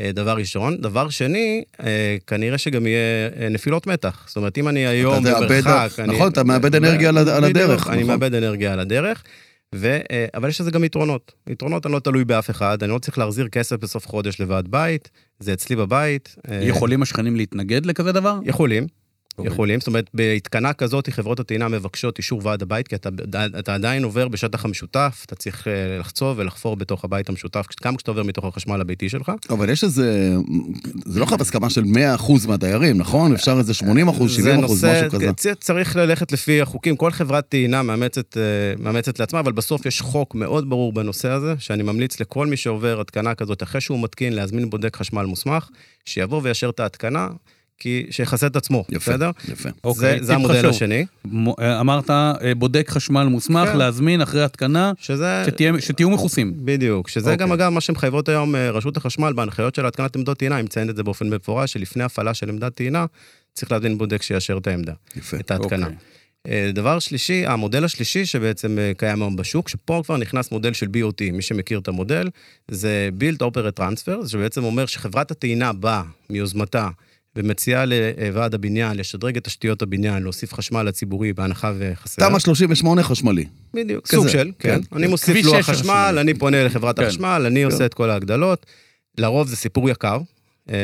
אה, 0.00 0.12
דבר 0.12 0.36
ראשון. 0.36 0.76
דבר 0.80 1.08
שני, 1.08 1.62
אה, 1.84 2.16
כנראה 2.26 2.58
שגם 2.58 2.86
יהיה 2.86 2.98
אה, 3.40 3.48
נפילות 3.48 3.86
מתח. 3.86 4.24
זאת 4.28 4.36
אומרת, 4.36 4.58
אם 4.58 4.68
אני 4.68 4.86
היום 4.86 5.24
במרחק... 5.24 5.98
אני- 5.98 6.14
נכון, 6.16 6.32
אתה 6.32 6.44
מאבד 6.44 6.74
אנרגיה 6.74 7.08
על 7.08 7.18
ה- 7.18 7.20
על 7.36 7.44
בדיוק, 7.50 7.56
הדרך, 7.56 7.86
אני 7.88 7.96
נכון. 7.96 8.06
מאבד 8.10 8.34
אנרגיה 8.34 8.72
על 8.72 8.80
הדרך. 8.80 9.22
ו, 9.74 9.98
אבל 10.34 10.48
יש 10.48 10.60
לזה 10.60 10.70
גם 10.70 10.84
יתרונות. 10.84 11.32
יתרונות 11.48 11.86
אני 11.86 11.92
לא 11.94 11.98
תלוי 11.98 12.24
באף 12.24 12.50
אחד, 12.50 12.82
אני 12.82 12.92
לא 12.92 12.98
צריך 12.98 13.18
להחזיר 13.18 13.48
כסף 13.48 13.76
בסוף 13.76 14.06
חודש 14.06 14.40
לוועד 14.40 14.68
בית, 14.70 15.10
זה 15.40 15.52
אצלי 15.52 15.76
בבית. 15.76 16.36
יכולים 16.62 17.02
השכנים 17.02 17.36
להתנגד 17.36 17.86
לכזה 17.86 18.12
דבר? 18.12 18.38
יכולים. 18.44 18.86
אוקיי. 19.38 19.52
יכולים, 19.52 19.80
זאת 19.80 19.86
אומרת, 19.86 20.10
בהתקנה 20.14 20.72
כזאת 20.72 21.08
חברות 21.10 21.40
הטעינה 21.40 21.68
מבקשות 21.68 22.18
אישור 22.18 22.40
ועד 22.44 22.62
הבית, 22.62 22.88
כי 22.88 22.94
אתה, 22.94 23.08
אתה 23.58 23.74
עדיין 23.74 24.04
עובר 24.04 24.28
בשטח 24.28 24.64
המשותף, 24.64 25.22
אתה 25.26 25.34
צריך 25.34 25.68
אה, 25.68 25.98
לחצוב 25.98 26.38
ולחפור 26.38 26.76
בתוך 26.76 27.04
הבית 27.04 27.28
המשותף, 27.28 27.66
גם 27.84 27.96
כשאתה 27.96 28.10
עובר 28.10 28.22
מתוך 28.22 28.44
החשמל 28.44 28.80
הביתי 28.80 29.08
שלך. 29.08 29.32
אבל 29.50 29.70
יש 29.70 29.84
איזה, 29.84 30.36
זה 31.04 31.20
לא 31.20 31.26
חייב 31.26 31.40
הסכמה 31.40 31.70
של 31.70 31.82
100% 31.82 32.48
מהדיירים, 32.48 32.98
נכון? 32.98 33.32
אפשר 33.34 33.58
איזה 33.58 33.72
80%, 33.72 33.84
70%, 33.84 34.26
זה 34.28 34.56
נושא, 34.56 35.02
משהו 35.06 35.20
כזה. 35.20 35.54
צריך 35.54 35.96
ללכת 35.96 36.32
לפי 36.32 36.62
החוקים, 36.62 36.96
כל 36.96 37.10
חברת 37.10 37.48
טעינה 37.48 37.82
מאמצת, 37.82 38.36
אה, 38.36 38.42
מאמצת 38.78 39.18
לעצמה, 39.18 39.40
אבל 39.40 39.52
בסוף 39.52 39.86
יש 39.86 40.00
חוק 40.00 40.34
מאוד 40.34 40.70
ברור 40.70 40.92
בנושא 40.92 41.28
הזה, 41.28 41.54
שאני 41.58 41.82
ממליץ 41.82 42.20
לכל 42.20 42.46
מי 42.46 42.56
שעובר 42.56 43.00
התקנה 43.00 43.34
כזאת, 43.34 43.62
אחרי 43.62 43.80
שהוא 43.80 44.02
מתקין, 44.02 44.32
להזמין 44.32 44.70
בודק 44.70 44.96
חשמל 44.96 45.24
מוסמך, 45.24 45.68
שיבוא 46.04 46.40
ויאשר 46.42 46.70
את 46.70 46.80
ההתקנה, 46.80 47.28
כי 47.78 48.06
שיכסה 48.10 48.46
את 48.46 48.56
עצמו, 48.56 48.84
יפה, 48.88 49.10
בסדר? 49.12 49.30
יפה. 49.48 49.68
אוקיי, 49.84 50.22
זה, 50.22 50.34
המודל 50.34 50.58
חשוב. 50.58 50.70
השני, 50.70 51.06
מ- 51.24 51.48
אה, 51.48 51.80
אמרת, 51.80 52.10
אה, 52.10 52.34
בודק 52.56 52.86
חשמל 52.90 53.24
מוסמך, 53.24 53.68
כן. 53.68 53.76
להזמין 53.76 54.20
אחרי 54.20 54.42
התקנה, 54.44 54.92
שזה... 54.98 55.42
שתהיה- 55.46 55.80
שתהיו 55.80 56.10
מכוסים. 56.10 56.52
בדיוק, 56.56 57.08
שזה 57.08 57.32
אוקיי. 57.32 57.46
גם 57.46 57.52
אגב 57.52 57.68
מה 57.68 57.80
שמחייבות 57.80 58.28
היום 58.28 58.54
אה, 58.56 58.70
רשות 58.70 58.96
החשמל 58.96 59.32
בהנחיות 59.32 59.74
של 59.74 59.86
התקנת 59.86 60.16
עמדות 60.16 60.38
טעינה, 60.38 60.56
היא 60.56 60.64
מציינת 60.64 60.90
את 60.90 60.96
זה 60.96 61.02
באופן 61.02 61.28
מפורש, 61.30 61.72
שלפני 61.72 62.04
הפעלה 62.04 62.34
של 62.34 62.48
עמדת 62.48 62.74
טעינה, 62.74 63.06
צריך 63.54 63.72
להזמין 63.72 63.98
בודק 63.98 64.22
שיאשר 64.22 64.56
את 64.58 64.66
העמדה, 64.66 64.92
יפה. 65.16 65.36
את 65.36 65.50
ההתקנה. 65.50 65.86
אוקיי. 65.86 66.72
דבר 66.72 66.98
שלישי, 66.98 67.46
המודל 67.46 67.84
השלישי 67.84 68.26
שבעצם 68.26 68.78
קיים 68.96 69.22
היום 69.22 69.36
בשוק, 69.36 69.68
שפה 69.68 70.00
כבר 70.04 70.16
נכנס 70.16 70.52
מודל 70.52 70.72
של 70.72 70.86
BOT, 70.86 71.32
מי 71.32 71.42
שמכיר 71.42 71.78
את 71.78 71.88
המודל, 71.88 72.28
זה 72.70 73.08
Build 73.20 73.38
Operate 73.42 73.80
Transfer, 73.80 74.28
שבעצם 74.28 74.64
אומר 74.64 74.86
שחברת 74.86 75.30
הטעינה 75.30 75.72
באה 75.72 76.02
מיוזמתה 76.30 76.88
ומציעה 77.36 77.84
לוועד 77.86 78.54
הבניין 78.54 78.96
לשדרג 78.96 79.36
את 79.36 79.44
תשתיות 79.44 79.82
הבניין, 79.82 80.22
להוסיף 80.22 80.54
חשמל 80.54 80.82
לציבורי 80.82 81.32
בהנחה 81.32 81.72
וחסר. 81.78 82.28
תמ"א 82.28 82.38
38 82.38 83.02
חשמלי. 83.02 83.44
בדיוק, 83.74 84.06
סוג 84.06 84.28
של, 84.28 84.50
כן, 84.58 84.80
כן. 84.90 84.96
אני. 84.96 85.06
מוסיף 85.06 85.44
לוח 85.44 85.56
6 85.56 85.70
חשמל, 85.70 86.04
חשמלי. 86.06 86.20
אני 86.20 86.34
פונה 86.34 86.64
לחברת 86.64 86.96
כן. 86.96 87.04
החשמל, 87.04 87.42
אני 87.46 87.60
כן. 87.60 87.64
עושה 87.64 87.86
את 87.86 87.94
כל 87.94 88.10
ההגדלות. 88.10 88.66
לרוב 89.18 89.48
זה 89.48 89.56
סיפור 89.56 89.90
יקר. 89.90 90.18
אמ, 90.68 90.74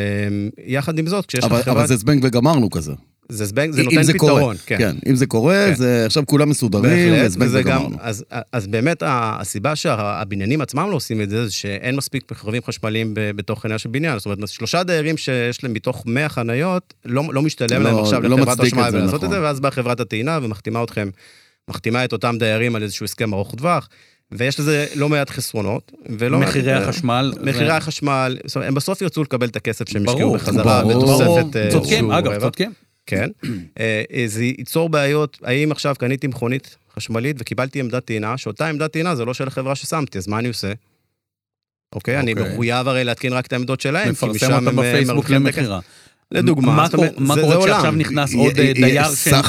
יחד 0.67 0.99
עם 0.99 1.07
זאת, 1.07 1.27
כשיש 1.27 1.45
לך 1.45 1.51
אבל 1.51 1.61
אבל 1.61 1.73
חברת... 1.73 1.89
זה 1.89 1.97
זבנג 1.97 2.25
וגמרנו 2.25 2.71
כזה. 2.71 2.93
זה 3.29 3.45
זבנג, 3.45 3.71
זה 3.73 3.83
נותן 3.83 4.03
זה 4.03 4.13
קורה. 4.19 4.33
פתרון, 4.35 4.57
כן. 4.67 4.79
כן, 4.79 4.97
אם 5.09 5.15
זה 5.17 5.27
קורה, 5.27 5.65
כן. 5.69 5.75
זה 5.75 6.03
עכשיו 6.07 6.23
כולם 6.27 6.49
מסודרים, 6.49 7.13
בהחלט, 7.13 7.33
וזה 7.41 7.63
גם, 7.63 7.77
וגמרנו. 7.81 7.97
אז, 8.01 8.25
אז 8.53 8.67
באמת 8.67 9.03
הסיבה 9.07 9.77
שהבניינים 9.77 10.61
עצמם 10.61 10.87
לא 10.91 10.97
עושים 10.97 11.21
את 11.21 11.31
זה, 11.31 11.45
זה 11.47 11.53
שאין 11.53 11.97
מספיק 11.97 12.33
רכבים 12.33 12.63
חשמליים 12.67 13.11
בתוך 13.15 13.63
חניה 13.63 13.79
של 13.79 13.89
בניין. 13.89 14.19
זאת 14.19 14.27
אומרת, 14.27 14.49
שלושה 14.49 14.83
דיירים 14.83 15.17
שיש 15.17 15.65
להם 15.65 15.73
מתוך 15.73 16.03
100 16.07 16.29
חניות, 16.29 16.95
לא, 17.05 17.23
לא 17.33 17.43
משתלם 17.43 17.83
לא- 17.83 17.91
להם 17.91 17.99
עכשיו 17.99 18.23
לא 18.23 18.37
לחברת 18.39 18.57
זה, 18.59 18.67
ולעשות 18.99 19.15
נכון. 19.15 19.25
את 19.25 19.31
זה, 19.31 19.43
ואז 19.43 19.61
באה 19.61 19.71
חברת 19.71 20.01
הטעינה 20.01 20.39
ומחתימה 20.43 20.83
אתכם, 20.85 21.09
מחתימה 21.69 22.05
את 22.05 22.13
אותם 22.13 22.37
דיירים 22.39 22.77
על 22.77 22.83
איזשהו 22.83 23.05
הסכם 23.05 23.35
ארוך 23.35 23.55
טווח, 23.55 23.89
ויש 24.33 24.61
לזה 24.61 24.87
לא 24.95 25.09
מעט 25.09 25.31
חסרונות, 25.31 25.93
ולא 26.19 26.39
מעט... 26.39 26.49
מחירי 26.49 26.73
החשמל. 26.73 27.33
מחירי 27.43 27.67
זה- 27.67 27.77
החשמל, 27.77 28.37
זאת 28.47 28.57
אומרת, 28.57 28.69
הם 28.69 28.75
בסוף 28.75 29.03
ירצו 29.03 29.23
לקבל 29.23 29.47
את 29.49 29.57
הכסף 29.57 29.89
שהם 29.89 30.03
השקיעו 30.09 30.19
ברור, 30.29 30.37
בחזרה 30.37 30.83
ברור. 30.83 31.19
בתוספת... 31.23 31.57
אה, 31.57 31.69
צודקים, 31.71 32.11
אגב. 32.11 32.41
צודקים. 32.41 32.73
כן. 33.07 33.31
אה, 33.81 34.03
אה, 34.13 34.25
זה 34.27 34.45
ייצור 34.45 34.89
בעיות, 34.89 35.39
האם 35.43 35.73
עכשיו 35.73 35.95
קניתי 35.99 36.27
מכונית 36.27 36.77
חשמלית 36.97 37.37
וקיבלתי 37.39 37.81
עמדת 37.81 38.05
טעינה, 38.05 38.39
שאותה 38.39 38.69
עמדת 38.69 38.93
טעינה 38.93 39.17
זה 39.17 39.25
לא 39.25 39.35
של 39.35 39.49
החברה 39.49 39.75
ששמתי, 39.75 40.19
אז 40.19 40.29
מה 40.29 40.39
אני 40.39 40.49
עושה? 40.49 40.73
אוקיי? 41.95 42.19
אני 42.19 42.33
אוקיי. 42.33 42.53
מחויב 42.53 42.89
הרי 42.89 43.05
להתקין 43.05 43.33
רק 43.33 43.47
את 43.47 43.53
העמדות 43.53 43.81
שלהם, 43.81 44.05
כי 44.05 44.11
מפרסם 44.11 44.37
משם 44.47 44.53
הם 44.53 44.69
אה, 44.69 44.73
בפייסבוק 44.73 45.17
מרוויחים 45.17 45.43
את 45.43 45.47
הכסף. 45.47 45.59
למכירה. 45.59 45.81
לדוגמה, 46.31 46.87
מה 47.19 47.35
קורה- 47.37 47.65
כשעכשיו. 47.67 47.93
נכנס 47.93 48.35
עוד 48.35 48.59
אה, 48.59 48.73
דייר 48.73 49.03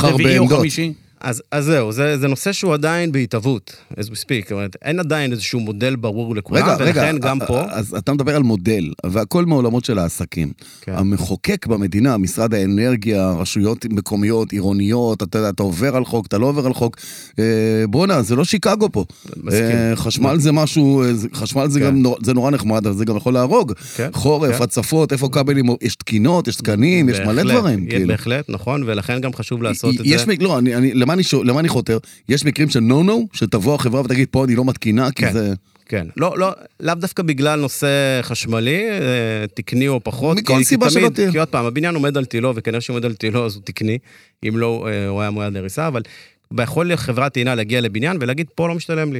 רביעי 0.03 0.37
או. 0.37 0.47
חמישי? 0.47 0.93
אז, 1.23 1.41
אז 1.51 1.65
זהו, 1.65 1.91
זה, 1.91 2.17
זה 2.17 2.27
נושא 2.27 2.51
שהוא 2.51 2.73
עדיין 2.73 3.11
בהתהוות, 3.11 3.75
as 3.93 4.03
we 4.03 4.15
speak, 4.15 4.43
זאת 4.43 4.51
אומרת, 4.51 4.75
אין 4.81 4.99
עדיין 4.99 5.31
איזשהו 5.31 5.59
מודל 5.59 5.95
ברור 5.95 6.35
לכולם, 6.35 6.63
רגע, 6.63 6.75
רגע, 6.75 6.83
ולכן 7.01 7.17
גם 7.17 7.41
א- 7.41 7.45
פה, 7.45 7.61
אז 7.69 7.95
אתה 7.97 8.13
מדבר 8.13 8.35
על 8.35 8.43
מודל, 8.43 8.93
והכל 9.05 9.45
מעולמות 9.45 9.85
של 9.85 9.99
העסקים. 9.99 10.51
כן. 10.81 10.93
המחוקק 10.95 11.67
במדינה, 11.67 12.17
משרד 12.17 12.53
האנרגיה, 12.53 13.31
רשויות 13.31 13.85
מקומיות, 13.89 14.51
עירוניות, 14.51 15.23
אתה 15.23 15.37
יודע, 15.37 15.49
אתה 15.49 15.63
עובר 15.63 15.95
על 15.95 16.05
חוק, 16.05 16.25
אתה 16.27 16.37
לא 16.37 16.45
עובר 16.45 16.65
על 16.65 16.73
חוק. 16.73 16.97
אה, 17.39 17.43
בואנה, 17.89 18.21
זה 18.21 18.35
לא 18.35 18.43
שיקגו 18.45 18.91
פה. 18.91 19.05
מסכים. 19.43 19.61
אה, 19.63 19.95
חשמל 19.95 20.39
זה 20.39 20.51
משהו, 20.51 21.03
אה, 21.03 21.09
חשמל 21.33 21.67
זה 21.69 21.79
כן. 21.79 21.85
גם 21.85 22.01
נור- 22.01 22.17
זה 22.23 22.33
נורא 22.33 22.51
נחמד, 22.51 22.87
אבל 22.87 22.95
זה 22.97 23.05
גם 23.05 23.17
יכול 23.17 23.33
להרוג. 23.33 23.73
כן, 23.95 24.09
חורף, 24.13 24.57
כן. 24.57 24.63
הצפות, 24.63 25.11
איפה 25.13 25.29
כבלים, 25.31 25.65
יש 25.81 25.95
תקינות, 25.95 26.47
יש 26.47 26.55
תקנים, 26.55 27.09
יש 27.09 27.19
מלא 27.19 27.33
בהחלט, 27.33 27.51
דברים. 27.55 27.83
יש 27.87 27.89
כאילו. 27.93 28.07
בהחלט, 28.07 28.45
נכון, 28.49 28.83
ולכן 28.85 29.19
גם 29.21 29.33
חשוב 29.33 29.63
לעשות 29.63 29.95
את 29.99 30.05
זה. 30.05 30.33
לא, 30.39 30.57
אני, 30.59 30.75
אני, 30.75 30.93
למה, 31.13 31.21
אני, 31.41 31.49
למה 31.49 31.59
אני 31.59 31.69
חותר? 31.69 31.97
יש 32.29 32.45
מקרים 32.45 32.69
של 32.69 32.79
נו 32.79 33.03
נו, 33.03 33.27
שתבוא 33.33 33.75
החברה 33.75 34.01
ותגיד, 34.01 34.27
פה 34.31 34.43
אני 34.45 34.55
לא 34.55 34.65
מתקינה, 34.65 35.11
כי 35.11 35.21
כן. 35.21 35.33
זה... 35.33 35.53
כן, 35.85 36.07
לא, 36.17 36.37
לא, 36.37 36.51
לאו 36.79 36.95
דווקא 36.95 37.23
בגלל 37.23 37.59
נושא 37.61 37.87
חשמלי, 38.21 38.89
אה, 38.91 38.97
תקני 39.53 39.87
או 39.87 39.99
פחות. 40.03 40.37
מכל 40.37 40.53
כי- 40.53 40.59
כי 40.59 40.65
סיבה 40.65 40.89
שלא 40.89 41.09
תהיה. 41.09 41.31
כי 41.31 41.37
עוד 41.39 41.47
פעם, 41.47 41.65
הבניין 41.65 41.95
עומד 41.95 42.17
על 42.17 42.25
תילו, 42.25 42.53
וכנראה 42.55 42.81
שהוא 42.81 42.93
עומד 42.93 43.05
על 43.05 43.13
תילו 43.13 43.45
אז 43.45 43.55
הוא 43.55 43.61
תקני, 43.65 43.97
אם 44.47 44.57
לא, 44.57 44.87
אה, 44.87 45.07
הוא 45.07 45.21
היה 45.21 45.29
מועד 45.31 45.53
להריסה, 45.53 45.87
אבל 45.87 46.01
יכול 46.61 46.95
חברת 46.95 47.33
טעינה 47.33 47.55
להגיע 47.55 47.81
לבניין 47.81 48.17
ולהגיד, 48.21 48.47
פה 48.55 48.67
לא 48.67 48.75
משתלם 48.75 49.13
לי. 49.13 49.19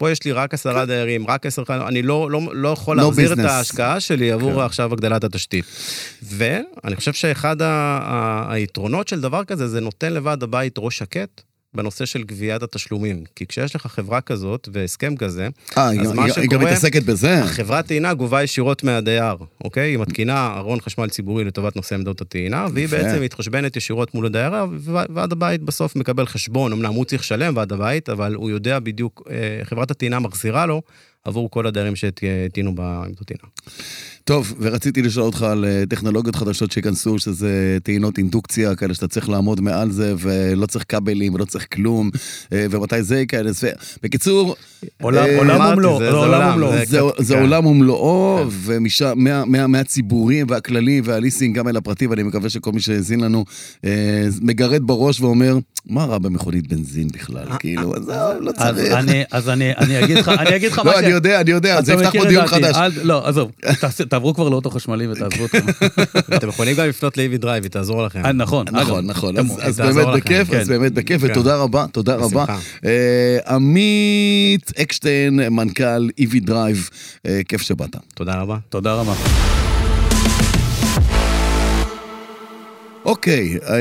פה 0.00 0.10
יש 0.10 0.24
לי 0.24 0.32
רק 0.32 0.54
עשרה 0.54 0.86
דיירים, 0.86 1.26
רק 1.26 1.46
עשר 1.46 1.64
חנויות, 1.64 1.88
אני 1.88 2.02
לא, 2.02 2.30
לא, 2.30 2.40
לא 2.52 2.68
יכול 2.68 2.96
לא 2.96 3.02
להחזיר 3.04 3.32
את 3.32 3.36
ביזנס. 3.36 3.50
ההשקעה 3.52 4.00
שלי 4.00 4.32
עבור 4.32 4.52
כן. 4.54 4.60
עכשיו 4.60 4.92
הגדלת 4.92 5.24
התשתית. 5.24 5.64
ואני 6.22 6.96
חושב 6.96 7.12
שאחד 7.12 7.62
ה- 7.62 7.66
ה- 8.02 8.52
היתרונות 8.52 9.08
של 9.08 9.20
דבר 9.20 9.44
כזה, 9.44 9.68
זה 9.68 9.80
נותן 9.80 10.12
לוועד 10.12 10.42
הבית 10.42 10.74
ראש 10.78 10.98
שקט. 10.98 11.42
בנושא 11.74 12.04
של 12.04 12.22
גביית 12.22 12.62
התשלומים. 12.62 13.24
כי 13.36 13.46
כשיש 13.46 13.76
לך 13.76 13.86
חברה 13.86 14.20
כזאת 14.20 14.68
והסכם 14.72 15.16
כזה, 15.16 15.48
אה, 15.78 15.88
היא, 15.88 16.00
אז 16.00 16.12
מה 16.12 16.24
היא, 16.24 16.32
היא 16.36 16.42
גם 16.42 16.58
שקורה- 16.58 16.70
מתעסקת 16.70 17.02
בזה. 17.02 17.42
חברת 17.46 17.86
טעינה 17.86 18.14
גובה 18.14 18.42
ישירות 18.42 18.84
מהדייר, 18.84 19.34
אוקיי? 19.64 19.90
היא 19.90 19.98
מתקינה 19.98 20.54
ארון 20.56 20.80
חשמל 20.80 21.08
ציבורי 21.08 21.44
לטובת 21.44 21.76
נושא 21.76 21.94
עמדות 21.94 22.20
הטעינה, 22.20 22.66
והיא 22.74 22.84
יפה. 22.84 22.96
בעצם 22.96 23.22
מתחשבנת 23.22 23.76
ישירות 23.76 24.14
מול 24.14 24.26
הדיירה, 24.26 24.64
וועד 25.10 25.32
הבית 25.32 25.62
בסוף 25.62 25.96
מקבל 25.96 26.26
חשבון, 26.26 26.72
אמנם 26.72 26.92
הוא 26.92 27.04
צריך 27.04 27.22
לשלם 27.22 27.56
ועד 27.56 27.72
הבית, 27.72 28.08
אבל 28.08 28.34
הוא 28.34 28.50
יודע 28.50 28.78
בדיוק, 28.78 29.22
אה, 29.30 29.36
חברת 29.64 29.90
הטעינה 29.90 30.18
מחזירה 30.20 30.66
לו 30.66 30.82
עבור 31.24 31.50
כל 31.50 31.66
הדיירים 31.66 31.96
שהטעינו 31.96 32.74
בעמדות 32.74 33.26
טעינה. 33.26 33.42
טוב, 34.24 34.54
ורציתי 34.60 35.02
לשאול 35.02 35.26
אותך 35.26 35.42
על 35.42 35.64
אה, 35.64 35.82
טכנולוגיות 35.88 36.36
חדשות 36.36 36.70
שייכנסו, 36.72 37.18
שזה 37.18 37.78
טעינות 37.82 38.18
אינדוקציה, 38.18 38.74
כאלה 38.74 38.94
שאתה 38.94 39.08
צריך 39.08 39.28
לעמוד 39.28 39.60
מעל 39.60 39.90
זה, 39.90 40.14
ולא 40.18 40.66
צריך 40.66 40.84
כבלים, 40.88 41.34
ולא 41.34 41.44
צריך 41.44 41.66
כלום, 41.72 42.10
אה, 42.52 42.66
ומתי 42.70 43.02
זה 43.02 43.18
ייכנס. 43.18 43.64
בקיצור, 44.02 44.56
עולם 45.02 45.24
אה, 45.24 45.38
עולם 45.38 45.60
ומלואו, 45.72 45.98
זה- 45.98 46.10
עולם 46.10 46.52
ומלואו. 46.54 46.72
כן. 47.28 47.40
עולם 47.40 47.66
ומלואו, 47.66 48.38
כן. 48.42 48.48
ומשם, 48.64 49.12
מה, 49.16 49.44
מה, 49.44 49.66
מהציבורים 49.66 50.46
והכללים 50.50 51.02
והליסינג, 51.06 51.56
גם 51.58 51.68
אל 51.68 51.76
הפרטי, 51.76 52.06
ואני 52.06 52.22
מקווה 52.22 52.48
שכל 52.50 52.72
מי 52.72 52.80
שהאזין 52.80 53.20
לנו, 53.20 53.44
מגרד 54.42 54.82
בראש 54.86 55.20
ואומר, 55.20 55.58
מה 55.86 56.04
רע 56.04 56.18
במכונית 56.18 56.66
בנזין 56.68 57.08
בכלל? 57.08 57.46
כאילו, 57.58 57.94
עזוב, 57.94 58.10
לא 58.40 58.52
צריך. 58.52 58.92
אני- 58.92 59.22
אז 59.30 59.48
אני 59.48 59.72
אני 59.76 60.04
אגיד 60.04 60.16
לך 60.16 60.28
אני 60.28 60.56
אגיד 60.56 60.72
לך 60.72 60.78
מה 60.78 60.84
לא, 60.84 61.00
ש... 61.00 61.04
אני 61.10 61.16
יודע, 61.16 61.40
אני 61.40 61.50
יודע, 61.50 61.82
זה 61.82 61.92
יפתח 61.92 62.10
פה 62.18 62.24
דיון 62.24 62.46
חדש. 62.46 62.76
לא, 63.02 63.28
עזוב, 63.28 63.50
תעברו 64.08 64.34
כבר 64.34 64.48
לאוטו 64.48 64.70
חשמלי 64.70 65.06
ותעזבו 65.08 65.42
אותי. 65.42 65.58
אתם 66.36 66.48
יכולים 66.48 66.76
גם 66.76 66.88
לפנות 66.88 67.16
ל-EV 67.16 67.38
Drive, 67.38 67.62
היא 67.62 67.70
תעזור 67.70 68.02
לכם. 68.06 68.26
אה, 68.26 68.32
נכון, 68.32 68.66
נכון, 68.72 69.06
נכון, 69.06 69.36
אתם- 69.38 69.46
אז- 69.60 69.80
באמת 69.80 70.06
בכיף, 70.16 70.52
אז 70.52 70.66
כן. 70.68 70.72
באמת 70.72 70.92
בכיף, 70.92 71.20
כן. 71.22 71.30
ותודה 71.30 71.56
רבה, 71.56 71.86
תודה 71.92 72.14
רבה. 72.14 72.26
בשמחה. 72.26 72.58
אה, 72.84 73.38
עמית 73.54 74.72
אקשטיין, 74.80 75.40
מנכ"ל 75.50 76.08
EV 76.18 76.40
Drive, 76.40 76.88
אה, 77.26 77.40
כיף 77.48 77.62
שבאת. 77.62 77.96
תודה 78.14 78.40
רבה. 78.40 78.56
תודה 78.68 78.94
רבה. 78.94 79.59
אוקיי, 83.10 83.58
אה, 83.68 83.76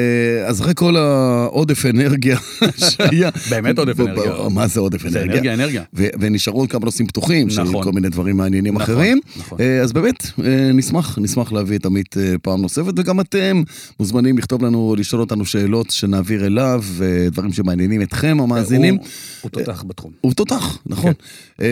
אז 0.47 0.61
אחרי 0.61 0.73
כל 0.75 0.95
העודף 0.97 1.85
אנרגיה 1.85 2.37
שהיה... 2.89 3.29
באמת 3.49 3.79
עודף 3.79 3.99
אנרגיה. 3.99 4.31
מה 4.49 4.67
זה 4.67 4.79
עודף 4.79 5.01
זה 5.01 5.07
אנרגיה? 5.07 5.33
אנרגיה, 5.33 5.53
אנרגיה. 5.53 5.83
ו- 5.93 6.07
ונשארו 6.19 6.59
עוד 6.59 6.69
כמה 6.69 6.85
נושאים 6.85 7.07
פתוחים, 7.07 7.49
של 7.49 7.63
נכון. 7.63 7.83
כל 7.83 7.91
מיני 7.91 8.09
דברים 8.09 8.37
מעניינים 8.37 8.73
נכון, 8.77 8.83
אחרים. 8.95 9.19
נכון. 9.37 9.57
אה, 9.61 9.81
אז 9.81 9.93
באמת, 9.93 10.25
אה, 10.45 10.71
נשמח, 10.73 11.17
נשמח 11.21 11.51
להביא 11.51 11.77
את 11.77 11.85
עמית 11.85 12.15
פעם 12.41 12.61
נוספת, 12.61 12.93
וגם 12.99 13.19
אתם 13.19 13.61
מוזמנים 13.99 14.37
לכתוב 14.37 14.65
לנו, 14.65 14.95
לשאול 14.97 15.21
אותנו 15.21 15.45
שאלות 15.45 15.91
שנעביר 15.91 16.45
אליו, 16.45 16.83
אה, 17.01 17.27
דברים 17.31 17.53
שמעניינים 17.53 18.01
אתכם, 18.01 18.37
המאזינים. 18.41 18.97
הוא- 19.41 19.49
תותח 19.51 19.83
בתחום. 19.87 20.11
הוא 20.21 20.33
תותח, 20.33 20.77
נכון. 20.85 21.13
כן. 21.57 21.63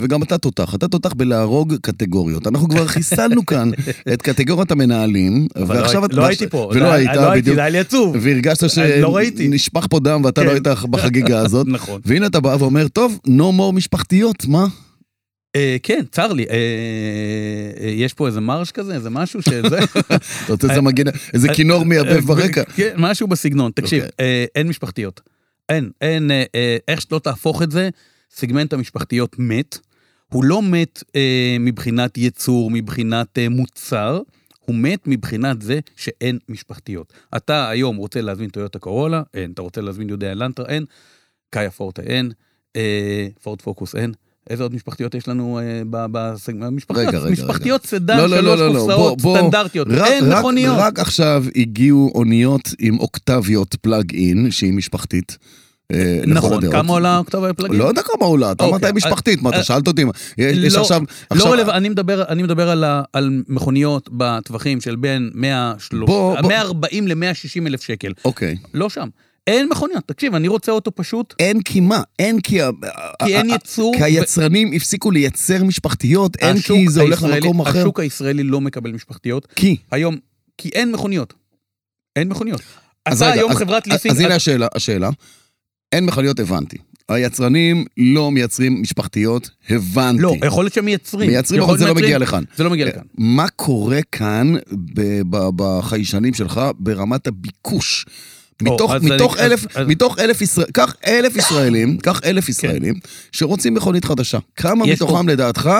וגם 0.00 0.22
אתה 0.22 0.38
תותח, 0.38 0.74
אתה 0.74 0.88
תותח 0.88 1.12
בלהרוג 1.12 1.74
קטגוריות. 1.82 2.46
אנחנו 2.46 2.68
כבר 2.68 2.86
חיסלנו 2.86 3.46
כאן 3.46 3.70
את 4.12 4.22
קטגוריית 4.22 4.70
המנהלים, 4.70 5.46
לא 5.56 5.64
ועכשיו... 5.68 6.02
לא 6.12 6.26
הייתי 6.26 6.46
פה. 6.48 6.70
ולא 6.80 6.90
זה- 6.90 6.94
היית, 6.96 7.10
לא 7.16 7.30
הייתי, 7.30 7.42
בדיוק. 7.42 7.54
זה 7.54 7.60
היה 7.60 7.70
לי 7.70 7.78
עצוב. 7.78 8.16
והרגשת 8.20 8.78
אני 8.78 9.00
לא. 9.00 9.18
שנשפך 9.38 9.86
פה 9.90 10.00
דם 10.00 10.22
ואתה 10.24 10.40
כן. 10.40 10.46
לא 10.46 10.52
היית 10.52 10.66
בחגיגה 10.90 11.38
הזאת. 11.44 11.66
נכון. 11.70 12.00
והנה 12.04 12.26
אתה 12.26 12.40
בא 12.40 12.56
ואומר, 12.60 12.88
טוב, 12.88 13.18
no 13.26 13.58
more 13.58 13.72
משפחתיות, 13.72 14.46
מה? 14.46 14.66
אה, 15.56 15.76
כן, 15.82 16.00
צר 16.12 16.32
לי. 16.32 16.44
אה, 16.50 16.56
אה, 17.80 17.88
יש 17.90 18.14
פה 18.14 18.26
איזה 18.26 18.40
מרש 18.40 18.70
כזה, 18.70 18.94
איזה 18.94 19.10
משהו 19.10 19.42
שזה... 19.42 19.78
אתה 20.44 20.52
רוצה 20.52 20.68
איזה 20.70 20.80
מגן, 20.80 21.04
איזה 21.34 21.48
כינור 21.48 21.84
מייבב 21.84 22.20
ברקע. 22.26 22.62
כן, 22.76 22.94
משהו 22.96 23.26
בסגנון. 23.28 23.72
תקשיב, 23.74 24.04
אוקיי. 24.04 24.26
אה, 24.26 24.44
אין 24.54 24.68
משפחתיות. 24.68 25.20
אין, 25.68 25.90
אין, 26.00 26.30
אה, 26.30 26.42
אה, 26.54 26.76
איך 26.88 27.00
שלא 27.00 27.18
תהפוך 27.18 27.62
את 27.62 27.70
זה, 27.70 27.88
סגמנט 28.36 28.72
המשפחתיות 28.72 29.36
מת. 29.38 29.78
הוא 30.32 30.44
לא 30.44 30.62
מת 30.62 31.02
אה, 31.16 31.56
מבחינת 31.60 32.18
ייצור, 32.18 32.70
מבחינת 32.70 33.38
אה, 33.38 33.48
מוצר, 33.48 34.20
הוא 34.70 34.78
מת 34.78 35.00
מבחינת 35.06 35.62
זה 35.62 35.80
שאין 35.96 36.38
משפחתיות. 36.48 37.12
אתה 37.36 37.68
היום 37.68 37.96
רוצה 37.96 38.20
להזמין 38.20 38.50
טויוטה 38.50 38.78
קורולה, 38.78 39.22
אין. 39.34 39.52
אתה 39.52 39.62
רוצה 39.62 39.80
להזמין 39.80 40.08
יודע 40.08 40.32
אלנטרה, 40.32 40.66
אין. 40.68 40.84
קאיה 41.50 41.70
פורטה, 41.70 42.02
אין. 42.02 42.30
אה, 42.76 43.26
פורט 43.42 43.62
פוקוס, 43.62 43.94
אין. 43.94 44.12
איזה 44.50 44.62
עוד 44.62 44.74
משפחתיות 44.74 45.14
יש 45.14 45.28
לנו 45.28 45.58
אה, 45.58 45.82
בסגמנט? 46.12 46.72
משפחתיות, 46.72 47.08
רגע, 47.08 47.18
רגע, 47.18 47.30
משפחתיות 47.32 47.86
סדן, 47.86 48.16
לא, 48.16 48.26
לא, 48.26 48.40
לא, 48.40 48.56
שלוש 48.56 48.60
לא, 48.60 48.66
לא, 48.66 48.72
בוא, 48.72 48.80
קופסאות 48.86 49.20
בוא. 49.20 49.38
סטנדרטיות. 49.38 49.88
רק- 49.90 50.08
אין 50.10 50.24
רק- 50.32 50.38
מכוניות. 50.38 50.76
רק 50.78 50.98
עכשיו 50.98 51.44
הגיעו 51.56 52.12
אוניות 52.14 52.68
עם 52.78 52.98
אוקטביות 52.98 53.74
פלאג 53.82 54.14
אין, 54.14 54.50
שהיא 54.50 54.72
משפחתית. 54.72 55.38
אה, 55.94 56.20
נכון. 56.26 56.70
כמה 56.70 56.92
עולה 56.92 57.18
אוקטובר 57.18 57.52
פלאגין? 57.52 57.78
לא 57.78 57.84
יודע 57.84 58.02
כמה 58.02 58.26
עולה, 58.26 58.52
אתה 58.52 58.64
אמרת 58.64 58.74
אוקיי, 58.74 58.92
משפחתית, 58.92 59.42
מה 59.42 59.50
אתה 59.50 59.58
אה, 59.58 59.64
שאלת 59.64 59.86
אותי? 59.86 60.04
מה, 60.04 60.12
יש 60.38 60.74
לא, 60.74 60.80
עכשיו... 60.80 61.02
לא 61.34 61.52
רלוונטי, 61.52 61.78
אני 62.28 62.42
מדבר, 62.42 62.70
על, 63.12 63.40
מכוניות 63.48 64.08
בטווחים 64.12 64.80
של 64.80 64.96
בין 64.96 65.30
130 65.34 66.06
בוא, 66.06 66.40
בוא. 66.40 66.48
140 66.48 67.08
ל-160 67.08 67.66
אלף 67.66 67.82
שקל. 67.82 68.12
אוקיי. 68.24 68.56
לא 68.74 68.88
שם. 68.88 69.08
אין 69.46 69.68
מכוניות. 69.68 70.02
תקשיב, 70.06 70.34
אני 70.34 70.48
רוצה 70.48 70.72
אוטו 70.72 70.94
פשוט, 70.94 71.34
אין 71.38 71.62
כי 71.62 71.80
מה, 71.80 72.02
אין 72.18 72.40
כי... 72.40 72.58
כי 73.24 73.36
אין 73.36 73.50
ייצור. 73.50 73.94
כי 73.96 74.04
היצרנים 74.04 74.70
הפסיקו 74.76 75.10
לייצר 75.10 75.64
משפחתיות, 75.64 76.36
אין 76.36 76.60
כי 76.60 76.88
זה 76.88 77.00
הולך 77.00 77.22
הישראלי- 77.22 77.40
למקום 77.40 77.60
אחר. 77.60 77.80
השוק 77.80 78.00
הישראלי 78.00 78.42
לא 78.42 78.60
מקבל 78.60 78.92
משפחתיות. 78.92 79.46
כי. 79.56 79.76
היום, 79.90 80.16
כי 80.58 80.68
אין 80.68 80.92
מכוניות. 80.92 81.34
אין 82.16 82.28
מכוניות. 82.28 82.60
אז 83.06 83.22
אתה 83.22 83.30
רגע, 83.30 83.40
היום 83.40 83.50
אז- 83.50 83.56
חברת 83.58 83.86
ליסינג... 83.86 84.14
אז 84.14 84.20
הנה 84.20 84.34
השאלה, 84.34 84.66
השאלה. 84.74 85.10
אין 85.92 86.04
מכליות, 86.06 86.40
הבנתי. 86.40 86.76
היצרנים 87.08 87.84
לא 87.96 88.30
מייצרים 88.30 88.82
משפחתיות, 88.82 89.50
הבנתי. 89.70 90.22
לא, 90.22 90.34
יכול 90.46 90.64
להיות 90.64 90.74
שהם 90.74 90.84
מייצרים. 90.84 91.30
אבל 91.60 91.78
זה 91.78 91.86
לא 91.86 91.94
מגיע. 91.94 92.18
לכאן. 92.18 92.44
זה 92.56 92.64
לא 92.64 92.70
מגיע 92.70 92.86
לכאן. 92.86 93.02
מה 93.18 93.48
קורה 93.48 93.98
כאן 94.12 94.54
בחיישנים 95.56 96.34
שלך 96.34 96.60
ברמת 96.78 97.26
הביקוש? 97.26 98.06
מתוך, 98.62 98.90
אז 98.92 99.02
מתוך, 99.02 99.36
אני- 99.36 99.46
אלף, 99.46 99.76
אז- 99.76 99.86
מתוך 99.88 100.18
אלף 100.18 100.40
ישראל, 100.40 100.66
קח 100.72 100.94
אלף 101.06 101.36
ישראלים, 101.36 101.98
קח 101.98 102.20
אלף 102.24 102.48
ישראלים 102.48 102.94
שרוצים 103.32 103.74
מכונית 103.74 104.04
חדשה. 104.04 104.38
כמה 104.56 104.86
מתוכם 104.86 105.28
לדעתך 105.28 105.70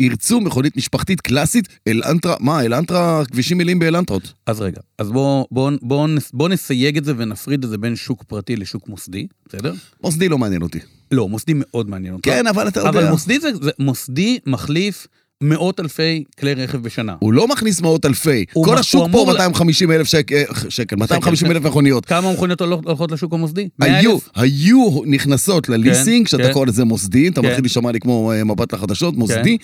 ירצו 0.00 0.40
מכונית 0.40 0.76
משפחתית 0.76 1.20
קלאסית, 1.20 1.68
אלנטרה, 1.88 2.34
מה, 2.40 2.64
אלנטרה, 2.64 3.22
כבישים 3.32 3.58
מלאים 3.58 3.78
באלנטרות. 3.78 4.32
אז 4.46 4.60
רגע, 4.60 4.80
אז 4.98 5.10
בואו 5.10 5.46
בוא, 5.50 5.70
בוא, 5.82 6.08
בוא 6.32 6.48
נסייג 6.48 6.96
את 6.96 7.04
זה 7.04 7.12
ונפריד 7.16 7.64
את 7.64 7.70
זה 7.70 7.78
בין 7.78 7.96
שוק 7.96 8.22
פרטי 8.22 8.56
לשוק 8.56 8.88
מוסדי, 8.88 9.26
בסדר? 9.48 9.72
מוסדי 10.02 10.28
לא 10.28 10.38
מעניין 10.38 10.62
אותי. 10.62 10.78
לא, 11.12 11.28
מוסדי 11.28 11.52
מאוד 11.56 11.90
מעניין 11.90 12.14
אותך. 12.14 12.24
כן, 12.24 12.46
אבל 12.46 12.68
אתה 12.68 12.80
יודע. 12.80 12.90
אבל 12.90 13.08
מוסדי 13.08 13.40
זה, 13.40 13.48
זה 13.62 13.70
מוסדי 13.78 14.38
מחליף 14.46 15.06
מאות 15.42 15.80
אלפי 15.80 16.24
כלי 16.40 16.54
רכב 16.54 16.78
בשנה. 16.78 17.14
הוא 17.18 17.32
לא 17.32 17.48
מכניס 17.48 17.80
מאות 17.80 18.06
אלפי. 18.06 18.44
כל 18.64 18.78
השוק 18.78 19.00
פה 19.00 19.06
אמור 19.06 19.32
ל- 19.32 19.32
250 19.32 19.92
אלף 19.92 20.06
שקל, 20.06 20.42
שקל, 20.68 20.96
250 20.96 21.50
אלף 21.50 21.62
מכוניות. 21.62 22.06
כמה 22.06 22.32
מכוניות 22.32 22.60
הולכות 22.60 23.12
לשוק 23.12 23.32
המוסדי? 23.32 23.68
100,000? 23.78 23.96
היו, 23.98 24.18
היו 24.34 25.00
נכנסות 25.06 25.68
לליסינג, 25.68 26.28
שאתה 26.28 26.42
כן. 26.42 26.52
קורא 26.52 26.66
לזה 26.66 26.84
מוסדי, 26.84 27.28
אתה 27.28 27.40
כן. 27.40 27.46
מתחיל 27.48 27.64
להישמע 27.64 27.92
לי 27.92 28.00
כמו 28.00 28.32
אה, 28.32 28.44
מבט 28.44 28.74
לחדשות, 28.74 29.16
מוסדי, 29.16 29.56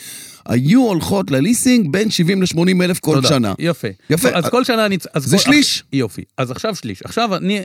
היו 0.47 0.83
הולכות 0.83 1.31
לליסינג 1.31 1.93
בין 1.93 2.11
70 2.11 2.43
ל-80 2.43 2.83
אלף 2.85 3.01
כל. 3.01 3.23
שנה. 3.23 3.55
יפה. 3.59 3.89
יפה. 4.11 4.29
אז 4.35 4.45
כל 4.49 4.64
שנה 4.64 4.87
אני... 4.87 4.97
זה 5.16 5.39
שליש. 5.39 5.85
יופי. 5.93 6.23
אז 6.39 6.51
עכשיו 6.51 6.75
שליש. 6.75 7.03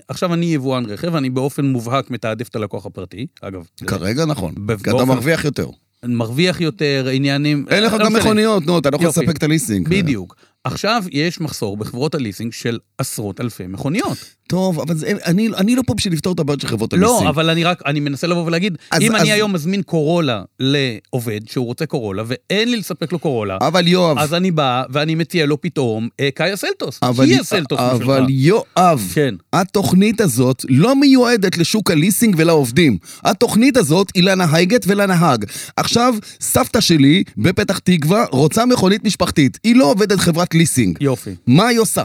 עכשיו 0.08 0.34
אני, 0.34 0.46
יבואן 0.46 0.86
רכב, 0.86 1.16
אני 1.16 1.30
באופן 1.30 1.66
מובהק 1.66 2.12
מתעדף 2.12 2.48
את 2.48 2.56
הלקוח 2.56 2.86
הפרטי, 2.86 3.28
אגב. 3.42 3.64
כרגע 3.88 4.26
נכון, 4.26 4.54
כי 4.84 4.90
אתה 4.90 5.06
מרוויח 5.06 5.46
יותר. 5.46 5.68
מרוויח 6.06 6.62
יותר, 6.62 7.08
עניינים... 7.14 7.66
אין 7.70 7.84
לך 7.84 7.94
לא 7.94 8.06
גם. 8.06 8.14
מכוניות, 8.14 8.66
נו, 8.66 8.80
אתה 8.80 8.90
לא 8.90 8.96
יכול. 8.96 9.08
לספק 9.08 9.38
את 9.38 9.44
הליסינג. 9.44 9.88
בדיוק. 9.90 10.36
עכשיו 10.64 11.04
יש 11.12 11.42
מחסור 11.42 11.78
בחברות 11.78 12.16
הליסינג 12.16 12.54
של 12.54 12.80
עשרות 12.98 13.42
אלפי 13.42 13.68
מכוניות. 13.68 14.18
טוב, 14.48 14.80
אבל 14.80 14.96
זה- 14.98 15.12
אני 15.26 15.48
אני 15.58 15.76
לא 15.76 15.82
פה 15.88 15.94
בשביל 15.94 16.14
לפתור 16.14 16.34
את 16.34 16.40
הבעיות 16.40 16.62
של 16.62 16.68
חברות 16.68 16.94
הליסינג. 16.94 17.24
לא, 17.24 17.30
אבל 17.30 17.50
אני 17.50 17.64
רק, 17.64 17.82
אני 17.86 18.00
מנסה 18.00 18.28
לבוא 18.28 18.46
ולהגיד, 18.46 18.78
אז- 18.92 19.02
אם 19.02 19.16
אז- 19.16 19.22
אני 19.22 19.32
היום 19.32 19.54
מזמין 19.54 19.82
קורולה 19.82 20.42
לעובד 20.60 21.40
שהוא 21.50 21.66
רוצה 21.66 21.86
קורולה, 21.86 22.24
ואין 22.28 22.72
לי 22.72 22.78
לספק 22.78 23.12
לו 23.12 23.20
קורולה, 23.20 23.58
אבל 23.62 23.88
יואב, 23.88 24.18
אז 24.20 24.34
אני 24.34 24.52
בא 24.52 24.84
ואני 24.90 25.16
מציע 25.16 25.46
לו 25.46 25.62
פתאום 25.62 26.08
אה, 26.20 26.30
קאיה 26.36 26.56
סלטוס. 26.56 27.00
אבל- 27.04 27.26
היא 27.26 27.40
הסלטוס 27.40 27.80
בשבילך. 27.80 28.04
אבל 28.10 28.26
יואב, 28.30 29.12
כן. 29.14 29.36
התוכנית 29.54 30.22
הזאת 30.22 30.66
לא 30.70 30.96
מיועדת 30.96 31.58
לשוק 31.58 31.92
הליסינג 31.92 32.36
ולעובדים. 32.38 32.98
התוכנית 33.24 33.78
הזאת 33.78 34.08
היא 34.16 34.24
לנהגת 34.24 34.84
ולנהג. 34.88 35.46
עכשיו, 35.78 36.16
סבתא 36.42 36.82
שלי 36.82 37.24
בפתח 37.38 37.80
תקווה 37.80 38.26
רוצה 38.32 38.66
מכונית 38.66 39.04
משפחתית. 39.06 39.58
היא 39.64 39.76
לא 39.76 39.92
עובדת 39.92 40.20
חברת 40.20 40.54
ליסינג. 40.56 40.98
יופי. 41.02 41.32
מה 41.48 41.68
היא 41.68 41.80
עושה? 41.80 42.04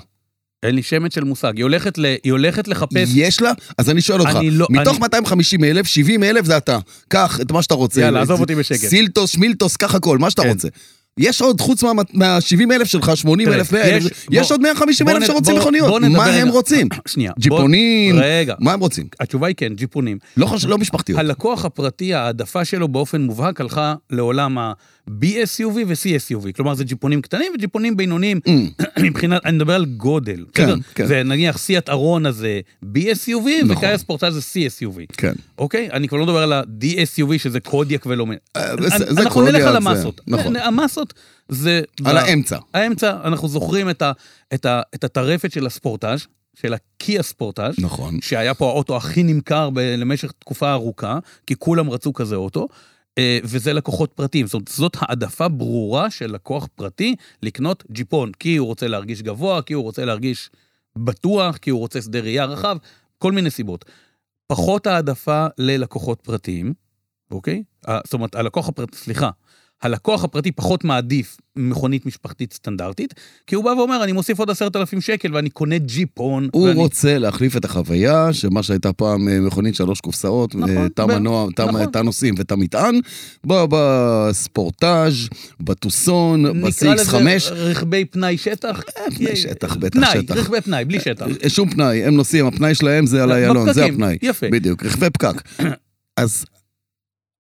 אין 0.63 0.75
לי 0.75 0.83
שמץ 0.83 1.15
של 1.15 1.25
מושג. 1.25 1.53
היא 1.57 1.63
הולכת, 1.63 1.99
ל... 1.99 2.05
היא 2.25 2.33
הולכת 2.33 2.69
לחפש... 2.69 3.09
יש 3.15 3.41
לה? 3.43 3.53
אז 3.79 3.91
אני 3.91 4.01
שואל 4.01 4.21
אותך, 4.21 4.37
אני 4.37 4.51
לא- 4.51 4.67
מתוך 4.71 4.93
אני- 4.97 5.01
250 5.01 5.65
אלף, 5.65 5.87
70 5.87 6.25
אלף 6.25 6.45
זה 6.45 6.57
אתה. 6.57 6.79
קח 7.09 7.39
את 7.41 7.53
מה 7.53 7.63
שאתה 7.63 7.75
רוצה. 7.75 8.01
יאללה, 8.01 8.23
עזוב 8.23 8.41
אותי 8.41 8.55
בשקט. 8.55 8.79
סילטוס, 8.79 9.31
שמילטוס, 9.31 9.77
קח 9.77 9.95
הכל, 9.95 10.19
מה 10.19 10.31
שאתה 10.31 10.43
כן. 10.43 10.49
רוצה. 10.49 10.69
יש 11.19 11.41
עוד, 11.43 11.61
חוץ 11.61 11.83
מה-70 11.83 12.73
אלף 12.73 12.87
שלך, 12.89 13.17
80 13.17 13.49
תראה, 13.49 13.59
אלף, 13.59 13.73
100 13.73 13.83
אלף, 13.85 14.05
יש- 14.05 14.27
יש 14.31 14.47
בוא- 14.49 14.55
עוד 14.55 14.61
150 14.63 15.07
בוא 15.07 15.13
אלף 15.17 15.27
שרוצים 15.27 15.55
בוא- 15.55 15.63
מכוניות. 15.63 15.89
בוא 15.89 16.01
מה 16.01 16.25
הם 16.27 16.43
רגע. 16.45 16.51
רוצים? 16.51 16.89
שנייה. 17.09 17.33
בוא- 17.33 17.43
ג'יפונים? 17.43 18.15
רגע. 18.19 18.55
מה 18.61 18.73
הם 18.73 18.81
רוצים? 18.81 19.07
התשובה 19.21 19.47
היא 19.47 19.55
כן, 19.59 19.73
ג'יפונים. 19.75 20.19
לא 20.37 20.47
לא 20.69 20.79
משפחתיות. 20.79 21.19
הלקוח 21.19 21.65
הפרטי, 21.65 22.15
העדפה 22.15 22.65
שלו 22.65 22.89
באופן 22.89 23.21
מובהק 23.21 23.61
הלכה 23.61 23.95
לעולם 24.11 24.59
ה-BSUV 25.09 25.77
ו-CSUV. 25.87 26.53
כלומר, 26.57 26.75
זה 26.75 26.85
ג'יפונים 26.85 27.23
קטנים 27.23 27.53
וג'יפונים 27.55 27.97
בינוניים 27.97 28.41
מבחינת, 29.03 29.47
אני 29.47 29.57
מדבר 29.57 29.75
על 29.75 29.85
גודל. 29.85 30.45
Mm. 30.49 30.53
כן? 30.55 30.71
כן. 30.95 31.07
זה 31.07 31.23
נניח 31.23 31.59
סיאט 31.59 31.89
ארון 31.89 32.27
הזה 32.27 32.61
BSUV, 32.85 33.65
נכון. 33.65 33.71
וקאיה 33.71 33.99
ספורטאז' 33.99 34.35
זה 34.35 34.41
CSUV. 34.41 35.15
כן. 35.17 35.33
אוקיי? 35.59 35.89
אני 35.93 36.09
כבר 36.09 36.19
לא 36.19 36.25
מדבר 36.25 36.43
על 36.43 36.53
ה-DSUV 36.53 37.39
שזה 37.39 37.61
קודיאק 37.61 38.07
ולא... 38.07 38.27
אה, 38.57 38.75
אנחנו 39.11 39.43
נלך 39.43 39.67
על 39.67 39.77
המסות. 39.77 40.21
נכון. 40.27 40.57
המסות 40.57 41.15
זה... 41.49 41.81
על 42.05 42.19
האמצע. 42.19 42.59
האמצע, 42.75 43.17
אנחנו 43.25 43.49
זוכרים 43.49 43.91
את, 43.91 45.05
הטרפת 45.05 45.53
של 45.53 45.67
הספורטאז', 45.67 46.27
של 46.55 46.75
הקיה 46.75 47.23
ספורטאז', 47.23 47.75
נכון. 47.79 48.19
שהיה 48.21 48.55
פה 48.55 48.69
האוטו 48.69 48.97
הכי 48.97 49.23
נמכר 49.23 49.71
ב, 49.71 49.79
למשך 49.79 50.33
תקופה 50.39 50.73
ארוכה, 50.73 51.19
כי 51.47 51.55
כולם 51.59 51.91
רצו 51.91 52.13
כזה 52.13 52.37
אוטו, 52.37 52.69
וזה 53.21 53.73
לקוחות 53.73 54.13
פרטיים. 54.13 54.47
זאת 54.47 54.55
אומרת, 54.55 54.69
זאת 54.69 54.97
העדפה 55.01 55.49
ברורה 55.49 56.11
של 56.11 56.35
לקוח 56.35 56.69
פרטי 56.75 57.17
לקנות 57.43 57.85
ג'יפון, 57.91 58.33
כי 58.33 58.57
הוא 58.57 58.67
רוצה 58.67 58.89
להרגיש 58.89 59.23
גבוה, 59.23 59.63
כי 59.63 59.75
הוא 59.75 59.83
רוצה 59.83 60.05
להרגיש 60.05 60.51
בטוח, 60.97 61.57
כי 61.57 61.71
הוא 61.71 61.81
רוצה 61.81 62.03
שדה 62.03 62.21
ראייה 62.21 62.45
רחב, 62.45 62.77
כל 63.19 63.33
מיני 63.33 63.51
סיבות. 63.51 63.85
פחות 64.47 64.87
העדפה 64.87 65.47
ללקוחות 65.59 66.21
פרטיים, 66.21 66.75
אוקיי? 67.31 67.63
זאת 67.87 68.13
אומרת, 68.13 68.35
הלקוח 68.35 68.69
הפרטי, 68.69 68.97
סליחה, 68.97 69.31
הלקוח 69.83 70.25
הפרטי 70.25 70.53
פחות 70.53 70.85
מעדיף 70.85 71.37
מכונית 71.57 72.07
משפחתית 72.07 72.53
סטנדרטית, 72.53 73.15
כי 73.47 73.55
הוא 73.55 73.65
בא 73.65 73.69
ואומר, 73.71 74.05
אני 74.05 74.13
מוסיף 74.13 74.39
עוד 74.39 74.51
עשרת 74.51 74.77
אלפים 74.77 75.01
שקל 75.01 75.35
ואני 75.35 75.51
קונה 75.51 75.79
ג'יפון. 75.79 76.49
הוא 76.53 76.63
ואני... 76.69 76.79
רוצה 76.79 77.19
להחליף 77.19 77.57
את 77.57 77.65
החוויה, 77.65 78.33
שמה 78.33 78.63
שהייתה 78.63 78.93
פעם 78.93 79.29
אה, 79.29 79.41
מכונית 79.41 79.75
שלוש 79.75 80.01
קופסאות, 80.01 80.55
נכון, 80.55 80.77
אה, 80.77 80.89
תא 80.89 81.07
ב- 81.07 81.13
מנוע, 81.15 81.47
תא- 81.57 81.63
נכון. 81.63 81.87
תא 81.87 81.99
נוסעים 81.99 82.35
ותא 82.39 82.55
מטען, 82.55 82.95
בספורטאז', 83.47 85.29
בטוסון, 85.61 86.47
נקרא 86.47 86.95
לזה 86.95 87.19
ב-CX5, 87.19 87.53
רכבי 87.53 88.05
פנאי 88.05 88.39
שטח. 88.39 88.81
פנאי 89.17 89.37
שטח, 89.37 89.77
בטח 89.77 89.99
פנאי, 89.99 90.23
שטח. 90.23 90.37
רכבי 90.37 90.61
פנאי, 90.61 90.85
בלי 90.85 91.01
שטח. 91.01 91.27
אה, 91.45 91.49
שום 91.49 91.71
פנאי, 91.71 92.05
הם 92.05 92.15
נוסעים, 92.15 92.47
הפנאי 92.47 92.75
שלהם 92.75 93.07
זה 93.07 93.23
על 93.23 93.29
לא, 93.29 93.35
איילון, 93.35 93.73
זה 93.73 93.85
הפנאי. 93.85 94.19
יפה. 94.23 94.47
בדיוק, 94.53 94.85
רכבי 94.85 95.11
פקק. 95.11 95.43
אז, 96.17 96.45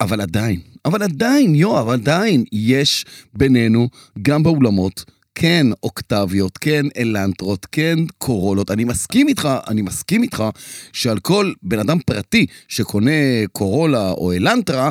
אבל 0.02 0.20
עדיין, 0.20 0.60
אבל 0.84 1.02
עדיין, 1.02 1.54
יואב, 1.54 1.88
עדיין 1.88 2.44
יש 2.52 3.04
בינינו, 3.34 3.88
גם 4.22 4.42
באולמות, 4.42 5.04
כן 5.34 5.66
אוקטביות, 5.82 6.58
כן 6.58 6.86
אלנטרות, 6.98 7.66
כן 7.72 7.98
קורולות. 8.18 8.70
אני 8.70 8.84
מסכים 8.84 9.28
איתך, 9.28 9.48
אני 9.68 9.82
מסכים 9.82 10.22
איתך 10.22 10.44
שעל 10.92 11.18
כל 11.18 11.52
בן 11.62 11.78
אדם 11.78 11.98
פרטי 12.06 12.46
שקונה 12.68 13.10
קורולה 13.52 14.10
או 14.10 14.32
אלנטרה, 14.32 14.90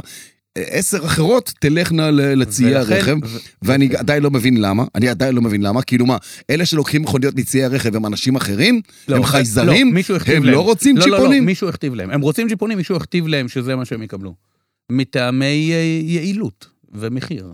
עשר 0.56 1.06
אחרות 1.06 1.54
תלכנה 1.60 2.12
לציי 2.12 2.76
הרכב, 2.76 3.18
ו- 3.24 3.38
ואני 3.62 3.90
עדיין 3.96 4.24
לא 4.24 4.32
מבין 4.32 4.58
למה, 4.58 4.84
אני 4.96 5.10
עדיין 5.10 5.36
לא 5.36 5.42
מבין 5.42 5.62
למה, 5.62 5.82
כאילו 5.82 6.06
מה, 6.06 6.18
אלה 6.50 6.66
שלוקחים 6.66 7.02
מכוניות 7.02 7.36
מציי 7.36 7.64
הרכב 7.64 7.96
הם 7.96 8.06
אנשים 8.06 8.36
אחרים? 8.36 8.82
לא, 9.08 9.16
הם 9.16 9.22
לא, 9.22 9.28
חייזרים? 9.28 9.98
הכתיב 9.98 10.36
הם 10.36 10.44
להם. 10.44 10.54
לא 10.54 10.62
רוצים 10.62 10.98
לא, 10.98 11.06
לא, 11.06 11.12
לא, 11.12 11.18
ג'יפונים? 11.18 11.46
מישהו 11.46 11.70
הכתיב 11.70 11.94
להם. 11.94 12.10
הם 12.10 12.22
רוצים 12.22 12.48
ג'יפונים, 12.48 12.78
מישהו 12.78 12.96
הכתיב 12.96 13.28
להם 13.28 13.48
שזה 13.48 13.76
מה 13.76 13.86
שהם 13.86 14.04
יקבלו. 14.04 14.51
מטעמי 14.92 15.72
אה, 15.74 15.78
יעילות 16.02 16.68
ומחיר. 16.92 17.54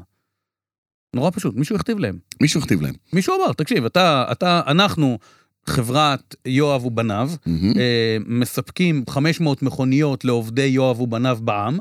נורא 1.16 1.30
פשוט, 1.34 1.56
מישהו 1.56 1.76
הכתיב 1.76 2.00
להם. 2.00 2.18
מישהו 2.42 2.60
הכתיב 2.62 2.82
להם. 2.82 2.94
מישהו 3.14 3.36
אמר, 3.36 3.54
תקשיב, 3.54 3.86
אתה, 3.86 4.26
אתה, 4.32 4.62
אנחנו, 4.68 5.18
חברת 5.66 6.36
יואב 6.46 6.86
ובניו, 6.86 7.30
מהמם. 7.46 7.74
אה, 7.80 8.18
מספקים 8.28 9.04
500 9.10 9.62
מכוניות 9.64 10.26
לעובדי 10.26 10.66
יואב 10.66 11.02
ובניו 11.02 11.38
בעם, 11.42 11.78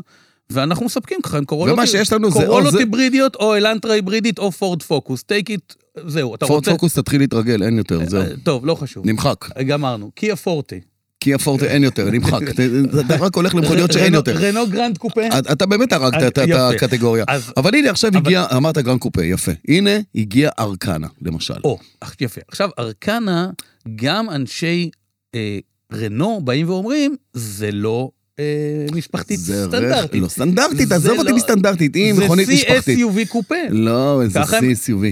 ואנחנו 0.50 0.86
מספקים 0.86 1.18
ככה, 1.22 1.38
קורולות, 1.44 1.78
זה 1.88 2.16
או 2.24 2.32
קורולות 2.46 2.72
זה- 2.72 2.78
היברידיות, 2.78 3.36
או 3.36 3.54
אלנטרה 3.54 3.94
היברידית, 3.94 4.38
או 4.38 4.52
פורד 4.52 4.82
פוקוס. 4.82 5.22
טייק 5.22 5.50
איט, 5.50 5.72
זהו, 6.06 6.34
אתה 6.34 6.46
פורד 6.46 6.58
רוצה... 6.58 6.70
פוקוס 6.70 6.94
תתחיל 6.98 7.20
להתרגל, 7.20 7.62
אין 7.62 7.78
יותר, 7.78 8.08
זהו. 8.08 8.20
אה, 8.22 8.26
טוב, 8.42 8.66
לא 8.66 8.74
חשוב. 8.74 9.06
נמחק. 9.06 9.58
גמרנו. 9.66 10.10
קיה 10.14 10.36
פורטה. 10.36 10.80
קיה 11.26 11.34
פורטה 11.34 11.66
אין 11.66 11.84
יותר, 11.84 12.10
נמחק. 12.10 12.40
אתה- 12.50 13.16
רק 13.16 13.36
הולך 13.36 13.54
למכוניות 13.54 13.92
שאין 13.92 14.14
יותר. 14.14 14.36
רנו 14.36 14.66
גרנד 14.66 14.98
קופה. 14.98 15.20
אתה- 15.52 15.66
באמת 15.66 15.92
הרגת 15.92 16.22
את- 16.26 16.38
את. 16.38 16.48
הקטגוריה. 16.82 17.24
אבל 17.56 17.74
הנה 17.74 17.90
עכשיו 17.90 18.10
הגיע, 18.16 18.46
אמרת 18.56 18.78
גרנד 18.78 19.00
קופה, 19.00 19.24
יפה. 19.24 19.52
הנה 19.68 19.90
הגיע 20.14 20.50
ארקנה, 20.58 21.06
למשל. 21.22 21.54
או, 21.64 21.78
יפה. 22.20 22.40
עכשיו, 22.48 22.70
ארקנה, 22.78 23.50
גם 23.96 24.30
אנשי 24.30 24.90
אה, 25.34 25.58
רנו 25.92 26.40
באים 26.44 26.68
ואומרים, 26.68 27.16
זה 27.32 27.70
לא 27.72 28.10
אה, 28.38 28.44
משפחתית 28.92 29.40
סטנדרטית. 29.40 30.22
לא 30.22 30.28
סטנדרטית, 30.28 30.92
עזוב 30.92 31.18
אותי 31.18 31.30
לא- 31.30 31.36
מסטנדרטית, 31.36 31.94
היא 31.94 32.14
מכונית 32.14 32.48
משפחתית. 32.48 32.98
זה 32.98 33.04
CSUV 33.04 33.28
קופה. 33.28 33.54
לא, 33.70 34.20
זה 34.26 34.40
CSUV. 34.42 35.04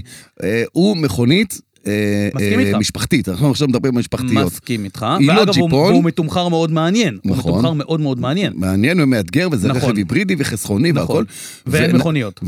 אה, 0.43 0.63
הוא 0.73 0.97
מכונית 0.97 1.61
אה, 1.87 2.29
אה. 2.73 2.79
משפחתית, 2.79 3.29
אנחנו 3.29 3.51
עכשיו 3.51 3.69
מדברים 3.69 3.97
על 3.97 4.01
משפחתיות. 4.01 4.47
מסכים 4.53 4.85
איתך. 4.85 5.07
היא 5.19 5.29
לא 5.29 5.33
ואגב, 5.33 5.49
הוא- 5.59 5.69
ג'יפון. 5.69 5.93
והוא 5.93 6.05
מתומחר 6.05 6.49
מאוד 6.49 6.73
מעניין. 6.73 7.19
הוא 7.25 7.37
נכון. 7.37 7.53
מתומחר 7.53 7.73
מאוד 7.73 8.01
מאוד 8.01 8.21
מעניין. 8.21 8.53
מעניין 8.57 9.01
ומאתגר, 9.01 9.49
וזה 9.53 9.69
נכון. 9.69 9.83
רכב 9.83 9.97
היברידי 9.97 10.35
וחסכוני 10.39 10.93
נכון. 10.93 11.17
והכל. 11.17 11.25
ואין 11.67 11.95
ו- 11.95 11.99
מכוניות. 11.99 12.41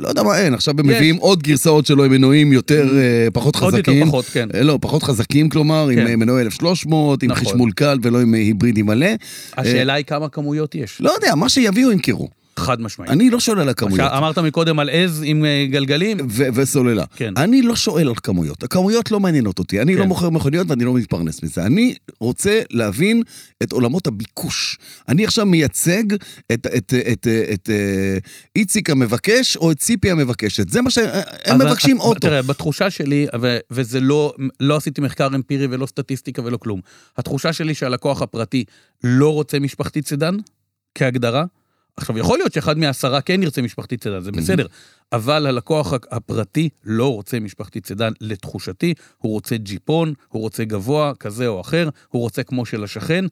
לא 0.00 0.08
יודע 0.08 0.22
מה 0.22 0.38
אין, 0.38 0.54
עכשיו 0.54 0.74
הם. 0.78 0.86
מביאים 0.86 1.16
עוד 1.16 1.42
גרסאות 1.42 1.86
שלו 1.86 2.04
עם 2.04 2.10
מנועים 2.10 2.52
יותר, 2.52 2.88
אה, 2.98 3.28
פחות 3.32 3.56
עוד 3.56 3.74
יותר 3.74 3.92
חזקים. 3.92 4.06
פחות, 4.06 4.24
כן. 4.24 4.48
לא, 4.60 4.78
פחות 4.80 5.02
חזקים 5.02 5.48
כלומר, 5.48 5.88
עם 5.88 5.94
כן. 6.06 6.14
מנועי 6.14 6.42
1300, 6.42 7.22
עם 7.22 7.30
נכון. 7.30 7.44
חשמול 7.44 7.72
קל 7.72 7.98
ולא 8.02 8.20
עם 8.20 8.34
היברידי 8.34 8.82
מלא. 8.82 9.06
השאלה 9.56 9.94
היא 9.94 10.04
כמה 10.04 10.28
כמויות 10.28 10.74
יש. 10.74 10.96
לא 11.00 11.10
יודע, 11.10 11.34
מה 11.34 11.48
שיביאו 11.48 11.92
ימכרו. 11.92 12.28
חד 12.56 12.80
משמעית. 12.80 13.10
אני 13.10 13.30
לא 13.30 13.40
שואל 13.40 13.58
על 13.58 13.68
הכמויות. 13.68 14.12
אמרת 14.12 14.38
מקודם 14.38 14.78
על 14.78 14.90
עז 14.92 15.22
עם 15.26 15.44
אה, 15.44 15.66
גלגלים, 15.70 16.18
ו- 16.30 16.46
וסוללה. 16.54 17.04
כן. 17.16 17.34
אני 17.36 17.62
לא 17.62 17.76
שואל 17.76 18.08
על 18.08 18.14
כמויות, 18.22 18.62
הכמויות 18.62 19.10
לא 19.10 19.20
מעניינות 19.20 19.58
אותי, 19.58 19.80
אני 19.82 19.92
כן. 19.94 19.98
לא 19.98 20.06
מוכר 20.06 20.30
מכוניות 20.30 20.66
ואני 20.70 20.84
לא 20.84 20.94
מתפרנס 20.94 21.42
מזה. 21.42 21.62
אני 21.66 21.94
רוצה 22.20 22.60
להבין 22.70 23.22
את 23.62 23.72
עולמות 23.72 24.06
הביקוש. 24.06 24.78
אני 25.08 25.24
עכשיו 25.24 25.46
מייצג 25.46 26.12
את, 26.12 26.18
את, 26.52 26.66
את, 26.66 26.94
את, 27.12 27.26
את 27.52 27.70
אה, 27.70 28.18
איציק 28.56 28.90
המבקש 28.90 29.56
או 29.56 29.70
את 29.72 29.78
ציפי 29.78 30.10
המבקשת, 30.10 30.68
זה 30.68 30.82
מה 30.82 30.90
שהם 30.90 31.08
מבקשים 31.58 31.96
את- 31.96 32.02
אוטו. 32.02 32.20
תראה, 32.20 32.42
בתחושה 32.42 32.90
שלי, 32.90 33.26
ו- 33.40 33.58
וזה 33.70 34.00
לא, 34.00 34.34
לא 34.60 34.76
עשיתי 34.76 35.00
מחקר 35.00 35.26
אמפירי 35.26 35.66
ולא 35.70 35.86
סטטיסטיקה 35.86 36.42
ולא 36.44 36.56
כלום, 36.56 36.80
התחושה 37.18 37.52
שלי 37.52 37.74
שהלקוח 37.74 38.22
הפרטי 38.22 38.64
לא 39.04 39.32
רוצה 39.32 39.58
משפחתית 39.58 40.08
סדן, 40.08 40.36
כהגדרה, 40.94 41.44
עכשיו, 41.96 42.18
יכול 42.18 42.38
להיות 42.38 42.52
שאחד 42.52 42.78
מהעשרה 42.78 43.20
כן 43.20 43.42
ירצה 43.42 43.62
משפחתית 43.62 44.04
סדן, 44.04 44.20
זה 44.20 44.32
בסדר, 44.32 44.66
אבל 45.12 45.46
הלקוח 45.46 45.92
הפרטי 46.10 46.68
לא 46.84 47.14
רוצה 47.14 47.40
משפחתית 47.40 47.86
סדן, 47.86 48.12
לתחושתי, 48.20 48.94
הוא 49.18 49.32
רוצה 49.32 49.56
ג'יפון, 49.56 50.14
הוא 50.28 50.42
רוצה 50.42 50.64
גבוה, 50.64 51.12
כזה 51.20 51.46
או 51.46 51.60
אחר, 51.60 51.88
הוא 52.08 52.22
רוצה 52.22 52.42
כמו 52.42 52.66
של 52.66 52.84
השכן, 52.84 53.24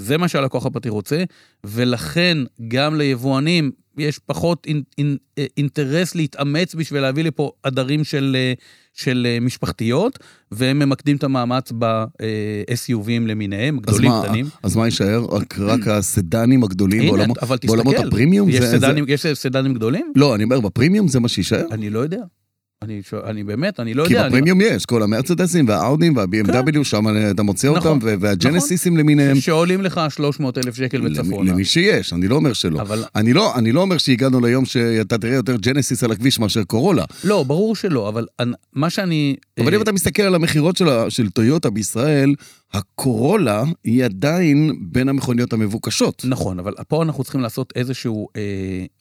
זה 0.00 0.18
מה 0.18 0.28
שהלקוח 0.28 0.66
הפרטי 0.66 0.88
רוצה, 0.88 1.24
ולכן 1.64 2.38
גם 2.68 2.94
ליבואנים 2.94 3.70
יש 3.98 4.18
פחות 4.18 4.66
אינ, 4.66 4.82
אינ, 4.98 5.16
אה, 5.38 5.46
אינטרס 5.56 6.14
להתאמץ 6.14 6.74
בשביל 6.74 7.00
להביא 7.02 7.24
לפה 7.24 7.50
עדרים 7.62 8.04
של, 8.04 8.36
אה, 8.38 8.52
של 8.94 9.26
אה, 9.30 9.38
משפחתיות, 9.40 10.18
והם 10.52 10.78
ממקדים 10.78 11.16
את 11.16 11.24
המאמץ 11.24 11.72
ב-SUVים 11.78 13.26
למיניהם, 13.26 13.76
אז 13.76 13.82
גדולים, 13.82 14.10
מה, 14.10 14.22
קטנים. 14.24 14.46
אז 14.62 14.76
מה 14.76 14.84
יישאר? 14.84 15.24
רק, 15.30 15.58
רק 15.58 15.88
הסדנים 15.98 16.64
הגדולים 16.64 17.00
הנה, 17.00 17.10
בעולמות, 17.10 17.38
אבל 17.38 17.56
תסתכל, 17.56 17.76
בעולמות 17.76 18.06
הפרימיום? 18.06 18.48
יש 18.48 18.54
זה- 18.60 18.70
זה- 18.70 18.78
סדנים, 18.78 19.04
יש 19.08 19.26
סדנים 19.26 19.74
גדולים? 19.74 20.12
לא, 20.16 20.34
אני 20.34 20.44
אומר, 20.44 20.60
בפרימיום 20.60 21.08
זה 21.08 21.20
מה 21.20 21.28
שיישאר? 21.28 21.66
אני 21.70 21.90
לא 21.90 21.98
יודע. 21.98 22.22
אני, 22.84 23.00
אני 23.24 23.44
באמת, 23.44 23.80
אני 23.80 23.94
לא 23.94 24.06
כי 24.06 24.12
יודע. 24.12 24.22
אני- 24.22 24.28
בפרימיום 24.30 24.60
יש, 24.60 24.86
כל 24.86 25.02
המרצדסים 25.02 25.68
והאודים 25.68 26.16
וה-BMW, 26.16 26.84
שם 26.84 27.04
אתה 27.30 27.42
מוצא 27.42 27.68
נכון, 27.70 27.76
אותם, 27.92 28.06
וה- 28.06 28.14
והג'נסיסים 28.20 28.96
למיניהם. 28.96 29.36
שעולים 29.40 29.82
לך 29.82 30.00
300 30.10 30.58
אלף 30.58 30.74
שקל 30.76 31.06
וצפונה. 31.06 31.52
למי 31.52 31.64
שיש, 31.64 32.12
אני 32.12 32.28
לא 32.28 32.36
אומר 32.36 32.52
שלא. 32.52 32.80
אבל 32.80 33.04
אני 33.14 33.32
לא, 33.32 33.54
אני 33.58 33.72
לא 33.72 33.80
אומר 33.82 33.98
שהגענו 33.98 34.40
ליום 34.40 34.64
שאתה 34.64 35.18
תראה 35.18 35.34
יותר 35.34 35.56
ג'נסיס 35.56 36.04
על 36.04 36.12
הכביש 36.12 36.38
מאשר 36.38 36.64
קורולה. 36.64 37.04
לא, 37.24 37.42
ברור 37.42 37.76
שלא, 37.76 38.08
אבל 38.08 38.26
אני- 38.40 38.52
מה 38.72 38.90
שאני... 38.90 39.36
אבל 39.60 39.72
אה, 39.72 39.76
אם 39.76 39.82
אתה 39.82 39.92
מסתכל 39.92 40.22
על 40.22 40.34
המכירות 40.34 40.76
של, 40.76 40.86
של 41.08 41.30
טויוטה 41.30 41.70
בישראל, 41.70 42.34
הקורולה 42.74 43.64
היא 43.84 44.04
עדיין 44.04 44.72
בין 44.80 45.08
המכוניות 45.08 45.52
המבוקשות. 45.52 46.22
נכון, 46.28 46.58
אבל 46.58 46.72
פה 46.88 47.02
אנחנו 47.02 47.22
צריכים 47.24 47.40
לעשות 47.40 47.72
איזושהי 47.76 48.12
אה, 48.36 48.42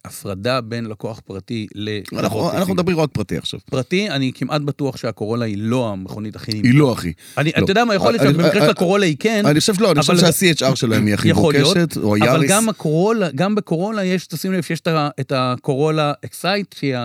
הפרדה 0.05 0.61
בין 0.61 0.85
לקוח 0.85 1.21
פרטי 1.25 1.67
אנחנו, 1.77 2.21
לחברות 2.21 2.53
אנחנו 2.53 2.73
מדברים 2.73 2.99
רק 2.99 3.09
פרטי 3.13 3.37
עכשיו. 3.37 3.59
פרטי, 3.65 4.09
אני 4.09 4.31
כמעט 4.35 4.61
בטוח 4.61 4.97
שהקורולה 4.97 5.45
היא 5.45 5.57
לא 5.59 5.89
המכונית 5.89 6.35
הכי... 6.35 6.51
היא 6.51 6.73
לא, 6.73 6.93
אחי. 6.93 7.13
אני, 7.37 7.51
לא. 7.57 7.63
אתה 7.63 7.71
יודע 7.71 7.85
מה, 7.85 7.95
יכול 7.95 8.11
להיות 8.11 8.23
שבמקרה 8.23 8.61
של 8.61 8.69
הקורולה 8.69 9.05
היא 9.05 9.15
כן, 9.19 9.45
אני 9.45 9.59
חושב 9.59 9.73
שלא, 9.73 9.91
אני 9.91 9.99
חושב 9.99 10.13
אבל- 10.13 10.31
שה-CHR 10.31 10.75
שלהם 10.75 11.05
היא 11.05 11.13
הכי 11.13 11.31
מבוקשת, 11.31 11.97
או 11.97 12.15
אבל 12.17 12.25
יאריס. 12.25 12.51
גם 12.51 12.69
הקורולה, 12.69 13.29
גם 13.35 13.55
בקורולה 13.55 14.03
יש, 14.03 14.27
תשים 14.27 14.53
לב 14.53 14.63
שיש 14.63 14.81
את 15.19 15.31
הקורולה 15.35 16.13
אקסייט, 16.25 16.75
שהיא 16.79 16.95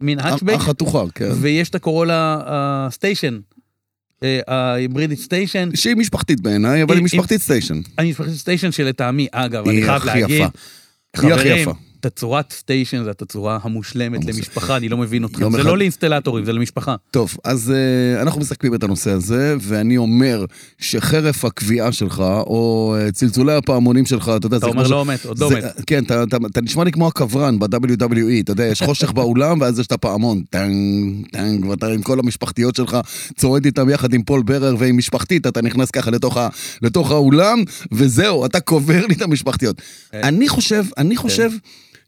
מין 0.00 0.18
האצ'בק, 0.18 0.54
החתוכה, 0.54 1.04
כן. 1.14 1.30
ויש 1.40 1.68
את 1.70 1.74
הקורולה 1.74 2.38
הסטיישן, 2.46 3.38
ההיברידית 4.48 5.18
סטיישן, 5.18 5.68
שהיא 5.74 5.96
משפחתית 5.96 6.40
בעיניי, 6.40 6.82
אבל 6.82 6.92
היא- 6.94 6.98
היא 6.98 7.04
משפחתית 7.04 7.40
סטיישן. 7.42 7.80
אני 7.98 8.10
משפחת 8.10 8.30
סטיישן 8.30 8.72
שלטעמי, 8.72 9.26
אגב, 9.32 9.68
אני 9.68 9.76
היא 9.76 9.84
חייב 9.84 9.96
הכי 9.96 10.06
להגיד, 10.20 10.36
יפה. 10.36 10.48
היא 11.22 11.32
הכי 11.32 11.48
יפה. 11.48 11.72
תצורת 12.00 12.52
סטיישן 12.52 13.04
זה 13.04 13.10
התצורה 13.10 13.58
המושלמת 13.62 14.24
למשפחה, 14.24 14.76
אני 14.76 14.88
לא 14.88 14.96
מבין 14.96 15.24
אתכם. 15.24 15.50
זה 15.50 15.62
לא 15.62 15.78
לאינסטלטורים, 15.78 16.44
זה 16.44 16.52
למשפחה. 16.52 16.94
טוב, 17.10 17.36
אז 17.44 17.72
uh, 17.72 18.22
אנחנו 18.22 18.40
מסכמים 18.40 18.74
את 18.74 18.82
הנושא 18.82 19.10
הזה, 19.10 19.56
ואני 19.60 19.96
אומר 19.96 20.44
שחרף 20.78 21.44
הקביעה 21.44 21.92
שלך, 21.92 22.20
או 22.20 22.94
uh, 23.08 23.12
צלצולי 23.12 23.54
הפעמונים 23.54 24.06
שלך, 24.06 24.32
אתה 24.36 24.46
יודע, 24.46 24.56
אתה 24.56 24.66
זה 24.66 24.70
אומר 24.70 24.86
לא 24.86 25.04
מת, 25.04 25.24
עוד 25.24 25.38
לא 25.38 25.50
מת. 25.50 25.64
כן, 25.86 26.04
אתה, 26.04 26.22
אתה, 26.22 26.36
אתה 26.50 26.60
נשמע 26.60 26.84
לי 26.84 26.92
כמו 26.92 27.06
הקברן 27.06 27.58
ב-WWE, 27.58 28.40
אתה 28.40 28.52
יודע, 28.52 28.64
יש 28.64 28.82
חושך 28.82 29.12
באולם, 29.12 29.60
ואז 29.60 29.78
יש 29.78 29.86
את 29.86 29.92
הפעמון, 29.92 30.42
טנג, 30.50 31.26
טנג, 31.32 31.64
ואתה 31.64 31.86
עם 31.86 32.02
כל 32.02 32.18
המשפחתיות 32.18 32.76
שלך, 32.76 32.96
צועד 33.36 33.64
איתם 33.64 33.90
יחד 33.90 34.14
עם 34.14 34.22
פול 34.22 34.42
ברר 34.42 34.74
ועם 34.78 34.96
משפחתית, 34.96 35.46
אתה 35.46 35.62
נכנס 35.62 35.90
ככה 35.90 36.10
לתוך, 36.82 37.10
האולם, 37.10 37.62
וזהו, 37.92 38.46
אתה 38.46 38.60
קובר 38.60 39.06
לי 39.06 39.14
את 39.14 39.22
המשפחתיות. 39.22 39.82
כן. 40.12 40.20
אני 40.24 40.48
חושב, 40.48 40.84
אני 40.96 41.16
חושב... 41.16 41.50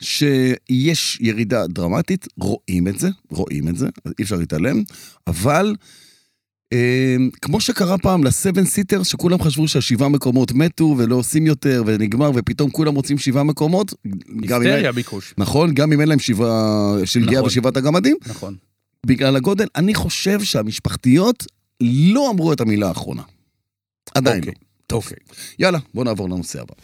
שיש 0.00 1.18
ירידה 1.20 1.66
דרמטית, 1.66 2.26
רואים 2.38 2.88
את 2.88 2.98
זה, 2.98 3.08
רואים 3.30 3.68
את 3.68 3.76
זה, 3.76 3.88
אי 4.18 4.24
אפשר 4.24 4.36
להתעלם, 4.36 4.82
אבל 5.26 5.74
אה, 6.72 7.16
כמו 7.42 7.60
שקרה 7.60 7.98
פעם 7.98 8.24
לסבן 8.24 8.64
סיטר, 8.64 9.02
שכולם 9.02 9.42
חשבו 9.42 9.68
שהשבעה 9.68 10.08
מקומות 10.08 10.52
מתו 10.52 10.94
ולא 10.98 11.14
עושים 11.14 11.46
יותר 11.46 11.82
ונגמר, 11.86 12.30
ופתאום 12.34 12.70
כולם 12.70 12.94
רוצים 12.94 13.18
שבעה 13.18 13.44
מקומות, 13.44 13.94
היסטריה 14.42 14.92
ביקוש. 14.92 15.34
נכון, 15.38 15.74
גם 15.74 15.92
אם 15.92 16.00
אין 16.00 16.08
להם 16.08 16.18
שבעה 16.18 16.94
של 17.04 17.20
גאה 17.20 17.32
נכון. 17.32 17.46
ושבעת 17.46 17.76
הגמדים, 17.76 18.16
נכון. 18.26 18.56
בגלל 19.06 19.36
הגודל, 19.36 19.66
אני 19.76 19.94
חושב 19.94 20.42
שהמשפחתיות 20.42 21.46
לא 21.80 22.30
אמרו 22.30 22.52
את 22.52 22.60
המילה 22.60 22.88
האחרונה. 22.88 23.22
עדיין 24.14 24.44
לא. 24.44 24.52
אוקיי. 24.92 25.16
אוקיי. 25.28 25.36
יאללה, 25.58 25.78
בוא 25.94 26.04
נעבור 26.04 26.28
לנושא 26.28 26.60
הבא. 26.60 26.74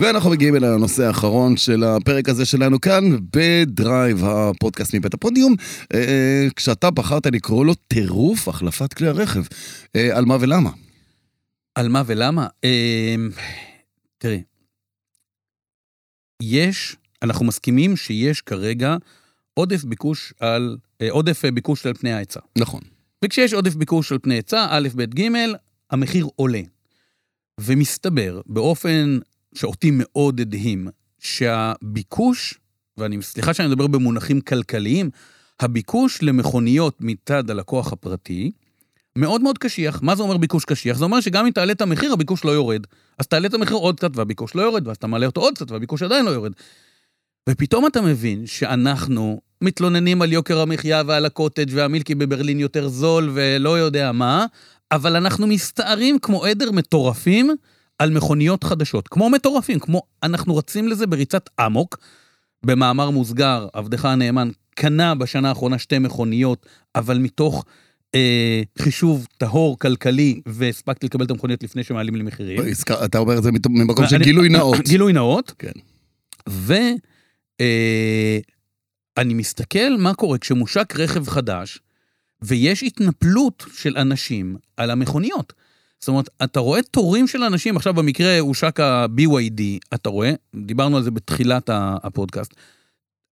ואנחנו 0.00 0.30
מגיעים 0.30 0.56
אל 0.56 0.64
הנושא 0.64 1.02
האחרון 1.02 1.56
של 1.56 1.84
הפרק 1.84 2.28
הזה 2.28 2.44
שלנו 2.46 2.80
כאן, 2.80 3.04
בדרייב, 3.36 4.24
הפודקאסט 4.24 4.94
מבית 4.94 5.14
הפודיום, 5.14 5.54
אה, 5.94 6.46
כשאתה 6.56 6.90
בחרת 6.90 7.26
לקרוא 7.26 7.66
לו 7.66 7.74
טירוף 7.74 8.48
החלפת 8.48 8.94
כלי 8.94 9.08
הרכב. 9.08 9.42
אה, 9.96 10.16
על 10.16 10.24
מה 10.24 10.36
ולמה? 10.40 10.70
על 11.74 11.88
מה 11.88 12.02
ולמה? 12.06 12.46
תראי, 14.18 14.42
יש, 16.42 16.96
אנחנו 17.22 17.44
מסכימים 17.44 17.96
שיש 17.96 18.40
כרגע 18.40 18.96
עודף 19.54 19.84
ביקוש 19.84 20.34
על, 20.40 20.76
אה, 21.00 21.10
עודף 21.10 21.44
אה, 21.44 21.50
ביקוש 21.50 21.86
על 21.86 21.94
פני 21.94 22.12
ההיצע. 22.12 22.40
נכון. 22.58 22.80
וכשיש 23.24 23.52
עודף 23.52 23.74
ביקוש 23.74 24.12
על 24.12 24.18
פני 24.22 24.34
היצע, 24.34 24.66
א', 24.70 24.88
ב', 24.94 25.20
ג', 25.20 25.28
המחיר 25.90 26.28
עולה. 26.36 26.60
ומסתבר, 27.60 28.40
באופן 28.46 29.18
שאותי 29.58 29.90
מאוד 29.92 30.40
הדהים, 30.40 30.88
שהביקוש, 31.18 32.54
ואני, 32.96 33.22
סליחה 33.22 33.54
שאני 33.54 33.68
מדבר 33.68 33.86
במונחים 33.86 34.40
כלכליים, 34.40 35.10
הביקוש 35.60 36.22
למכוניות 36.22 36.96
מצד 37.00 37.50
הלקוח 37.50 37.92
הפרטי, 37.92 38.50
מאוד 39.18 39.40
מאוד 39.42 39.58
קשיח. 39.58 40.02
מה 40.02 40.16
זה 40.16 40.22
אומר 40.22 40.36
ביקוש 40.36 40.64
קשיח? 40.64 40.98
זה 40.98 41.04
אומר 41.04 41.20
שגם 41.20 41.46
אם 41.46 41.50
תעלה 41.50 41.72
את 41.72 41.80
המחיר, 41.80 42.12
הביקוש 42.12 42.44
לא 42.44 42.50
יורד. 42.50 42.86
אז 43.18 43.26
תעלה 43.26 43.46
את 43.46 43.54
המחיר 43.54 43.76
עוד 43.76 43.96
קצת 43.96 44.10
והביקוש 44.16 44.54
לא 44.54 44.62
יורד, 44.62 44.86
ואז 44.88 44.96
אתה 44.96 45.06
מעלה 45.06 45.26
אותו 45.26 45.40
עוד 45.40 45.54
קצת 45.54 45.70
והביקוש 45.70 46.02
עדיין 46.02 46.24
לא 46.24 46.30
יורד. 46.30 46.52
ופתאום 47.48 47.86
אתה 47.86 48.00
מבין 48.00 48.46
שאנחנו 48.46 49.40
מתלוננים 49.62 50.22
על 50.22 50.32
יוקר 50.32 50.60
המחיה 50.60 51.02
ועל 51.06 51.24
הקוטג' 51.24 51.70
והמילקי 51.70 52.14
בברלין 52.14 52.60
יותר 52.60 52.88
זול 52.88 53.30
ולא 53.34 53.78
יודע 53.78 54.12
מה, 54.12 54.46
אבל 54.92 55.16
אנחנו 55.16 55.46
מסתערים 55.46 56.18
כמו 56.18 56.44
עדר 56.44 56.70
מטורפים 56.72 57.56
על 57.98 58.10
מכוניות 58.10 58.64
חדשות. 58.64 59.08
כמו 59.08 59.30
מטורפים, 59.30 59.78
כמו 59.78 60.02
אנחנו 60.22 60.56
רצים 60.56 60.88
לזה 60.88 61.06
בריצת 61.06 61.48
אמוק. 61.66 61.98
במאמר 62.66 63.10
מוסגר, 63.10 63.68
עבדך 63.72 64.04
הנאמן 64.04 64.50
קנה 64.74 65.14
בשנה 65.14 65.48
האחרונה 65.48 65.78
שתי 65.78 65.98
מכוניות, 65.98 66.66
אבל 66.94 67.18
מתוך 67.18 67.64
אה, 68.14 68.62
חישוב 68.78 69.26
טהור 69.38 69.78
כלכלי, 69.78 70.40
והספקתי 70.46 71.06
לקבל 71.06 71.24
את 71.24 71.30
המכוניות 71.30 71.62
לפני 71.62 71.84
שמעלים 71.84 72.14
לי 72.14 72.22
מחירים. 72.22 72.60
אתה 73.04 73.18
אומר 73.18 73.38
את 73.38 73.42
זה 73.42 73.50
ממקום 73.68 74.06
של 74.06 74.22
גילוי 74.22 74.48
נאות. 74.48 74.78
גילוי 74.88 75.12
נאות. 75.12 75.52
כן. 75.58 75.72
ואני 76.46 76.84
מסתכל 79.34 79.96
מה 79.98 80.14
קורה 80.14 80.38
כשמושק 80.38 80.94
רכב 80.96 81.28
חדש, 81.28 81.78
ויש 82.42 82.82
התנפלות 82.82 83.64
של 83.74 83.96
אנשים 83.96 84.56
על 84.76 84.90
המכוניות. 84.90 85.52
זאת 86.00 86.08
אומרת, 86.08 86.28
אתה 86.44 86.60
רואה 86.60 86.82
תורים 86.82 87.26
של 87.26 87.42
אנשים, 87.42 87.76
עכשיו 87.76 87.94
במקרה 87.94 88.38
הושק 88.38 88.80
ה-BYD, 88.80 89.62
אתה 89.94 90.08
רואה, 90.08 90.32
דיברנו 90.56 90.96
על 90.96 91.02
זה 91.02 91.10
בתחילת 91.10 91.70
הפודקאסט, 91.72 92.54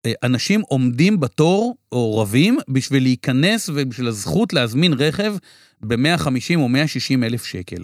אה, 0.07 0.13
אנשים 0.23 0.61
עומדים 0.61 1.21
בתור 1.21 1.77
או 1.93 2.19
רבים 2.19 2.59
בשביל 2.69 3.03
להיכנס 3.03 3.71
ובשביל 3.75 4.09
הזכות 4.09 4.53
להזמין 4.53 4.93
רכב 4.93 5.35
ב-150 5.81 6.57
או 6.57 6.69
160 6.69 7.25
אלף 7.25 7.45
שקל. 7.45 7.83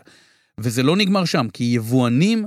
וזה 0.59 0.83
לא 0.83 0.97
נגמר 0.97 1.25
שם, 1.25 1.47
כי 1.53 1.65
יבואנים 1.65 2.47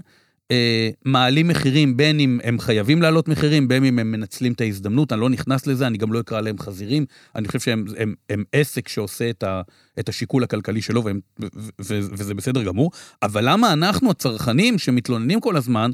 אה, 0.52 0.90
מעלים 1.06 1.48
מחירים, 1.48 1.98
בין 1.98 2.20
אם 2.20 2.40
הם 2.44 2.60
חייבים 2.60 3.02
להעלות 3.02 3.28
מחירים, 3.28 3.68
בין 3.68 3.86
אם 3.86 4.00
הם 4.00 4.12
מנצלים 4.12 4.54
את 4.54 4.62
ההזדמנות, 4.62 5.14
אני 5.14 5.22
לא 5.22 5.30
נכנס 5.30 5.68
לזה, 5.68 5.88
אני 5.88 5.98
גם 5.98 6.14
לא 6.14 6.20
אקרא 6.20 6.42
להם 6.42 6.60
חזירים, 6.60 7.06
אני 7.36 7.48
חושב 7.48 7.60
שהם 7.60 7.86
הם, 7.98 8.16
הם 8.30 8.44
עסק 8.52 8.88
שעושה 8.88 9.30
את, 9.30 9.44
ה, 9.44 9.62
את 10.00 10.10
השיקול 10.10 10.44
הכלכלי 10.44 10.82
שלו, 10.82 11.04
והם, 11.04 11.20
ו, 11.42 11.46
ו, 11.56 11.62
ו, 11.82 12.00
וזה 12.12 12.34
בסדר 12.34 12.64
גמור, 12.64 12.92
אבל 13.24 13.50
למה 13.50 13.74
אנחנו 13.74 14.12
הצרכנים 14.12 14.78
שמתלוננים 14.78 15.40
כל 15.40 15.58
הזמן, 15.58 15.92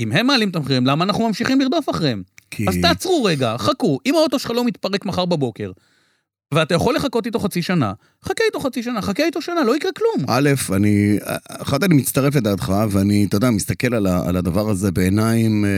אם 0.00 0.12
הם 0.12 0.26
מעלים 0.26 0.48
את 0.48 0.56
המחירים, 0.56 0.86
למה 0.86 1.04
אנחנו 1.04 1.26
ממשיכים 1.26 1.60
לרדוף 1.60 1.90
אחריהם? 1.90 2.22
כי... 2.50 2.68
אז 2.68 2.74
תעצרו 2.82 3.24
רגע, 3.24 3.56
חכו, 3.58 3.98
אם 4.06 4.14
האוטו 4.14 4.38
שלך 4.38 4.50
לא 4.50 4.64
מתפרק 4.64 5.06
מחר 5.06 5.24
בבוקר, 5.24 5.72
ואתה 6.52 6.74
יכול 6.74 6.94
לחכות 6.94 7.26
איתו 7.26 7.38
חצי 7.38 7.62
שנה, 7.62 7.92
חכה 8.24 8.44
איתו 8.46 8.60
חצי 8.60 8.82
שנה, 8.82 9.02
חכה 9.02 9.24
איתו 9.24 9.42
שנה, 9.42 9.64
לא 9.64 9.76
יקרה 9.76 9.90
כלום. 9.92 10.26
א', 10.28 10.50
אני, 10.72 11.18
אחת, 11.48 11.82
אני 11.82 11.94
מצטרף 11.94 12.34
לדעתך, 12.34 12.72
ואני, 12.90 13.24
אתה 13.24 13.36
יודע, 13.36 13.50
מסתכל 13.50 13.94
על, 13.94 14.06
ה, 14.06 14.28
על 14.28 14.36
הדבר 14.36 14.70
הזה 14.70 14.90
בעיניים, 14.92 15.64
אה, 15.64 15.70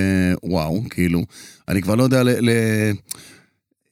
וואו, 0.43 0.83
כאילו, 0.91 1.25
אני 1.68 1.83
כבר 1.83 1.95
לא 1.95 2.03
יודע 2.03 2.22
ל... 2.22 2.29
ל 2.29 2.51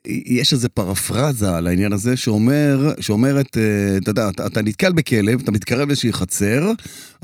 יש 0.07 0.53
איזו 0.53 0.69
פרפרזה 0.75 1.57
על 1.57 1.67
העניין 1.67 1.93
הזה 1.93 2.17
שאומר, 2.17 2.91
שאומרת, 3.01 3.57
אה, 3.57 3.97
אתה 3.97 4.11
יודע, 4.11 4.29
אתה, 4.29 4.47
אתה 4.47 4.63
נתקל 4.63 4.93
בכלב, 4.93 5.41
אתה 5.43 5.53
מתקרב 5.53 5.89
לאיזושהי 5.89 6.13
חצר, 6.13 6.71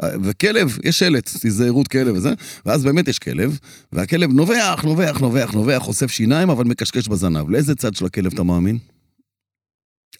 אה, 0.02 0.08
וכלב, 0.22 0.78
יש 0.84 0.98
שלט, 0.98 1.30
תיזהרות 1.40 1.88
כלב 1.88 2.16
וזה, 2.16 2.32
ואז 2.66 2.84
באמת 2.84 3.08
יש 3.08 3.18
כלב, 3.18 3.58
והכלב 3.92 4.32
נובח, 4.32 4.80
נובח, 4.84 5.18
נובח, 5.20 5.50
נובח, 5.52 5.88
אוסף 5.88 6.10
שיניים, 6.10 6.50
אבל 6.50 6.64
מקשקש 6.64 7.08
בזנב. 7.08 7.50
לאיזה 7.50 7.74
צד 7.74 7.94
של 7.94 8.06
הכלב 8.06 8.32
אתה 8.32 8.42
מאמין? 8.42 8.78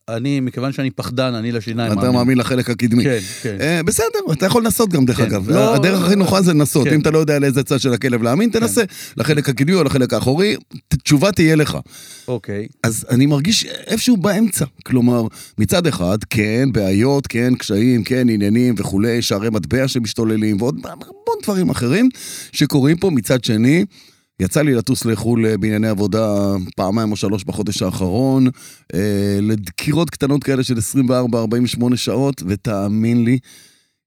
אני, 0.08 0.40
מכיוון 0.40 0.72
שאני 0.72 0.90
פחדן, 0.90 1.34
אני 1.34 1.52
לשיניים 1.52 1.92
אתה 1.92 2.10
מאמין 2.10 2.38
לחלק 2.38 2.70
הקדמי. 2.70 3.04
כן, 3.04 3.18
כן. 3.42 3.56
אה, 3.60 3.82
בסדר, 3.82 4.18
אתה 4.32 4.46
יכול 4.46 4.62
לנסות 4.64 4.90
גם, 4.90 5.04
דרך 5.06 5.16
כן. 5.16 5.22
אגב. 5.22 5.50
לא- 5.50 5.74
הדרך 5.74 6.04
הכי 6.04 6.16
נוחה 6.16 6.42
זה 6.42 6.52
לנסות. 6.52 6.88
כן. 6.88 6.94
אם 6.94 7.00
אתה 7.00 7.10
לא 7.10 7.18
יודע 7.18 7.38
לאיזה 7.38 7.62
צד 7.62 7.80
של 7.80 7.92
הכלב 7.92 8.22
להאמין, 8.22 8.50
תנסה. 8.50 8.82
לחלק 9.16 9.48
הקדמי 9.48 9.74
או 9.74 9.84
לחלק 9.84 10.12
האחורי, 10.12 10.56
תשובה 11.02 11.32
תהיה 11.32 11.56
לך. 11.56 11.78
אוקיי. 12.28 12.66
אז 12.82 13.06
אני 13.10 13.26
מרגיש 13.26 13.64
איפשהו 13.64 14.16
באמצע. 14.16 14.64
כלומר, 14.84 15.22
מצד 15.58 15.86
אחד, 15.86 16.18
כן, 16.30 16.68
בעיות, 16.72 17.26
כן, 17.26 17.54
קשיים, 17.54 18.04
כן, 18.04 18.28
עניינים 18.28 18.74
וכולי, 18.78 19.22
שערי 19.22 19.50
מטבע 19.50 19.88
שמשתוללים, 19.88 20.62
ועוד 20.62 20.74
המון 20.84 21.36
דברים 21.42 21.70
אחרים 21.70 22.08
שקורים 22.52 22.96
פה. 22.96 23.10
מצד 23.10 23.44
שני, 23.44 23.84
יצא 24.40 24.62
לי 24.62 24.74
לטוס 24.74 25.04
לחו"ל 25.04 25.46
אה, 25.46 25.58
בענייני 25.58 25.88
עבודה 25.88 26.54
פעמיים 26.76 27.10
או 27.10 27.16
שלוש 27.16 27.44
בחודש 27.44 27.82
האחרון, 27.82 28.46
אה, 28.94 29.38
לדקירות 29.42 30.10
קטנות 30.10 30.44
כאלה 30.44 30.62
של 30.62 30.74
24-48 30.76 31.96
שעות, 31.96 32.42
ותאמין 32.46 33.24
לי, 33.24 33.38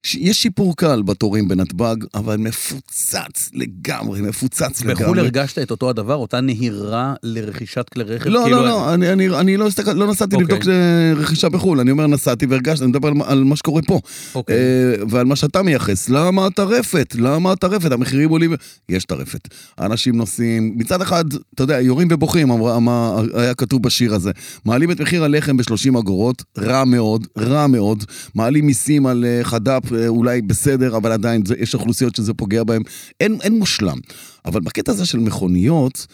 יש 0.05 0.41
שיפור 0.41 0.75
קל 0.75 1.01
בתורים 1.01 1.47
בנתב"ג, 1.47 1.95
אבל 2.15 2.37
מפוצץ 2.37 3.49
לגמרי, 3.53 4.21
מפוצץ 4.21 4.81
לגמרי. 4.81 4.95
בחו"ל 5.03 5.19
הרגשת 5.19 5.59
את 5.59 5.71
אותו 5.71 5.89
הדבר, 5.89 6.15
אותה 6.15 6.41
נהירה 6.41 7.13
לרכישת 7.23 7.89
כלי 7.89 8.03
רכב? 8.03 8.29
לא, 8.29 8.41
כאילו- 8.45 8.57
לא, 8.57 8.65
לא, 8.65 8.93
אני, 8.93 9.13
אני, 9.13 9.29
אני 9.39 9.57
לא, 9.57 9.67
הסתכל, 9.67 9.93
לא 9.93 10.07
נסעתי 10.07 10.35
אוקיי. 10.35 10.55
לבדוק 10.57 10.73
רכישה 11.15 11.49
בחו"ל, 11.49 11.79
אני 11.79 11.91
אומר 11.91 12.07
נסעתי 12.07 12.45
והרגשתי, 12.45 12.83
אני 12.83 12.89
מדבר 12.89 13.07
על, 13.07 13.13
על 13.25 13.43
מה 13.43 13.55
שקורה 13.55 13.81
פה. 13.81 13.99
אוקיי. 14.35 14.55
אה, 14.55 14.61
ועל 15.09 15.25
מה 15.25 15.35
שאתה 15.35 15.61
מייחס. 15.63 16.09
למה 16.09 16.45
הטרפת? 16.45 17.15
למה 17.19 17.51
הטרפת? 17.51 17.91
המחירים 17.91 18.29
עולים... 18.29 18.53
יש 18.89 19.05
טרפת. 19.05 19.47
אנשים 19.79 20.15
נוסעים, 20.17 20.73
מצד 20.77 21.01
אחד, 21.01 21.25
אתה 21.55 21.63
יודע, 21.63 21.81
יורים 21.81 22.07
ובוכים, 22.11 22.51
אמרה- 22.51 22.79
מה 22.79 23.15
היה 23.33 23.53
כתוב 23.53 23.83
בשיר 23.83 24.13
הזה. 24.15 24.31
מעלים 24.65 24.91
את 24.91 25.01
מחיר 25.01 25.23
הלחם 25.23 25.57
ב-30 25.57 25.99
אגורות, 25.99 26.43
רע 26.57 26.83
מאוד, 26.85 27.27
רע 27.37 27.67
מאוד. 27.67 28.03
מעלים 28.35 28.65
מיסים 28.65 29.05
על 29.07 29.25
אה, 29.25 29.43
חד"פ, 29.43 29.90
אולי 30.07 30.41
בסדר, 30.41 30.97
אבל 30.97 31.11
עדיין 31.11 31.45
זה, 31.45 31.55
יש 31.57 31.73
אוכלוסיות 31.75 32.15
שזה 32.15 32.33
פוגע 32.33 32.63
בהן. 32.63 32.81
אין, 33.19 33.37
אין 33.41 33.59
מושלם. 33.59 33.97
אבל 34.45 34.61
בקטע 34.61 34.91
הזה 34.91 35.05
של 35.05 35.19
מכוניות, 35.19 36.07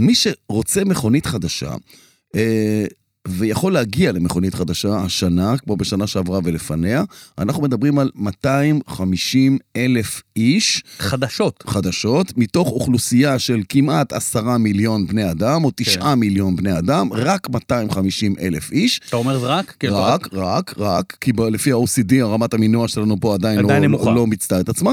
מי 0.00 0.14
שרוצה 0.14 0.84
מכונית 0.84 1.26
חדשה, 1.26 1.74
אה, 2.36 2.84
ויכול 3.28 3.72
להגיע 3.72 4.12
למכונית 4.12 4.54
חדשה 4.54 4.96
השנה, 4.96 5.58
כמו 5.58 5.76
בשנה 5.76 6.06
שעברה 6.06 6.40
ולפניה, 6.44 7.04
אנחנו 7.38 7.62
מדברים 7.62 7.98
על 7.98 8.10
250 8.14 9.58
אלף 9.76 10.22
איש 10.36 10.82
חדשות. 10.98 11.64
חדשות, 11.66 12.32
מתוך 12.36 12.68
אוכלוסייה 12.68 13.38
של 13.38 13.62
כמעט 13.68 14.12
עשרה 14.12 14.58
מיליון 14.58 15.06
בני 15.06 15.30
אדם, 15.30 15.64
או 15.64 15.70
תשעה 15.76 16.14
מיליון 16.14 16.56
בני 16.56 16.78
אדם, 16.78 17.12
רק 17.12 17.50
250 17.50 18.34
אלף 18.40 18.72
איש. 18.72 19.00
אתה 19.08 19.16
אומר 19.16 19.44
רק? 19.44 19.76
כן, 19.80 19.88
רק, 19.92 20.28
רק, 20.32 20.74
רק, 20.78 21.16
כי 21.20 21.32
ב- 21.32 21.40
לפי 21.40 21.72
ה-OCD 21.72 22.14
הרמת 22.20 22.54
המינוע 22.54 22.88
שלנו 22.88 23.20
פה 23.20 23.34
עדיין, 23.34 23.58
עדיין 23.58 23.84
לא. 23.84 23.98
לא, 24.04 24.14
לא 24.14 24.26
מיצתה 24.26 24.60
את 24.60 24.68
עצמה. 24.68 24.92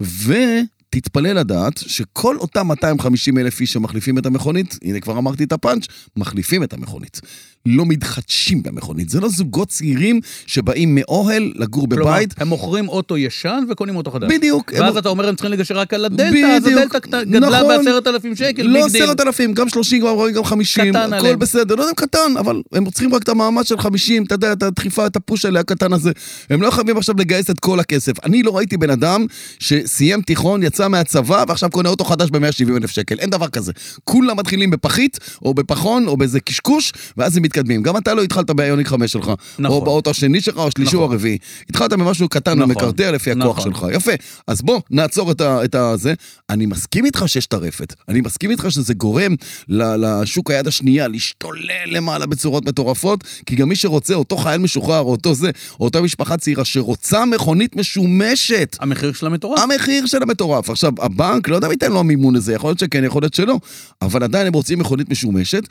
ותתפלא 0.00 1.32
לדעת 1.32 1.78
שכל 1.78 2.36
אותם 2.36 2.66
250 2.66 3.38
אלף 3.38 3.60
איש 3.60 3.72
שמחליפים 3.72 4.18
את 4.18 4.26
המכונית, 4.26 4.78
הנה 4.84 5.00
כבר 5.00 5.18
אמרתי 5.18 5.44
את 5.44 5.52
הפאנץ', 5.52 5.86
מחליפים 6.16 6.62
את 6.62 6.72
המכונית. 6.72 7.20
לא 7.66 7.84
מתחדשים 7.86 8.62
במכונית. 8.62 9.08
זה 9.08 9.20
לא 9.20 9.28
זוגות 9.28 9.68
צעירים 9.68 10.20
שבאים 10.46 10.94
מאוהל 10.94 11.52
לגור 11.56 11.86
כלומר, 11.90 12.04
בבית. 12.04 12.34
הם 12.38 12.48
מוכרים 12.48 12.88
אוטו 12.88 13.18
ישן 13.18 13.64
וקונים 13.70 13.96
אוטו 13.96 14.10
חדש. 14.10 14.30
בדיוק. 14.30 14.72
הם- 14.74 14.80
ואז 14.80 14.96
אתה 14.96 15.08
אומר 15.08 15.28
הם 15.28 15.34
צריכים 15.36 15.52
לגשר 15.52 15.78
רק 15.78 15.94
על 15.94 16.04
הדלתא, 16.04 16.36
אז. 16.56 16.66
הדלתא 16.66 16.98
גדלה 17.24 17.48
נכון. 17.62 17.76
בעשרת 17.76 18.06
אלפים 18.06 18.36
שקל, 18.36 18.62
לא. 18.62 18.86
עשרת 18.86 19.20
אלפים, 19.20 19.54
גם 19.54 19.68
שלושים, 19.68 20.02
גם 20.02 20.08
גם 20.34 20.44
חמישים, 20.44 20.90
קטן 20.90 21.02
הכל 21.12 21.14
עליהם. 21.14 21.38
בסדר. 21.38 21.74
לא 21.74 21.80
יודע 21.80 21.90
אם 21.90 22.06
קטן, 22.06 22.36
אבל 22.38 22.62
הם 22.72 22.90
צריכים 22.90 23.14
רק 23.14 23.22
את 23.22 23.28
המאמץ 23.28 23.68
של 23.68 23.78
חמישים, 23.78 24.24
אתה 24.24 24.34
יודע, 24.34 24.52
את 24.52 24.62
הדחיפה, 24.62 25.06
את 25.06 25.16
הפוש 25.16 25.44
האלה 25.44 25.60
הקטן 25.60 25.92
הזה. 25.92 26.10
הם 26.50 26.62
לא 26.62 26.70
חייבים 26.70 26.96
עכשיו 26.96 27.14
לגייס 27.18 27.50
את 27.50 27.60
כל 27.60 27.80
הכסף. 27.80 28.12
אני 28.24 28.42
לא 28.42 28.56
ראיתי 28.56 28.76
בן 28.76 28.90
אדם 28.90 29.26
שסיים 29.58 30.22
תיכון, 30.22 30.62
יצא 30.62 30.88
מהצבא, 30.88 31.44
ועכשיו 31.48 31.70
קונה 31.70 31.88
אוטו 31.88 32.04
חדש 32.04 32.30
ב-170 32.30 32.76
אלף 32.76 32.90
שקל. 32.90 33.18
אין 33.18 33.30
דבר 33.30 33.48
כזה. 33.48 33.72
כולם 34.04 34.36
מתחילים 34.38 34.70
בפחית, 34.70 35.18
או 35.44 35.54
בפחון, 35.54 36.06
או 36.06 36.16
באיזה 36.16 36.40
קשקוש, 36.40 36.92
ואז 37.16 37.36
הם 37.36 37.42
מתקדמים. 37.52 37.82
גם 37.82 37.96
אתה 37.96 38.14
לא 38.14 38.22
התחלת 38.22 38.50
באיוניק 38.50 38.88
5 38.88 39.12
שלך, 39.12 39.24
נכון. 39.58 39.64
או 39.76 39.84
באוטו 39.84 40.10
השני 40.10 40.40
שלך, 40.40 40.56
או 40.56 40.68
השלישי, 40.68 40.96
או 40.96 41.00
נכון. 41.02 41.12
הרביעי. 41.12 41.38
התחלת 41.70 41.92
ממשהו 41.92 42.28
קטן 42.28 42.50
נכון. 42.58 42.62
ומקרטע 42.70 43.10
לפי 43.10 43.30
הכוח 43.30 43.58
נכון. 43.58 43.72
שלך. 43.74 43.86
יפה. 43.92 44.12
אז 44.46 44.62
בוא, 44.62 44.80
נעצור 44.90 45.30
את 45.30 45.40
ה- 45.40 45.64
את 45.64 45.74
הזה. 45.74 46.14
אני 46.50 46.66
מסכים 46.66 47.04
איתך 47.04 47.22
שיש 47.26 47.46
טרפת. 47.46 47.94
אני 48.08 48.20
מסכים 48.20 48.50
איתך 48.50 48.66
שזה 48.68 48.94
גורם 48.94 49.34
ל- 49.68 49.82
לשוק 50.22 50.50
היד 50.50 50.66
השנייה 50.66 51.08
להשתולל 51.08 51.60
למעלה 51.86 52.26
בצורות 52.26 52.64
מטורפות, 52.68 53.24
כי 53.46 53.56
גם 53.56 53.68
מי 53.68 53.76
שרוצה, 53.76 54.14
אותו 54.14 54.36
חייל 54.36 54.60
משוחרר, 54.60 55.00
או 55.00 55.10
אותו 55.10 55.34
זה, 55.34 55.50
או 55.80 55.84
אותה 55.84 56.00
משפחה 56.00 56.36
צעירה 56.36 56.64
שרוצה 56.64 57.24
מכונית 57.24 57.76
משומשת, 57.76 58.76
המחיר 58.80 59.12
שלה 59.12 59.28
מטורף. 59.28 59.58
המחיר 59.58 60.06
שלה 60.06 60.26
מטורף. 60.26 60.70
עכשיו, 60.70 60.92
הבנק, 60.98 61.48
לא 61.48 61.54
יודע 61.56 61.66
אם 61.66 61.72
ייתן 61.72 61.92
לו 61.92 62.00
המימון 62.00 62.36
הזה, 62.36 62.52
יכול 62.54 62.68
להיות 62.70 62.78
שכן, 62.78 63.04
יכול 63.04 63.22
להיות 63.22 63.34
שלא, 63.34 63.56
אבל 64.02 64.22
עדיין 64.22 64.46
הם 64.46 64.52
רוצים 64.52 64.78
מכונית 64.78 65.10
משומשת, 65.10 65.62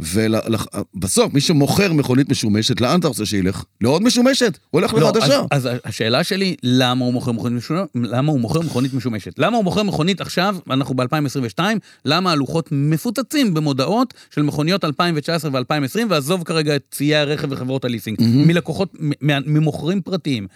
ובסוף, 0.00 1.29
מי 1.32 1.40
שמוכר 1.40 1.92
מכונית 1.92 2.30
משומשת, 2.30 2.80
לאן 2.80 3.00
אתה 3.00 3.08
רוצה 3.08 3.26
שילך? 3.26 3.64
לעוד 3.80 4.02
משומשת, 4.02 4.58
הוא 4.70 4.80
הולך 4.80 4.94
לא, 4.94 5.00
לחדשה. 5.00 5.40
אז, 5.50 5.66
אז 5.66 5.78
השאלה 5.84 6.24
שלי, 6.24 6.56
למה 6.62 7.04
הוא 7.04 7.12
מוכר 7.12 7.32
מכונית 7.32 7.58
משומשת? 7.58 7.84
למה 7.94 8.32
הוא 8.32 8.40
מוכר 8.40 8.60
מכונית 8.60 8.94
משומשת? 8.94 9.38
למה 9.38 9.56
הוא 9.56 9.64
מוכר 9.64 9.82
מכונית 9.82 10.20
עכשיו, 10.20 10.56
אנחנו 10.70 10.94
ב-2022, 10.94 11.58
למה 12.04 12.32
הלוחות 12.32 12.68
מפוצצים 12.72 13.54
במודעות 13.54 14.14
של 14.34 14.42
מכוניות 14.42 14.84
2019 14.84 15.50
ו-2020, 15.54 15.98
ועזוב 16.08 16.42
כרגע 16.44 16.76
את 16.76 16.82
ציי 16.90 17.16
הרכב 17.16 17.48
וחברות 17.52 17.84
הליסינג, 17.84 18.18
מלקוחות, 18.20 18.92
מ- 19.00 19.10
מה- 19.20 19.40
ממוכרים 19.46 20.00
פרטיים. 20.02 20.46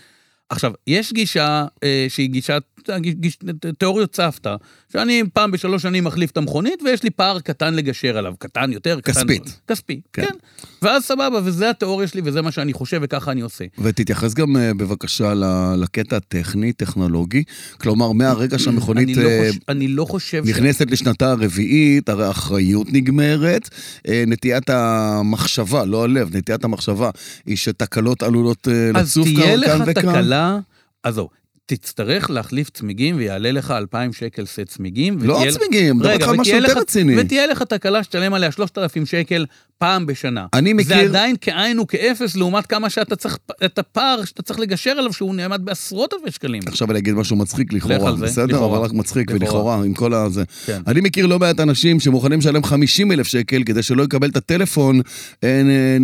עכשיו, 0.50 0.72
יש 0.86 1.12
גישה 1.12 1.66
אה, 1.84 2.06
שהיא 2.08 2.30
גישת, 2.30 2.62
גיש, 2.98 3.14
גיש, 3.14 3.38
תיאוריות 3.78 4.16
סבתא, 4.16 4.54
שאני 4.92 5.22
פעם 5.32 5.50
בשלוש 5.50 5.82
שנים 5.82 6.04
מחליף 6.04 6.30
את 6.30 6.36
המכונית, 6.36 6.82
ויש 6.82 7.02
לי 7.02 7.10
פער 7.10 7.40
קטן 7.40 7.74
לגשר 7.74 8.18
עליו, 8.18 8.34
קטן 8.38 8.72
יותר, 8.72 9.00
קטן... 9.00 9.12
כספית. 9.12 9.60
כספי, 9.68 10.00
כן. 10.12 10.22
כן. 10.22 10.34
ואז 10.82 11.04
סבבה, 11.04 11.38
וזה 11.44 11.70
התיאוריה 11.70 12.08
שלי, 12.08 12.20
וזה 12.24 12.42
מה 12.42 12.52
שאני 12.52 12.72
חושב, 12.72 13.00
וככה 13.02 13.30
אני 13.32 13.40
עושה. 13.40 13.64
ותתייחס 13.78 14.34
גם 14.34 14.56
אה, 14.56 14.74
בבקשה 14.74 15.32
לקטע 15.76 16.16
הטכני, 16.16 16.72
טכנולוגי. 16.72 17.42
כלומר, 17.80 18.12
מהרגע 18.12 18.58
שהמכונית 18.58 19.08
אני 19.08 19.14
לא, 19.24 19.28
אה, 19.28 19.48
חוש... 19.52 19.58
אני 19.68 19.88
לא 19.88 20.04
חושב... 20.04 20.44
ש- 20.46 20.48
נכנסת 20.48 20.90
לשנתה 20.90 21.30
הרביעית, 21.30 22.08
הרי 22.08 22.26
האחריות 22.26 22.86
נגמרת. 22.92 23.68
אה, 24.08 24.24
נטיית 24.26 24.70
המחשבה, 24.70 25.84
לא 25.84 26.04
הלב, 26.04 26.36
נטיית 26.36 26.64
המחשבה, 26.64 27.10
היא 27.46 27.56
שתקלות 27.56 28.22
עלולות 28.22 28.68
אה, 28.68 28.90
אז 28.94 29.10
לצוף 29.10 29.24
תהיה 29.24 29.44
כאן 29.46 29.58
לך 29.60 29.82
וכאן. 29.86 30.33
תקלה, 30.34 30.58
עזוב, 31.02 31.28
תצטרך 31.66 32.30
להחליף 32.30 32.70
צמיגים 32.70 33.16
ויעלה 33.16 33.52
לך 33.52 33.70
2,000 33.70 34.12
שקל 34.12 34.46
סט 34.46 34.60
צמיגים. 34.60 35.18
לא 35.22 35.32
ותהיה- 35.34 35.52
צמיגים, 35.52 36.02
איתך 36.06 36.28
על 36.28 36.36
משהו 36.36 36.56
יותר 36.56 36.72
לך- 36.72 36.76
רציני. 36.76 37.14
ותהיה 37.20 37.46
לך 37.46 37.62
תקלה 37.62 38.02
שתשלם 38.04 38.34
עליה 38.34 38.50
3,000 38.52 39.06
שקל 39.06 39.46
פעם 39.78 40.06
בשנה. 40.06 40.46
אני 40.54 40.70
זה 40.70 40.74
מכיר- 40.94 41.08
עדיין 41.08 41.36
כאין 41.40 41.78
וכאפס 41.78 42.36
לעומת 42.36 42.66
כמה 42.66 42.90
שאתה 42.90 43.16
צריך, 43.16 43.38
את 43.64 43.78
הפער 43.78 44.24
שאתה 44.24 44.42
צריך 44.42 44.60
לגשר 44.60 44.90
עליו, 44.90 45.12
שהוא 45.12 45.34
נעמד 45.34 45.60
בעשרות 45.64 46.14
אלפי 46.14 46.30
שקלים. 46.30 46.62
עכשיו 46.66 46.90
אני 46.90 46.98
אגיד 46.98 47.14
משהו 47.14 47.36
מצחיק 47.36 47.72
לכאורה, 47.72 48.16
זה, 48.16 48.24
בסדר? 48.26 48.44
לכאורה. 48.56 48.76
אבל 48.78 48.84
רק 48.84 48.92
מצחיק 48.92 49.30
לכאורה. 49.30 49.44
ולכאורה, 49.54 49.84
עם 49.84 49.94
כל 49.94 50.14
הזה. 50.14 50.42
כן. 50.66 50.80
אני 50.86 51.00
מכיר 51.00 51.26
לא 51.26 51.38
מעט 51.38 51.60
אנשים 51.60 52.00
שמוכנים 52.00 52.38
לשלם 52.38 52.64
50 52.64 53.12
אלף 53.12 53.26
שקל 53.26 53.62
כדי 53.66 53.82
שלא 53.82 54.02
יקבל 54.02 54.28
את 54.28 54.36
הטלפון, 54.36 55.00
אה, 55.44 55.48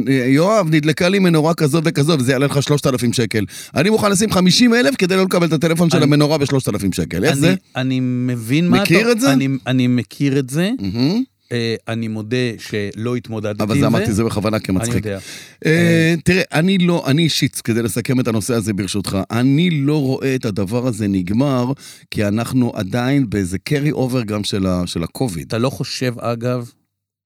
אה, 0.09 0.25
יואב, 0.27 0.69
נדלקה 0.75 1.09
לי 1.09 1.19
מנורה 1.19 1.55
כזאת 1.55 1.83
וכזאת, 1.87 2.21
וזה 2.21 2.33
יעלה 2.33 2.47
לך 2.47 2.63
3,000 2.63 3.13
שקל. 3.13 3.45
אני 3.77 3.91
מוכן 3.91 4.11
לשים 4.11 4.33
50 4.33 4.75
אלף 4.75 4.95
כדי 4.99 5.17
לא 5.17 5.23
לקבל 5.23 5.47
את 5.47 5.53
הטלפון 5.53 5.91
של 5.91 5.97
אני- 5.97 6.05
המנורה 6.07 6.39
ב-3,000 6.39 6.93
שקל. 6.93 7.25
איך 7.25 7.33
אני, 7.33 7.41
זה? 7.41 7.55
אני 7.77 8.01
מבין 8.03 8.69
מה 8.69 8.77
אתה... 8.77 8.83
מכיר 8.83 9.13
את 9.13 9.21
זה? 9.21 9.33
אני, 9.33 9.49
אני 9.67 9.87
מכיר 9.87 10.39
את 10.39 10.51
זה. 10.51 10.71
מהמם. 10.81 11.23
אה, 11.53 11.75
אני 11.89 12.09
מודה 12.09 12.37
שלא 12.59 13.17
התמודדתי 13.17 13.63
עם 13.63 13.69
זה. 13.69 13.73
אבל 13.73 13.81
זה 13.81 13.87
אמרתי 13.87 14.13
זה 14.13 14.25
בכוונה 14.25 14.57
אני 14.57 14.65
כמצחיק. 14.65 15.07
יודע. 15.07 15.19
אה, 15.67 16.15
תראה, 16.25 16.43
אני 16.53 16.79
לא, 16.79 17.05
אני 17.07 17.23
אישית, 17.23 17.61
כדי 17.65 17.83
לסכם 17.83 18.21
את 18.21 18.29
הנושא 18.29 18.55
הזה 18.55 18.73
ברשותך, 18.73 19.19
אני 19.31 19.71
לא 19.71 20.01
רואה 20.03 20.35
את 20.35 20.45
הדבר 20.45 20.87
הזה 20.87 21.09
נגמר, 21.09 21.73
כי 22.11 22.25
אנחנו 22.25 22.73
עדיין 22.75 23.31
באיזה 23.31 23.59
carry 23.59 23.93
over 23.93 24.23
גם 24.23 24.45
של 24.45 24.67
של 24.87 25.03
הקוביד. 25.03 25.47
אתה 25.47 25.59
לא 25.59 25.71
חושב, 25.71 26.15
אגב, 26.19 26.71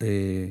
אה, 0.03 0.47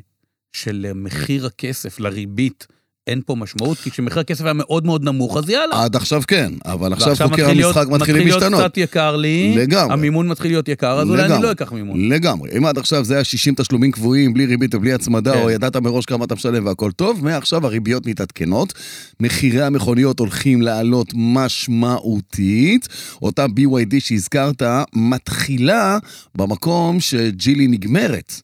שלמחיר 0.54 1.46
הכסף, 1.46 2.00
לריבית, 2.00 2.68
אין 3.08 3.22
פה 3.26 3.36
משמעות, 3.36 3.78
כי 3.78 3.92
כשמחיר 3.92 4.20
הכסף 4.20 4.44
היה 4.44 4.54
מאוד 4.54 4.86
מאוד 4.86 5.04
נמוך, 5.04 5.38
אז 5.38 5.50
יאללה. 5.50 5.84
עד 5.84 5.96
עכשיו 5.96 6.22
כן, 6.28 6.54
אבל 6.66 6.94
עכשיו 6.94 7.16
חוקי 7.16 7.42
מתחיל 7.42 7.66
המשחק 7.66 7.88
מתחילים 7.90 8.22
מתחיל 8.22 8.34
להשתנות. 8.34 8.60
להיות 8.60 8.72
קצת 8.72 8.78
יקר 8.78 9.16
לי, 9.16 9.56
לגמרי. 9.58 9.94
המימון 9.94 10.28
מתחיל 10.28 10.52
להיות 10.52 10.68
יקר, 10.68 11.00
אז 11.00 11.10
אולי 11.10 11.22
אני 11.22 11.30
לגמרי. 11.30 11.48
לא 11.48 11.52
אקח 11.52 11.72
מימון. 11.72 12.10
לגמרי. 12.12 12.50
אם 12.58 12.66
עד 12.66 12.78
עכשיו 12.78 13.04
זה 13.04 13.14
היה 13.14 13.24
60 13.24 13.56
תשלומים 13.56 13.92
קבועים, 13.92 14.34
בלי 14.34 14.46
ריבית 14.46 14.76
ובלי 14.76 14.94
הצמדה, 14.94 15.34
כן. 15.34 15.42
או 15.42 15.50
ידעת 15.50 15.76
מראש 15.76 16.06
כמה 16.06 16.26
אתה 16.26 16.36
משלם 16.36 16.66
והכל 16.66 16.92
טוב, 16.92 17.24
מעכשיו 17.24 17.66
הריביות 17.66 18.06
מתעדכנות, 18.06 18.74
מחירי 19.20 19.64
המכוניות 19.64 20.20
הולכים 20.20 20.62
לעלות 20.62 21.14
משמעותית. 21.16 22.88
אותה 23.22 23.46
BYD 23.46 23.96
שהזכרת 24.00 24.62
מתחילה 24.96 25.98
במקום 26.36 27.00
שג'ילי 27.00 27.68
נגמרת. 27.68 28.42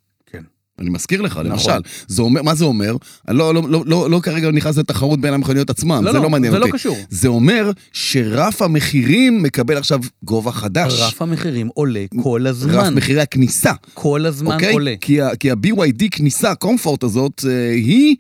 אני 0.79 0.89
מזכיר 0.89 1.21
לך, 1.21 1.31
נכון. 1.31 1.45
למשל, 1.45 1.79
זה 2.07 2.21
אומר, 2.21 2.41
מה 2.41 2.55
זה 2.55 2.65
אומר? 2.65 2.95
אני 3.27 3.37
לא, 3.37 3.53
לא, 3.53 3.63
לא, 3.69 3.83
לא, 3.85 4.09
לא 4.09 4.19
כרגע 4.19 4.51
נכנס 4.51 4.77
לתחרות 4.77 5.21
בין 5.21 5.33
המכוניות 5.33 5.69
עצמם, 5.69 6.01
לא, 6.05 6.11
זה 6.11 6.17
לא, 6.17 6.23
לא, 6.23 6.29
מעניין 6.29 6.53
זה 6.53 6.59
לא 6.59 6.65
אותי. 6.65 6.77
קשור. 6.77 6.97
זה 7.09 7.27
אומר 7.27 7.71
שרף 7.93 8.61
המחירים 8.61 9.43
מקבל 9.43 9.77
עכשיו 9.77 9.99
גובה 10.23 10.51
חדש. 10.51 10.93
רף 11.01 11.21
המחירים 11.21 11.69
עולה 11.73 12.03
כל 12.23 12.41
רף 12.47 12.49
הזמן. 12.49 12.93
מחירי 12.93 13.21
הכניסה. 13.21 13.71
כל 13.93 14.25
הזמן 14.25 14.53
אוקיי? 14.53 14.73
עולה. 14.73 14.93
כי, 15.01 15.21
ה- 15.21 15.35
כי 15.35 15.51
ה-BYD 15.51 16.03
כניסה, 16.11 16.55
קומפורט 16.55 17.03
הזאת, 17.03 17.45
אה, 17.49 17.71
היא. 17.71 18.15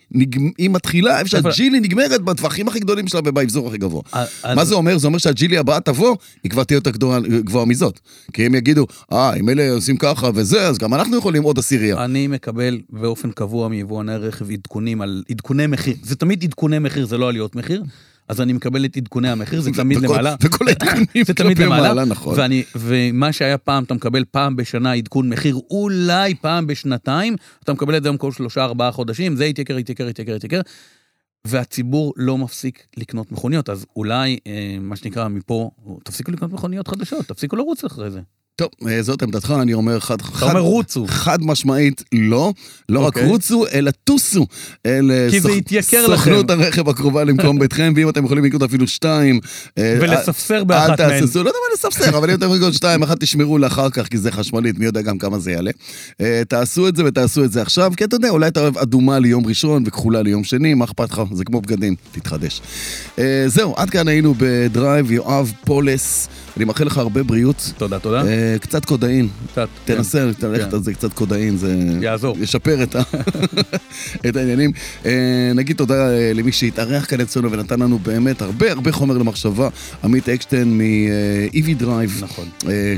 היא 0.57 0.69
מתחילה 0.69 1.19
איפה 1.19 1.29
שהג'ילי 1.29 1.79
נגמרת 1.79 2.21
בטווחים 2.21 2.67
הכי 2.67 2.79
גדולים 2.79 3.07
שלה 3.07 3.21
ובאבזור 3.25 3.67
הכי 3.67 3.77
גבוה. 3.77 4.01
אז- 4.11 4.27
מה 4.55 4.65
זה 4.65 4.75
אומר? 4.75 4.97
זה 4.97 5.07
אומר 5.07 5.17
שהג'ילי 5.17 5.57
הבאה 5.57 5.79
תבוא, 5.79 6.15
היא 6.43 6.51
כבר 6.51 6.63
תהיה 6.63 6.77
יותר 6.77 6.91
גבוהה 7.43 7.65
מזאת. 7.65 7.99
כי 8.33 8.45
הם 8.45 8.55
יגידו, 8.55 8.85
אה, 9.13 9.33
אם 9.35 9.49
אלה 9.49 9.71
עושים 9.71 9.97
ככה 9.97 10.29
וזה, 10.35 10.67
אז 10.67 10.77
גם 10.77 10.93
אנחנו 10.93 11.17
יכולים 11.17 11.43
עוד 11.43 11.59
עשירייה. 11.59 12.05
אני 12.05 12.27
מקבל 12.49 12.81
באופן 12.89 13.31
קבוע 13.31 13.67
מיבואני 13.67 14.15
רכב 14.15 14.51
עדכונים 14.51 15.01
על 15.01 15.23
עדכוני 15.29 15.67
מחיר. 15.67 15.95
זה 16.03 16.15
תמיד 16.15 16.43
עדכוני 16.43 16.79
מחיר, 16.79 17.05
זה 17.05 17.17
לא 17.17 17.29
עליות 17.29 17.55
מחיר. 17.55 17.83
אז 18.27 18.41
אני 18.41 18.53
מקבל 18.53 18.85
את 18.85 18.97
עדכוני 18.97 19.29
המחיר, 19.29 19.61
זה 19.61 19.71
תמיד 19.71 19.97
למעלה. 20.03 20.35
וכל 20.41 20.67
העדכונים 20.67 21.23
זה 21.25 21.33
תמיד 21.33 21.57
כלפי 21.57 21.65
למעלה. 21.65 21.87
מעלה, 21.87 22.05
נכון. 22.05 22.39
ואני, 22.39 22.63
ומה 22.75 23.33
שהיה 23.33 23.57
פעם, 23.57 23.83
אתה 23.83 23.93
מקבל 23.93 24.23
פעם 24.31 24.55
בשנה 24.55 24.93
עדכון 24.93 25.29
מחיר, 25.29 25.59
אולי 25.71 26.35
פעם 26.35 26.67
בשנתיים, 26.67 27.35
אתה 27.63 27.73
מקבל 27.73 27.97
את 27.97 28.03
זה 28.03 28.09
כל 28.17 28.31
שלושה, 28.31 28.63
ארבעה 28.63 28.91
חודשים, 28.91 29.35
זה 29.35 29.45
יתייקר, 29.45 29.79
יתייקר, 29.79 30.09
יתייקר, 30.09 30.35
יתייקר. 30.35 30.61
והציבור 31.45 32.13
לא 32.17 32.37
מפסיק 32.37 32.87
לקנות 32.97 33.31
מכוניות, 33.31 33.69
אז 33.69 33.85
אולי, 33.95 34.37
אה, 34.47 34.77
מה 34.81 34.95
שנקרא, 34.95 35.27
מפה, 35.27 35.69
תפסיקו 36.03 36.31
לקנות 36.31 36.53
מכוניות 36.53 36.87
חדשות, 36.87 37.25
תפסיקו 37.25 37.55
לרוץ 37.55 37.83
אחרי 37.83 38.11
זה. 38.11 38.21
טוב, 38.59 38.69
אה, 38.87 39.03
זאת 39.03 39.23
עמדתך, 39.23 39.53
אני 39.61 39.73
אומר 39.73 39.99
חד... 39.99 40.17
אתה 40.37 40.45
אומר 40.45 40.59
רוצו. 40.59 41.05
חד 41.07 41.43
משמעית 41.43 42.03
לא. 42.13 42.53
לא 42.89 42.99
רק 42.99 43.05
אוקיי. 43.05 43.27
רוצו, 43.29 43.65
אלא 43.73 43.91
טוסו. 44.03 44.47
אל 44.85 45.11
אה, 45.11 45.27
כי 45.31 45.39
זה 45.39 45.51
יתייקר 45.51 46.05
סוכנות 46.05 46.51
לכם. 46.51 46.61
הרכב 46.61 46.89
הקרובה 46.89 47.23
למקום 47.23 47.59
ביתכם, 47.59 47.93
ואם 47.95 48.09
אתם 48.09 48.25
יכולים 48.25 48.45
לקנות 48.45 48.63
אפילו 48.63 48.87
שתיים... 48.87 49.39
אה, 49.77 49.97
ולספסר 50.01 50.55
אל 50.55 50.63
באחת 50.63 51.01
מהן. 51.01 51.19
תהססו, 51.19 51.43
לא 51.43 51.49
יודע 51.49 51.59
מה 51.69 51.73
לספסר, 51.73 52.17
אבל 52.17 52.29
אם 52.29 52.35
אתם 52.35 52.45
יכולים 52.45 52.61
לקנות 52.61 52.73
שתיים, 52.73 53.03
אחת 53.03 53.19
תשמרו 53.19 53.57
לאחר 53.57 53.89
כך, 53.89 54.07
כי 54.07 54.17
זה 54.17 54.31
חשמלית, 54.31 54.79
מי 54.79 54.85
יודע 54.85 55.01
גם 55.01 55.17
כמה 55.17 55.39
זה 55.39 55.51
יעלה. 55.51 55.71
תעשו 56.47 56.87
את 56.87 56.95
זה 56.95 57.05
ותעשו 57.05 57.43
את 57.43 57.51
זה 57.51 57.61
עכשיו, 57.61 57.91
כי 57.97 58.03
אתה 58.03 58.15
יודע, 58.15 58.29
אולי 58.29 58.47
אתה 58.47 58.59
אוהב 58.59 58.77
אדומה 58.77 59.19
ליום 59.19 59.45
ראשון 59.45 59.83
וכחולה 59.85 60.21
ליום 60.21 60.43
שני, 60.43 60.73
מה 60.73 60.85
אכפת 60.85 61.11
לך? 61.11 61.21
זה 61.33 61.43
כמו 61.43 61.61
בגדים, 61.61 61.95
תתחדש. 62.11 62.61
זהו, 63.47 63.73
עד 63.77 63.89
כאן 63.89 64.07
היינו 64.07 64.33
בדרייב, 64.37 65.11
יואב 65.11 65.53
פולס. 65.65 66.29
אני 66.57 66.65
מאחל 66.65 66.83
לך 66.85 66.97
הרבה 66.97 67.23
בריאות. 67.23 67.73
תודה, 67.77 67.99
תודה. 67.99 68.27
אה, 68.27 68.55
קצת 68.61 68.85
קודאין, 68.85 69.27
קצת, 69.51 69.67
כן. 69.85 69.95
תנסה 69.95 70.25
ללכת 70.25 70.69
כן. 70.69 70.75
על 70.75 70.83
זה 70.83 70.93
קצת 70.93 71.13
קודאין, 71.13 71.57
זה 71.57 71.75
יעזור. 72.01 72.37
ישפר 72.39 72.83
את, 72.83 72.95
ה... 72.95 73.01
את 74.29 74.35
העניינים. 74.35 74.71
אה, 75.05 75.51
נגיד 75.55 75.75
תודה 75.75 76.09
אה, 76.09 76.31
למי 76.35 76.51
שהתארח 76.51 77.05
כאן 77.05 77.21
אצלנו 77.21 77.51
ונתן 77.51 77.79
לנו 77.79 77.99
באמת 77.99 78.41
הרבה 78.41 78.71
הרבה 78.71 78.91
חומר 78.91 79.17
למחשבה. 79.17 79.69
עמית 80.03 80.29
אקשטיין 80.29 80.77
מ- 80.77 81.25
EV 81.25 81.73
Drive, 81.77 82.21
נכון. 82.23 82.45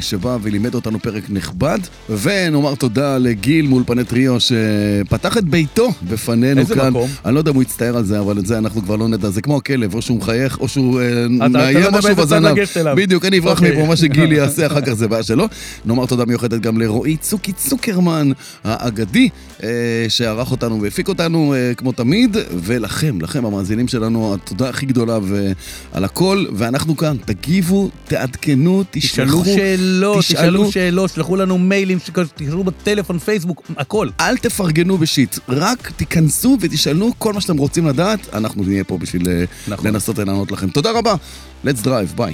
שבא 0.02 0.38
ולימד 0.42 0.76
אותנו 0.76 1.00
פרק 1.00 1.24
נכבד. 1.30 1.80
ונאמר 2.10 2.76
תודה 2.76 3.18
לגיל 3.18 3.68
מאולפני 3.68 4.04
טריו 4.04 4.38
שפתח 4.40 5.38
את 5.38 5.44
ביתו 5.44 5.92
בפנינו 6.10 6.62
איזה 6.62 6.76
כאן. 6.76 6.90
מקום? 6.90 7.10
אני 7.26 7.34
לא 7.34 7.40
יודע 7.40 7.52
אם 7.52 7.56
הוא 7.56 7.64
יצטער 7.64 7.98
על 7.98 8.06
זה, 8.06 8.20
אבל 8.20 8.40
את 8.40 8.46
זה 8.46 8.58
אנחנו 8.58 8.82
כבר 8.82 8.96
לא 8.96 9.08
נדע. 9.08 9.30
זה 9.30 9.42
כמו 9.42 9.58
הכלב, 9.58 9.94
או 9.94 10.02
שהוא 10.02 10.18
מחייך, 10.18 10.60
או 10.60 10.68
שהוא 10.68 11.02
לא 11.30 11.50
מאיים 11.50 11.78
יודע 11.78 11.98
משהו 11.98 12.16
בזנב. 12.16 12.56
בדיוק, 12.96 13.26
אני 13.26 13.40
אברח 13.40 13.51
אוקיי. 13.52 13.72
מפה, 13.78 13.88
מה 13.88 13.96
שגילי 13.96 14.36
יעשה 14.42 14.68
אחר 14.68 14.82
כך 14.82 14.94
זה 14.94 15.08
בעיה 15.08 15.24
שלו. 15.24 15.48
נאמר 15.86 16.06
תודה 16.06 16.26
מיוחדת 16.26 16.62
גם 16.62 16.78
לרועי 16.78 17.18
צוקי 17.18 17.54
צוקרמן 17.54 18.32
האגדי, 18.64 19.30
אה, 19.64 19.70
שערך 20.10 20.52
אותנו 20.52 20.82
והפיק 20.82 21.08
אותנו 21.08 21.54
אה, 21.54 21.74
כמו 21.78 21.92
תמיד, 21.92 22.38
ולכם, 22.64 23.22
לכם 23.22 23.46
המאזינים 23.46 23.88
שלנו, 23.88 24.34
התודה 24.34 24.70
הכי 24.70 24.86
גדולה 24.86 25.20
ועל 25.94 26.04
הכל, 26.04 26.46
ואנחנו 26.54 26.98
כאן, 26.98 27.18
תגיבו, 27.26 27.90
תעדכנו, 28.06 28.84
תשאלו 28.92 29.42
תשלחו, 29.42 29.46
שאלות, 29.46 30.20
תשאלו. 30.20 30.42
תשאלו 30.52 30.72
שאלות, 30.72 31.10
שלחו 31.10 31.36
לנו 31.36 31.58
מיילים, 31.58 31.98
תשאלו 32.36 32.64
בטלפון, 32.64 33.20
פייסבוק, 33.20 33.62
הכל. 33.78 34.10
אל 34.20 34.38
תפרגנו 34.38 34.98
בשיט, 34.98 35.38
רק 35.50 35.92
תיכנסו 35.96 36.58
ותשאלו 36.62 37.12
כל 37.18 37.34
מה 37.34 37.42
שאתם 37.42 37.58
רוצים 37.58 37.88
לדעת, 37.88 38.20
אנחנו 38.34 38.64
נהיה 38.64 38.84
פה 38.84 38.98
בשביל 38.98 39.30
אה, 39.30 39.44
נכון. 39.68 39.88
לנסות 39.88 40.18
לענות 40.18 40.52
לכם. 40.52 40.70
תודה 40.70 40.92
רבה, 40.92 41.16
let's 41.66 41.86
drive, 41.86 42.16
ביי. 42.16 42.34